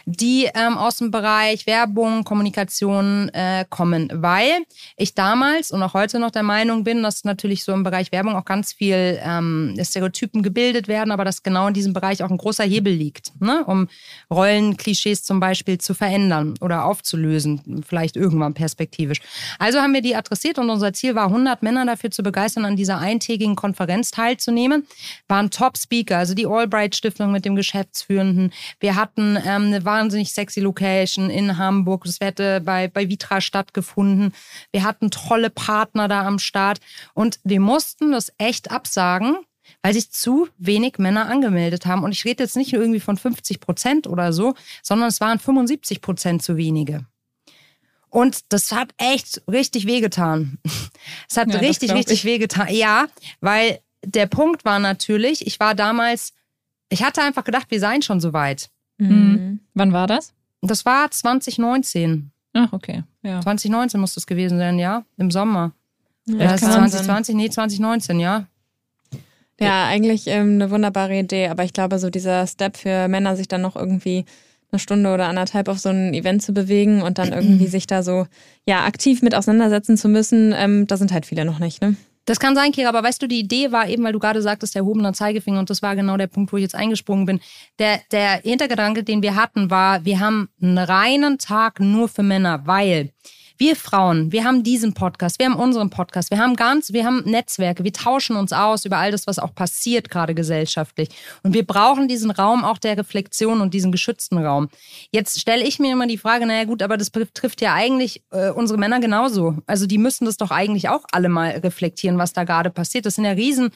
die 0.06 0.48
ähm, 0.54 0.78
aus 0.78 0.98
dem 0.98 1.10
Bereich 1.10 1.66
Werbung, 1.66 2.24
Kommunikation 2.24 3.28
äh, 3.30 3.64
kommen, 3.68 4.10
weil 4.14 4.64
ich 4.96 5.14
damals 5.14 5.70
und 5.70 5.82
auch 5.82 5.94
heute 5.94 6.18
noch 6.18 6.30
der 6.30 6.44
Meinung 6.44 6.84
bin, 6.84 6.93
dass 7.02 7.24
natürlich 7.24 7.64
so 7.64 7.72
im 7.72 7.83
Bereich 7.83 8.12
Werbung 8.12 8.37
auch 8.37 8.44
ganz 8.44 8.72
viel 8.72 9.18
ähm, 9.22 9.74
Stereotypen 9.83 10.42
gebildet 10.42 10.87
werden, 10.87 11.11
aber 11.11 11.24
dass 11.24 11.42
genau 11.42 11.66
in 11.66 11.74
diesem 11.74 11.92
Bereich 11.92 12.22
auch 12.22 12.30
ein 12.30 12.38
großer 12.38 12.64
Hebel 12.64 12.92
liegt, 12.92 13.33
ne? 13.40 13.64
um 13.66 13.88
Rollenklischees 14.30 15.24
zum 15.24 15.40
Beispiel 15.40 15.78
zu 15.78 15.94
verändern 15.94 16.54
oder 16.61 16.85
aufzulösen, 16.85 17.83
vielleicht 17.87 18.16
irgendwann 18.16 18.54
perspektivisch. 18.54 19.20
Also 19.59 19.80
haben 19.80 19.92
wir 19.92 20.02
die 20.02 20.14
adressiert 20.14 20.59
und 20.59 20.70
unser 20.70 20.85
unser 20.85 20.92
Ziel 20.92 21.14
war, 21.14 21.28
100 21.28 21.62
Männer 21.62 21.87
dafür 21.87 22.11
zu 22.11 22.22
begeistern, 22.22 22.66
an 22.66 22.76
dieser 22.76 22.98
eintägigen 22.98 23.57
Konferenz 23.57 24.11
teilzunehmen. 24.11 24.87
Waren 25.28 25.50
Top-Speaker, 25.50 26.18
also 26.18 26.35
die 26.35 26.46
Albright-Stiftung 26.46 27.33
mit 27.33 27.46
dem 27.46 27.57
Geschäftsführenden. 27.57 28.52
Wir 28.80 28.96
hatten 28.96 29.38
ähm, 29.46 29.66
eine 29.66 29.83
wahnsinnig 29.87 30.35
sexy 30.35 30.61
Location 30.61 31.30
in 31.30 31.57
Hamburg. 31.57 32.04
Das 32.04 32.20
hätte 32.20 32.61
bei, 32.61 32.88
bei 32.88 33.09
Vitra 33.09 33.40
stattgefunden. 33.40 34.35
Wir 34.72 34.85
hatten 34.85 35.11
tolle 35.11 35.48
Partner 35.48 36.07
da 36.07 36.26
am 36.26 36.38
Start. 36.38 36.80
Und 37.14 37.40
wir 37.44 37.60
mussten 37.60 38.12
das 38.12 38.32
echt 38.38 38.70
absagen, 38.70 39.36
weil 39.82 39.94
sich 39.94 40.10
zu 40.10 40.48
wenig 40.58 40.98
Männer 40.98 41.26
angemeldet 41.28 41.86
haben. 41.86 42.04
Und 42.04 42.12
ich 42.12 42.24
rede 42.24 42.42
jetzt 42.42 42.56
nicht 42.56 42.72
nur 42.72 42.82
irgendwie 42.82 43.00
von 43.00 43.16
50 43.16 43.60
Prozent 43.60 44.06
oder 44.06 44.32
so, 44.32 44.54
sondern 44.82 45.08
es 45.08 45.20
waren 45.20 45.38
75 45.38 46.00
Prozent 46.00 46.42
zu 46.42 46.56
wenige. 46.56 47.06
Und 48.10 48.52
das 48.52 48.70
hat 48.70 48.94
echt 48.96 49.42
richtig 49.50 49.86
wehgetan. 49.86 50.58
Es 51.28 51.36
hat 51.36 51.52
ja, 51.52 51.58
richtig, 51.58 51.92
richtig 51.92 52.24
wehgetan. 52.24 52.68
Ja, 52.70 53.08
weil 53.40 53.80
der 54.04 54.26
Punkt 54.26 54.64
war 54.64 54.78
natürlich, 54.78 55.46
ich 55.46 55.60
war 55.60 55.74
damals, 55.74 56.32
ich 56.88 57.02
hatte 57.02 57.22
einfach 57.22 57.44
gedacht, 57.44 57.66
wir 57.70 57.80
seien 57.80 58.00
schon 58.00 58.20
so 58.20 58.32
weit. 58.32 58.70
Mhm. 58.98 59.08
mhm. 59.08 59.60
Wann 59.74 59.92
war 59.92 60.06
das? 60.06 60.32
Das 60.62 60.86
war 60.86 61.10
2019. 61.10 62.30
Ach, 62.54 62.72
okay. 62.72 63.02
Ja. 63.22 63.40
2019 63.40 64.00
muss 64.00 64.14
das 64.14 64.26
gewesen 64.26 64.58
sein, 64.58 64.78
ja, 64.78 65.04
im 65.16 65.30
Sommer. 65.30 65.72
Ja, 66.26 66.52
das 66.52 66.62
ist 66.62 66.72
2020, 66.72 67.34
nee, 67.34 67.50
2019, 67.50 68.20
ja. 68.20 68.46
Ja, 69.60 69.87
eigentlich 69.87 70.26
ähm, 70.26 70.54
eine 70.54 70.70
wunderbare 70.70 71.18
Idee, 71.18 71.48
aber 71.48 71.64
ich 71.64 71.72
glaube, 71.72 71.98
so 71.98 72.10
dieser 72.10 72.46
Step 72.46 72.76
für 72.76 73.08
Männer, 73.08 73.37
sich 73.37 73.46
dann 73.46 73.60
noch 73.60 73.76
irgendwie 73.76 74.24
eine 74.72 74.80
Stunde 74.80 75.12
oder 75.14 75.28
anderthalb 75.28 75.68
auf 75.68 75.78
so 75.78 75.90
ein 75.90 76.12
Event 76.12 76.42
zu 76.42 76.52
bewegen 76.52 77.02
und 77.02 77.18
dann 77.18 77.32
irgendwie 77.32 77.66
sich 77.68 77.87
da 77.87 78.02
so 78.02 78.26
ja 78.66 78.84
aktiv 78.84 79.22
mit 79.22 79.34
auseinandersetzen 79.34 79.96
zu 79.96 80.08
müssen, 80.08 80.52
ähm, 80.56 80.87
da 80.87 80.96
sind 80.96 81.12
halt 81.12 81.26
viele 81.26 81.44
noch 81.44 81.58
nicht, 81.58 81.80
ne? 81.80 81.96
Das 82.26 82.40
kann 82.40 82.54
sein, 82.54 82.72
Kira, 82.72 82.88
aber 82.88 83.02
weißt 83.02 83.20
du, 83.20 83.26
die 83.26 83.40
Idee 83.40 83.70
war 83.70 83.87
eben, 83.87 84.02
weil 84.02 84.14
du 84.14 84.18
gerade 84.18 84.40
sagtest, 84.40 84.74
der 84.74 84.80
erhobener 84.80 85.12
Zeigefinger 85.12 85.58
und 85.58 85.68
das 85.68 85.82
war 85.82 85.94
genau 85.94 86.16
der 86.16 86.26
Punkt, 86.26 86.52
wo 86.52 86.56
ich 86.56 86.62
jetzt 86.62 86.74
eingesprungen 86.74 87.26
bin. 87.26 87.40
Der, 87.78 88.00
der 88.12 88.40
Hintergedanke, 88.40 89.04
den 89.04 89.22
wir 89.22 89.37
hatten, 89.37 89.70
war, 89.70 90.06
wir 90.06 90.20
haben 90.20 90.48
einen 90.60 90.78
reinen 90.78 91.37
Tag 91.37 91.80
nur 91.80 92.08
für 92.08 92.22
Männer, 92.22 92.62
weil 92.64 93.10
wir 93.56 93.76
Frauen, 93.76 94.32
wir 94.32 94.44
haben 94.44 94.62
diesen 94.62 94.94
Podcast, 94.94 95.38
wir 95.38 95.46
haben 95.46 95.56
unseren 95.56 95.90
Podcast, 95.90 96.30
wir 96.30 96.38
haben 96.38 96.56
ganz, 96.56 96.92
wir 96.92 97.04
haben 97.04 97.22
Netzwerke, 97.24 97.84
wir 97.84 97.92
tauschen 97.92 98.36
uns 98.36 98.52
aus 98.52 98.84
über 98.84 98.98
all 98.98 99.12
das, 99.12 99.26
was 99.26 99.38
auch 99.38 99.54
passiert 99.54 100.10
gerade 100.10 100.34
gesellschaftlich. 100.34 101.08
Und 101.42 101.54
wir 101.54 101.64
brauchen 101.64 102.08
diesen 102.08 102.30
Raum 102.30 102.64
auch 102.64 102.78
der 102.78 102.98
Reflexion 102.98 103.60
und 103.60 103.72
diesen 103.72 103.92
geschützten 103.92 104.38
Raum. 104.38 104.68
Jetzt 105.12 105.40
stelle 105.40 105.64
ich 105.64 105.78
mir 105.78 105.92
immer 105.92 106.06
die 106.06 106.18
Frage, 106.18 106.46
naja 106.46 106.64
gut, 106.64 106.82
aber 106.82 106.96
das 106.96 107.12
trifft 107.12 107.60
ja 107.60 107.74
eigentlich 107.74 108.24
äh, 108.32 108.50
unsere 108.50 108.78
Männer 108.78 108.98
genauso. 108.98 109.56
Also 109.66 109.86
die 109.86 109.98
müssen 109.98 110.24
das 110.24 110.36
doch 110.36 110.50
eigentlich 110.50 110.88
auch 110.88 111.04
alle 111.12 111.28
mal 111.28 111.50
reflektieren, 111.50 112.18
was 112.18 112.32
da 112.32 112.44
gerade 112.44 112.70
passiert. 112.70 113.06
Das 113.06 113.14
sind 113.14 113.24
ja 113.24 113.32
riesen 113.32 113.70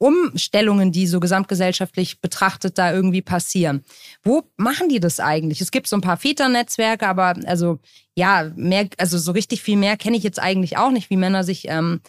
Umstellungen, 0.00 0.92
die 0.92 1.06
so 1.06 1.20
gesamtgesellschaftlich 1.20 2.22
betrachtet 2.22 2.78
da 2.78 2.90
irgendwie 2.90 3.20
passieren. 3.20 3.84
Wo 4.22 4.44
machen 4.56 4.88
die 4.88 4.98
das 4.98 5.20
eigentlich? 5.20 5.60
Es 5.60 5.70
gibt 5.70 5.88
so 5.88 5.96
ein 5.96 6.00
paar 6.00 6.16
Väternetzwerke, 6.16 7.06
aber 7.06 7.34
also 7.44 7.78
ja, 8.16 8.50
mehr, 8.56 8.88
also 8.96 9.18
so 9.18 9.32
richtig 9.32 9.60
viel 9.60 9.76
mehr 9.76 9.98
kenne 9.98 10.16
ich 10.16 10.22
jetzt 10.22 10.40
eigentlich 10.40 10.78
auch 10.78 10.90
nicht, 10.90 11.10
wie 11.10 11.18
Männer 11.18 11.44
sich 11.44 11.68
ähm, 11.68 12.00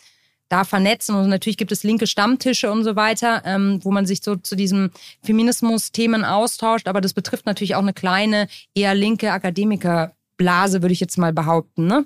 da 0.48 0.64
vernetzen. 0.64 1.16
Und 1.16 1.28
natürlich 1.28 1.58
gibt 1.58 1.74
es 1.74 1.84
linke 1.84 2.08
Stammtische 2.08 2.72
und 2.72 2.86
so 2.86 2.96
weiter, 2.96 3.42
ähm, 3.44 3.80
wo 3.84 3.92
man 3.92 4.06
sich 4.06 4.22
so 4.24 4.38
zu 4.38 4.56
diesen 4.56 4.92
Feminismus-Themen 5.24 6.24
austauscht. 6.24 6.88
Aber 6.88 7.02
das 7.02 7.12
betrifft 7.14 7.46
natürlich 7.46 7.76
auch 7.76 7.82
eine 7.82 7.94
kleine, 7.94 8.48
eher 8.74 8.96
linke 8.96 9.34
Akademikerblase, 9.34 10.82
würde 10.82 10.94
ich 10.94 11.02
jetzt 11.02 11.18
mal 11.18 11.34
behaupten. 11.34 11.88
Ne? 11.88 12.06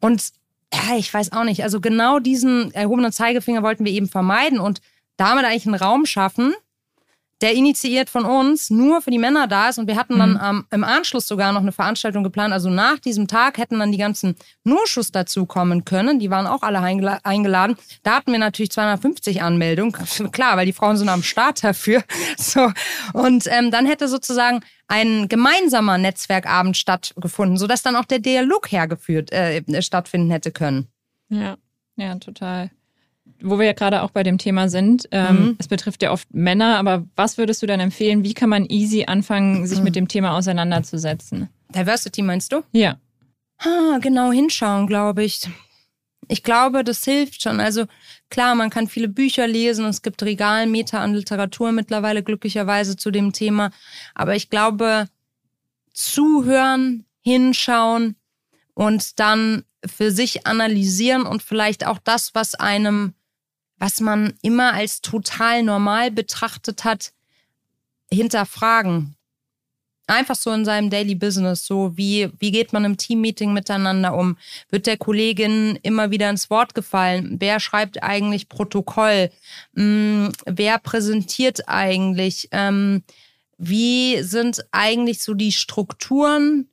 Und 0.00 0.32
ja, 0.74 0.96
ich 0.98 1.12
weiß 1.12 1.32
auch 1.32 1.44
nicht. 1.44 1.62
Also 1.62 1.80
genau 1.80 2.18
diesen 2.18 2.74
erhobenen 2.74 3.12
Zeigefinger 3.12 3.62
wollten 3.62 3.86
wir 3.86 3.92
eben 3.92 4.08
vermeiden 4.08 4.60
und 4.60 4.82
damit 5.16 5.44
eigentlich 5.44 5.66
einen 5.66 5.76
Raum 5.76 6.06
schaffen, 6.06 6.54
der 7.40 7.54
initiiert 7.54 8.08
von 8.08 8.24
uns 8.24 8.70
nur 8.70 9.02
für 9.02 9.10
die 9.10 9.18
Männer 9.18 9.46
da 9.46 9.68
ist. 9.68 9.78
Und 9.78 9.86
wir 9.86 9.96
hatten 9.96 10.18
dann 10.18 10.32
mhm. 10.34 10.40
ähm, 10.42 10.66
im 10.70 10.84
Anschluss 10.84 11.26
sogar 11.26 11.52
noch 11.52 11.60
eine 11.60 11.72
Veranstaltung 11.72 12.22
geplant. 12.22 12.52
Also 12.52 12.70
nach 12.70 12.98
diesem 12.98 13.26
Tag 13.28 13.58
hätten 13.58 13.78
dann 13.80 13.92
die 13.92 13.98
ganzen 13.98 14.36
Nurschuss 14.62 15.10
dazu 15.10 15.44
kommen 15.44 15.84
können. 15.84 16.18
Die 16.18 16.30
waren 16.30 16.46
auch 16.46 16.62
alle 16.62 16.80
eingeladen. 16.80 17.76
Da 18.02 18.16
hatten 18.16 18.32
wir 18.32 18.38
natürlich 18.38 18.70
250 18.70 19.42
Anmeldungen. 19.42 19.92
Klar, 20.32 20.56
weil 20.56 20.66
die 20.66 20.72
Frauen 20.72 20.96
sind 20.96 21.08
am 21.08 21.22
Start 21.22 21.62
dafür. 21.62 22.02
So. 22.36 22.72
Und 23.12 23.46
ähm, 23.48 23.70
dann 23.70 23.86
hätte 23.86 24.08
sozusagen 24.08 24.60
ein 24.86 25.28
gemeinsamer 25.28 25.98
Netzwerkabend 25.98 26.76
stattgefunden, 26.76 27.56
sodass 27.56 27.82
dann 27.82 27.96
auch 27.96 28.04
der 28.04 28.18
Dialog 28.18 28.70
hergeführt 28.70 29.32
äh, 29.32 29.62
stattfinden 29.82 30.30
hätte 30.30 30.50
können. 30.50 30.88
Ja, 31.28 31.56
ja, 31.96 32.14
total 32.16 32.70
wo 33.40 33.58
wir 33.58 33.66
ja 33.66 33.72
gerade 33.72 34.02
auch 34.02 34.10
bei 34.10 34.22
dem 34.22 34.38
Thema 34.38 34.68
sind, 34.68 35.08
ähm, 35.10 35.36
mhm. 35.36 35.56
es 35.58 35.68
betrifft 35.68 36.02
ja 36.02 36.12
oft 36.12 36.32
Männer, 36.32 36.78
aber 36.78 37.04
was 37.16 37.38
würdest 37.38 37.62
du 37.62 37.66
dann 37.66 37.80
empfehlen? 37.80 38.24
Wie 38.24 38.34
kann 38.34 38.48
man 38.48 38.66
easy 38.66 39.04
anfangen, 39.06 39.66
sich 39.66 39.78
mhm. 39.78 39.84
mit 39.84 39.96
dem 39.96 40.08
Thema 40.08 40.36
auseinanderzusetzen? 40.36 41.48
Diversity 41.74 42.22
meinst 42.22 42.52
du? 42.52 42.62
Ja. 42.72 42.98
Ah, 43.58 43.98
genau 44.00 44.32
hinschauen, 44.32 44.86
glaube 44.86 45.24
ich. 45.24 45.42
Ich 46.28 46.42
glaube, 46.42 46.84
das 46.84 47.04
hilft 47.04 47.42
schon. 47.42 47.60
Also 47.60 47.84
klar, 48.30 48.54
man 48.54 48.70
kann 48.70 48.88
viele 48.88 49.08
Bücher 49.08 49.46
lesen, 49.46 49.84
es 49.86 50.02
gibt 50.02 50.22
Regalmeter 50.22 51.00
an 51.00 51.14
Literatur 51.14 51.72
mittlerweile 51.72 52.22
glücklicherweise 52.22 52.96
zu 52.96 53.10
dem 53.10 53.32
Thema. 53.32 53.70
Aber 54.14 54.34
ich 54.34 54.48
glaube, 54.48 55.06
zuhören, 55.92 57.04
hinschauen 57.20 58.16
und 58.74 59.18
dann 59.20 59.64
für 59.86 60.10
sich 60.10 60.46
analysieren 60.46 61.26
und 61.26 61.42
vielleicht 61.42 61.86
auch 61.86 61.98
das, 61.98 62.34
was 62.34 62.54
einem 62.54 63.14
was 63.78 64.00
man 64.00 64.34
immer 64.42 64.74
als 64.74 65.00
total 65.00 65.62
normal 65.62 66.10
betrachtet 66.10 66.84
hat, 66.84 67.12
hinterfragen. 68.12 69.16
Einfach 70.06 70.34
so 70.36 70.50
in 70.52 70.66
seinem 70.66 70.90
Daily 70.90 71.14
Business, 71.14 71.64
so 71.64 71.96
wie, 71.96 72.28
wie 72.38 72.50
geht 72.50 72.74
man 72.74 72.84
im 72.84 72.98
Teammeeting 72.98 73.54
miteinander 73.54 74.14
um? 74.14 74.36
Wird 74.68 74.86
der 74.86 74.98
Kollegin 74.98 75.78
immer 75.82 76.10
wieder 76.10 76.28
ins 76.28 76.50
Wort 76.50 76.74
gefallen? 76.74 77.36
Wer 77.40 77.58
schreibt 77.58 78.02
eigentlich 78.02 78.50
Protokoll? 78.50 79.30
Hm, 79.74 80.30
wer 80.44 80.78
präsentiert 80.78 81.68
eigentlich? 81.68 82.48
Ähm, 82.52 83.02
wie 83.56 84.22
sind 84.22 84.64
eigentlich 84.72 85.22
so 85.22 85.32
die 85.32 85.52
Strukturen 85.52 86.68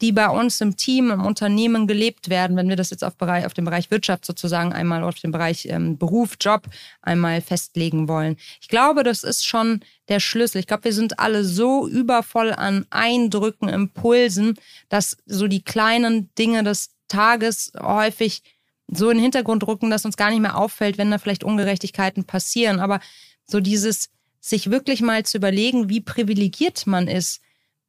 die 0.00 0.12
bei 0.12 0.28
uns 0.28 0.60
im 0.60 0.76
Team, 0.76 1.10
im 1.10 1.24
Unternehmen 1.24 1.86
gelebt 1.86 2.30
werden, 2.30 2.56
wenn 2.56 2.68
wir 2.68 2.76
das 2.76 2.90
jetzt 2.90 3.04
auf, 3.04 3.16
Bereich, 3.16 3.46
auf 3.46 3.54
den 3.54 3.64
Bereich 3.64 3.90
Wirtschaft 3.90 4.24
sozusagen 4.24 4.72
einmal 4.72 5.02
auf 5.04 5.16
den 5.16 5.30
Bereich 5.30 5.66
ähm, 5.66 5.98
Beruf, 5.98 6.36
Job 6.40 6.62
einmal 7.02 7.40
festlegen 7.40 8.08
wollen. 8.08 8.36
Ich 8.60 8.68
glaube, 8.68 9.04
das 9.04 9.24
ist 9.24 9.46
schon 9.46 9.80
der 10.08 10.20
Schlüssel. 10.20 10.58
Ich 10.58 10.66
glaube, 10.66 10.84
wir 10.84 10.92
sind 10.92 11.18
alle 11.18 11.44
so 11.44 11.86
übervoll 11.88 12.52
an 12.52 12.86
Eindrücken, 12.90 13.68
Impulsen, 13.68 14.54
dass 14.88 15.16
so 15.26 15.46
die 15.48 15.62
kleinen 15.62 16.30
Dinge 16.36 16.64
des 16.64 16.90
Tages 17.08 17.72
häufig 17.80 18.42
so 18.88 19.10
in 19.10 19.18
den 19.18 19.22
Hintergrund 19.22 19.66
rücken, 19.66 19.90
dass 19.90 20.04
uns 20.04 20.16
gar 20.16 20.30
nicht 20.30 20.40
mehr 20.40 20.56
auffällt, 20.56 20.98
wenn 20.98 21.10
da 21.10 21.18
vielleicht 21.18 21.44
Ungerechtigkeiten 21.44 22.24
passieren. 22.24 22.80
Aber 22.80 23.00
so 23.46 23.60
dieses, 23.60 24.10
sich 24.40 24.70
wirklich 24.70 25.02
mal 25.02 25.24
zu 25.24 25.36
überlegen, 25.36 25.88
wie 25.88 26.00
privilegiert 26.00 26.86
man 26.86 27.06
ist. 27.06 27.40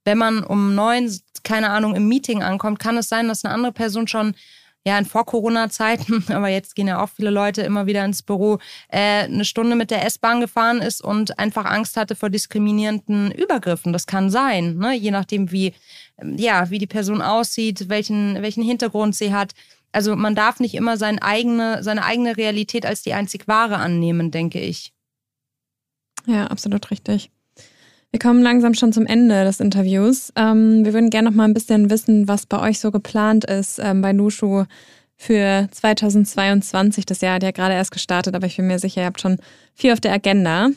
Wenn 0.03 0.17
man 0.17 0.43
um 0.43 0.75
neun, 0.75 1.09
keine 1.43 1.69
Ahnung, 1.69 1.95
im 1.95 2.07
Meeting 2.07 2.43
ankommt, 2.43 2.79
kann 2.79 2.97
es 2.97 3.09
sein, 3.09 3.27
dass 3.27 3.45
eine 3.45 3.53
andere 3.53 3.73
Person 3.73 4.07
schon 4.07 4.35
ja, 4.83 4.97
in 4.97 5.05
Vor-Corona-Zeiten, 5.05 6.25
aber 6.33 6.49
jetzt 6.49 6.75
gehen 6.75 6.87
ja 6.87 7.03
auch 7.03 7.09
viele 7.09 7.29
Leute 7.29 7.61
immer 7.61 7.85
wieder 7.85 8.03
ins 8.03 8.23
Büro, 8.23 8.57
äh, 8.89 9.23
eine 9.23 9.45
Stunde 9.45 9.75
mit 9.75 9.91
der 9.91 10.05
S-Bahn 10.05 10.41
gefahren 10.41 10.81
ist 10.81 11.03
und 11.03 11.37
einfach 11.37 11.65
Angst 11.65 11.97
hatte 11.97 12.15
vor 12.15 12.29
diskriminierenden 12.29 13.31
Übergriffen. 13.31 13.93
Das 13.93 14.07
kann 14.07 14.29
sein, 14.29 14.77
ne? 14.77 14.95
je 14.95 15.11
nachdem, 15.11 15.51
wie, 15.51 15.73
ja, 16.21 16.69
wie 16.69 16.79
die 16.79 16.87
Person 16.87 17.21
aussieht, 17.21 17.89
welchen, 17.89 18.41
welchen 18.41 18.63
Hintergrund 18.63 19.15
sie 19.15 19.33
hat. 19.33 19.53
Also 19.91 20.15
man 20.15 20.35
darf 20.35 20.59
nicht 20.59 20.73
immer 20.73 20.97
seine 20.97 21.21
eigene, 21.21 21.83
seine 21.83 22.03
eigene 22.05 22.37
Realität 22.37 22.85
als 22.85 23.03
die 23.03 23.13
einzig 23.13 23.47
wahre 23.47 23.77
annehmen, 23.77 24.31
denke 24.31 24.59
ich. 24.59 24.93
Ja, 26.25 26.47
absolut 26.47 26.91
richtig. 26.91 27.31
Wir 28.11 28.19
kommen 28.19 28.41
langsam 28.41 28.73
schon 28.73 28.91
zum 28.91 29.05
Ende 29.05 29.45
des 29.45 29.61
Interviews. 29.61 30.33
Ähm, 30.35 30.83
wir 30.83 30.93
würden 30.93 31.09
gerne 31.09 31.29
noch 31.29 31.35
mal 31.35 31.45
ein 31.45 31.53
bisschen 31.53 31.89
wissen, 31.89 32.27
was 32.27 32.45
bei 32.45 32.59
euch 32.59 32.81
so 32.81 32.91
geplant 32.91 33.45
ist 33.45 33.79
ähm, 33.79 34.01
bei 34.01 34.11
Nushu 34.11 34.65
für 35.15 35.69
2022. 35.71 37.05
Das 37.05 37.21
Jahr 37.21 37.35
hat 37.35 37.43
ja 37.43 37.51
gerade 37.51 37.73
erst 37.73 37.91
gestartet, 37.91 38.35
aber 38.35 38.47
ich 38.47 38.57
bin 38.57 38.67
mir 38.67 38.79
sicher, 38.79 38.99
ihr 38.99 39.07
habt 39.07 39.21
schon 39.21 39.37
viel 39.73 39.93
auf 39.93 40.01
der 40.01 40.11
Agenda. 40.11 40.71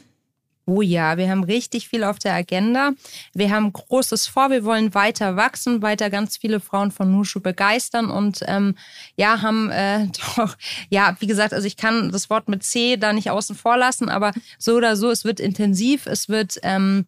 Oh 0.64 0.80
ja, 0.80 1.16
wir 1.16 1.28
haben 1.28 1.42
richtig 1.42 1.88
viel 1.88 2.04
auf 2.04 2.20
der 2.20 2.34
Agenda. 2.34 2.92
Wir 3.34 3.50
haben 3.50 3.72
Großes 3.72 4.28
vor. 4.28 4.50
Wir 4.50 4.64
wollen 4.64 4.94
weiter 4.94 5.34
wachsen, 5.34 5.82
weiter 5.82 6.10
ganz 6.10 6.36
viele 6.36 6.60
Frauen 6.60 6.92
von 6.92 7.10
Nushu 7.10 7.40
begeistern 7.40 8.10
und 8.10 8.44
ähm, 8.46 8.76
ja, 9.16 9.42
haben 9.42 9.70
äh, 9.70 10.06
doch, 10.36 10.56
ja, 10.88 11.16
wie 11.18 11.26
gesagt, 11.26 11.52
also 11.52 11.66
ich 11.66 11.76
kann 11.76 12.12
das 12.12 12.30
Wort 12.30 12.48
mit 12.48 12.62
C 12.62 12.96
da 12.96 13.12
nicht 13.12 13.30
außen 13.30 13.56
vor 13.56 13.76
lassen, 13.76 14.08
aber 14.08 14.30
so 14.56 14.76
oder 14.76 14.94
so, 14.94 15.10
es 15.10 15.24
wird 15.24 15.40
intensiv, 15.40 16.06
es 16.06 16.28
wird 16.28 16.60
ähm, 16.62 17.06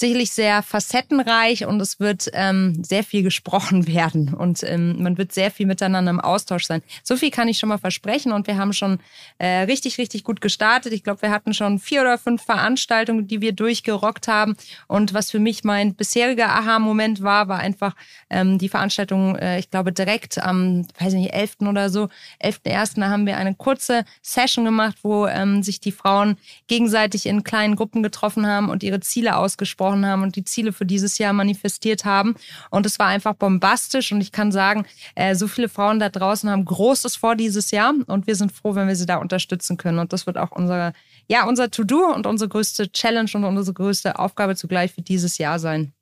sicherlich 0.00 0.32
sehr 0.32 0.62
facettenreich 0.62 1.66
und 1.66 1.80
es 1.80 2.00
wird 2.00 2.30
ähm, 2.32 2.82
sehr 2.84 3.04
viel 3.04 3.22
gesprochen 3.22 3.86
werden 3.88 4.34
und 4.34 4.62
ähm, 4.62 5.02
man 5.02 5.18
wird 5.18 5.32
sehr 5.32 5.50
viel 5.50 5.66
miteinander 5.66 6.10
im 6.10 6.20
Austausch 6.20 6.64
sein. 6.64 6.82
So 7.02 7.16
viel 7.16 7.30
kann 7.30 7.48
ich 7.48 7.58
schon 7.58 7.68
mal 7.68 7.78
versprechen 7.78 8.32
und 8.32 8.46
wir 8.46 8.56
haben 8.56 8.72
schon 8.72 8.98
äh, 9.38 9.62
richtig, 9.62 9.98
richtig 9.98 10.24
gut 10.24 10.40
gestartet. 10.40 10.92
Ich 10.92 11.02
glaube, 11.02 11.22
wir 11.22 11.30
hatten 11.30 11.54
schon 11.54 11.78
vier 11.78 12.02
oder 12.02 12.18
fünf 12.18 12.42
Veranstaltungen, 12.42 13.26
die 13.26 13.40
wir 13.40 13.52
durchgerockt 13.52 14.28
haben 14.28 14.56
und 14.86 15.14
was 15.14 15.30
für 15.30 15.38
mich 15.38 15.64
mein 15.64 15.94
bisheriger 15.94 16.48
Aha-Moment 16.48 17.22
war, 17.22 17.48
war 17.48 17.58
einfach 17.58 17.94
ähm, 18.30 18.58
die 18.58 18.68
Veranstaltung, 18.68 19.36
äh, 19.36 19.58
ich 19.58 19.70
glaube, 19.70 19.92
direkt 19.92 20.38
am, 20.38 20.86
weiß 20.98 21.14
ich 21.14 21.20
nicht, 21.20 21.34
11. 21.34 21.56
oder 21.68 21.90
so, 21.90 22.08
11.1. 22.42 23.00
Da 23.00 23.08
haben 23.08 23.26
wir 23.26 23.36
eine 23.36 23.54
kurze 23.54 24.04
Session 24.22 24.64
gemacht, 24.64 24.98
wo 25.02 25.26
ähm, 25.26 25.62
sich 25.62 25.80
die 25.80 25.92
Frauen 25.92 26.36
gegenseitig 26.66 27.26
in 27.26 27.44
kleinen 27.44 27.76
Gruppen 27.76 28.02
getroffen 28.02 28.46
haben 28.46 28.68
und 28.68 28.82
ihre 28.82 29.00
Ziele 29.00 29.36
ausgesprochen 29.36 29.87
gesprochen 29.88 30.06
haben 30.06 30.22
und 30.22 30.36
die 30.36 30.44
Ziele 30.44 30.72
für 30.72 30.86
dieses 30.86 31.18
Jahr 31.18 31.32
manifestiert 31.32 32.04
haben. 32.04 32.34
Und 32.70 32.86
es 32.86 32.98
war 32.98 33.06
einfach 33.06 33.34
bombastisch 33.34 34.12
und 34.12 34.20
ich 34.20 34.32
kann 34.32 34.52
sagen, 34.52 34.86
äh, 35.14 35.34
so 35.34 35.48
viele 35.48 35.68
Frauen 35.68 35.98
da 35.98 36.08
draußen 36.08 36.50
haben 36.50 36.64
Großes 36.64 37.16
vor 37.16 37.36
dieses 37.36 37.70
Jahr 37.70 37.94
und 38.06 38.26
wir 38.26 38.36
sind 38.36 38.52
froh, 38.52 38.74
wenn 38.74 38.88
wir 38.88 38.96
sie 38.96 39.06
da 39.06 39.16
unterstützen 39.16 39.76
können. 39.76 39.98
Und 39.98 40.12
das 40.12 40.26
wird 40.26 40.38
auch 40.38 40.52
unser, 40.52 40.92
ja, 41.28 41.46
unser 41.46 41.70
To-Do 41.70 42.12
und 42.14 42.26
unsere 42.26 42.48
größte 42.48 42.90
Challenge 42.92 43.30
und 43.34 43.44
unsere 43.44 43.74
größte 43.74 44.18
Aufgabe 44.18 44.56
zugleich 44.56 44.92
für 44.92 45.02
dieses 45.02 45.38
Jahr 45.38 45.58
sein. 45.58 45.92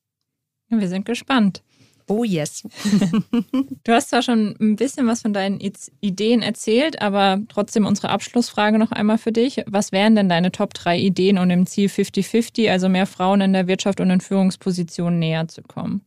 Wir 0.69 0.89
sind 0.89 1.05
gespannt. 1.05 1.63
Oh 2.09 2.23
yes. 2.23 2.63
du 3.85 3.93
hast 3.93 4.11
zwar 4.11 4.23
schon 4.23 4.57
ein 4.61 4.77
bisschen 4.77 5.09
was 5.09 5.23
von 5.23 5.33
deinen 5.33 5.61
Ideen 6.01 6.41
erzählt, 6.41 7.03
aber 7.03 7.41
trotzdem 7.49 7.85
unsere 7.85 8.11
Abschlussfrage 8.11 8.79
noch 8.79 8.93
einmal 8.93 9.19
für 9.19 9.33
dich. 9.33 9.63
Was 9.67 9.91
wären 9.91 10.15
denn 10.15 10.29
deine 10.29 10.53
Top 10.53 10.73
3 10.75 10.99
Ideen, 10.99 11.39
um 11.39 11.49
dem 11.49 11.67
Ziel 11.67 11.89
50-50, 11.89 12.71
also 12.71 12.89
mehr 12.89 13.07
Frauen 13.07 13.41
in 13.41 13.53
der 13.53 13.67
Wirtschaft 13.67 14.01
und 14.01 14.11
in 14.11 14.21
Führungspositionen 14.21 15.19
näher 15.19 15.49
zu 15.49 15.63
kommen? 15.63 16.03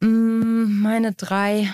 Mm, 0.00 0.80
meine 0.80 1.12
drei 1.12 1.72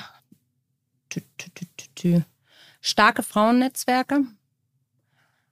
starke 2.82 3.22
Frauennetzwerke 3.22 4.24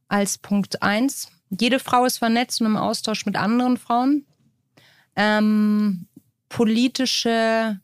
als 0.08 0.38
Punkt 0.38 0.82
1. 0.82 1.30
Jede 1.50 1.78
Frau 1.78 2.04
ist 2.04 2.18
vernetzt 2.18 2.60
und 2.60 2.66
im 2.66 2.76
Austausch 2.76 3.24
mit 3.24 3.36
anderen 3.36 3.78
Frauen. 3.78 4.26
Ähm, 5.16 6.06
politische, 6.48 7.80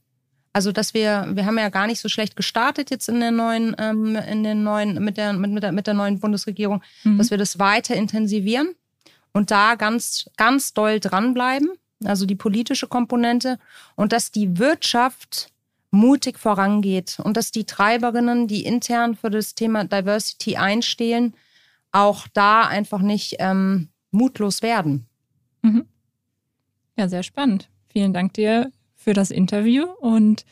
also 0.52 0.72
dass 0.72 0.94
wir, 0.94 1.28
wir 1.32 1.46
haben 1.46 1.58
ja 1.58 1.68
gar 1.68 1.86
nicht 1.86 2.00
so 2.00 2.08
schlecht 2.08 2.36
gestartet 2.36 2.90
jetzt 2.90 3.08
in 3.08 3.20
der 3.20 3.30
neuen, 3.30 3.74
ähm, 3.78 4.16
in 4.16 4.44
den 4.44 4.62
neuen, 4.62 5.02
mit 5.02 5.16
der, 5.16 5.32
mit, 5.32 5.50
mit 5.50 5.62
der, 5.62 5.72
mit 5.72 5.86
der 5.86 5.94
neuen 5.94 6.20
Bundesregierung, 6.20 6.82
mhm. 7.02 7.18
dass 7.18 7.30
wir 7.30 7.38
das 7.38 7.58
weiter 7.58 7.94
intensivieren 7.94 8.74
und 9.32 9.50
da 9.50 9.74
ganz, 9.74 10.30
ganz 10.36 10.72
doll 10.72 11.00
dranbleiben, 11.00 11.68
also 12.04 12.26
die 12.26 12.36
politische 12.36 12.86
Komponente 12.86 13.58
und 13.96 14.12
dass 14.12 14.30
die 14.30 14.58
Wirtschaft 14.58 15.50
mutig 15.90 16.38
vorangeht 16.38 17.18
und 17.22 17.36
dass 17.36 17.50
die 17.50 17.64
Treiberinnen, 17.64 18.48
die 18.48 18.64
intern 18.64 19.14
für 19.14 19.30
das 19.30 19.54
Thema 19.54 19.84
Diversity 19.84 20.56
einstehen, 20.56 21.34
auch 21.92 22.26
da 22.32 22.62
einfach 22.62 23.00
nicht 23.00 23.36
ähm, 23.38 23.88
mutlos 24.10 24.62
werden. 24.62 25.06
Mhm. 25.62 25.86
Ja, 26.96 27.08
sehr 27.08 27.22
spannend. 27.22 27.68
Vielen 27.95 28.12
Dank 28.12 28.34
dir 28.34 28.72
für 28.97 29.12
das 29.12 29.30
Interview 29.30 29.84
und 30.01 30.45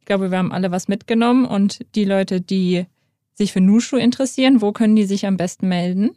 ich 0.00 0.06
glaube, 0.06 0.30
wir 0.30 0.38
haben 0.38 0.50
alle 0.50 0.70
was 0.70 0.88
mitgenommen 0.88 1.44
und 1.44 1.84
die 1.94 2.06
Leute, 2.06 2.40
die 2.40 2.86
sich 3.34 3.52
für 3.52 3.60
Nushu 3.60 3.96
interessieren, 3.96 4.62
wo 4.62 4.72
können 4.72 4.96
die 4.96 5.04
sich 5.04 5.26
am 5.26 5.36
besten 5.36 5.68
melden? 5.68 6.12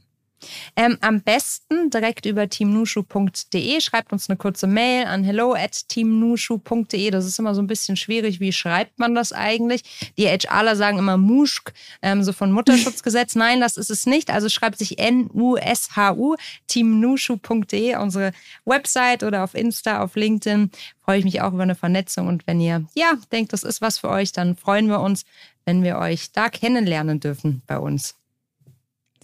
Ähm, 0.76 0.98
am 1.02 1.22
besten 1.22 1.90
direkt 1.90 2.26
über 2.26 2.48
teamnushu.de. 2.48 3.82
Schreibt 3.82 4.12
uns 4.12 4.30
eine 4.30 4.38
kurze 4.38 4.68
Mail 4.68 5.06
an 5.06 5.24
hello 5.24 5.54
at 5.54 5.88
teamnushu.de. 5.90 7.12
Das 7.12 7.26
ist 7.26 7.40
immer 7.40 7.56
so 7.56 7.62
ein 7.62 7.68
bisschen 7.68 7.96
schwierig. 7.96 8.40
Wie 8.40 8.52
schreibt 8.52 9.00
man 9.00 9.16
das 9.16 9.34
eigentlich? 9.34 10.12
Die 10.18 10.28
HRler 10.28 10.76
sagen 10.76 10.98
immer 10.98 11.18
Muschk, 11.18 11.74
ähm, 12.02 12.24
so 12.24 12.34
von 12.34 12.52
Mutterschutzgesetz. 12.52 13.36
Nein, 13.40 13.60
das 13.60 13.78
ist 13.78 13.90
es 13.90 14.06
nicht. 14.06 14.30
Also 14.30 14.50
schreibt 14.50 14.78
sich 14.78 15.00
N-U-S-H-U, 15.00 16.36
teamnushu.de, 16.68 17.96
unsere 17.98 18.32
Website 18.66 19.24
oder 19.24 19.44
auf 19.44 19.56
Insta, 19.56 20.04
auf 20.04 20.16
LinkedIn. 20.16 20.72
Freue 21.04 21.20
ich 21.20 21.26
mich 21.26 21.42
auch 21.42 21.54
über 21.54 21.64
eine 21.64 21.76
Vernetzung. 21.76 22.28
Und 22.28 22.46
wenn 22.48 22.62
ihr, 22.62 22.86
ja, 22.96 23.14
denkt, 23.32 23.54
das 23.54 23.64
ist 23.64 23.82
was 23.82 23.98
für 23.98 24.10
euch, 24.10 24.32
dann 24.32 24.56
freuen 24.56 24.88
wir 24.88 25.00
uns, 25.00 25.26
wenn 25.66 25.84
wir 25.84 25.98
euch 25.98 26.32
da 26.32 26.50
kennenlernen 26.50 27.20
dürfen 27.20 27.62
bei 27.68 27.78
uns. 27.78 28.19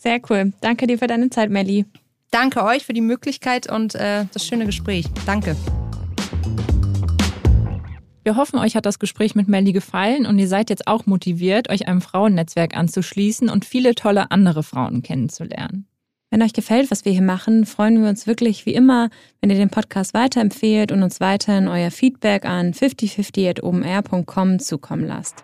Sehr 0.05 0.21
cool. 0.29 0.53
Danke 0.61 0.85
dir 0.85 0.99
für 0.99 1.07
deine 1.07 1.31
Zeit, 1.31 1.49
Melli. 1.49 1.85
Danke 2.29 2.63
euch 2.63 2.85
für 2.85 2.93
die 2.93 3.01
Möglichkeit 3.01 3.71
und 3.71 3.95
äh, 3.95 4.25
das 4.31 4.45
schöne 4.45 4.67
Gespräch. 4.67 5.05
Danke. 5.25 5.55
Wir 8.23 8.35
hoffen, 8.35 8.59
euch 8.59 8.75
hat 8.75 8.85
das 8.85 8.99
Gespräch 8.99 9.33
mit 9.33 9.47
Melli 9.47 9.71
gefallen 9.71 10.27
und 10.27 10.37
ihr 10.37 10.47
seid 10.47 10.69
jetzt 10.69 10.87
auch 10.87 11.07
motiviert, 11.07 11.69
euch 11.69 11.87
einem 11.87 12.01
Frauennetzwerk 12.01 12.77
anzuschließen 12.77 13.49
und 13.49 13.65
viele 13.65 13.95
tolle 13.95 14.29
andere 14.29 14.61
Frauen 14.61 15.01
kennenzulernen. 15.01 15.87
Wenn 16.29 16.43
euch 16.43 16.53
gefällt, 16.53 16.91
was 16.91 17.05
wir 17.05 17.11
hier 17.11 17.21
machen, 17.23 17.65
freuen 17.65 18.01
wir 18.01 18.09
uns 18.09 18.27
wirklich 18.27 18.67
wie 18.67 18.75
immer, 18.75 19.09
wenn 19.41 19.49
ihr 19.49 19.57
den 19.57 19.69
Podcast 19.69 20.13
weiterempfehlt 20.13 20.91
und 20.91 21.01
uns 21.01 21.19
weiterhin 21.19 21.67
euer 21.67 21.89
Feedback 21.89 22.45
an 22.45 22.73
5050.omr.com 22.73 24.59
zukommen 24.59 25.07
lasst. 25.07 25.43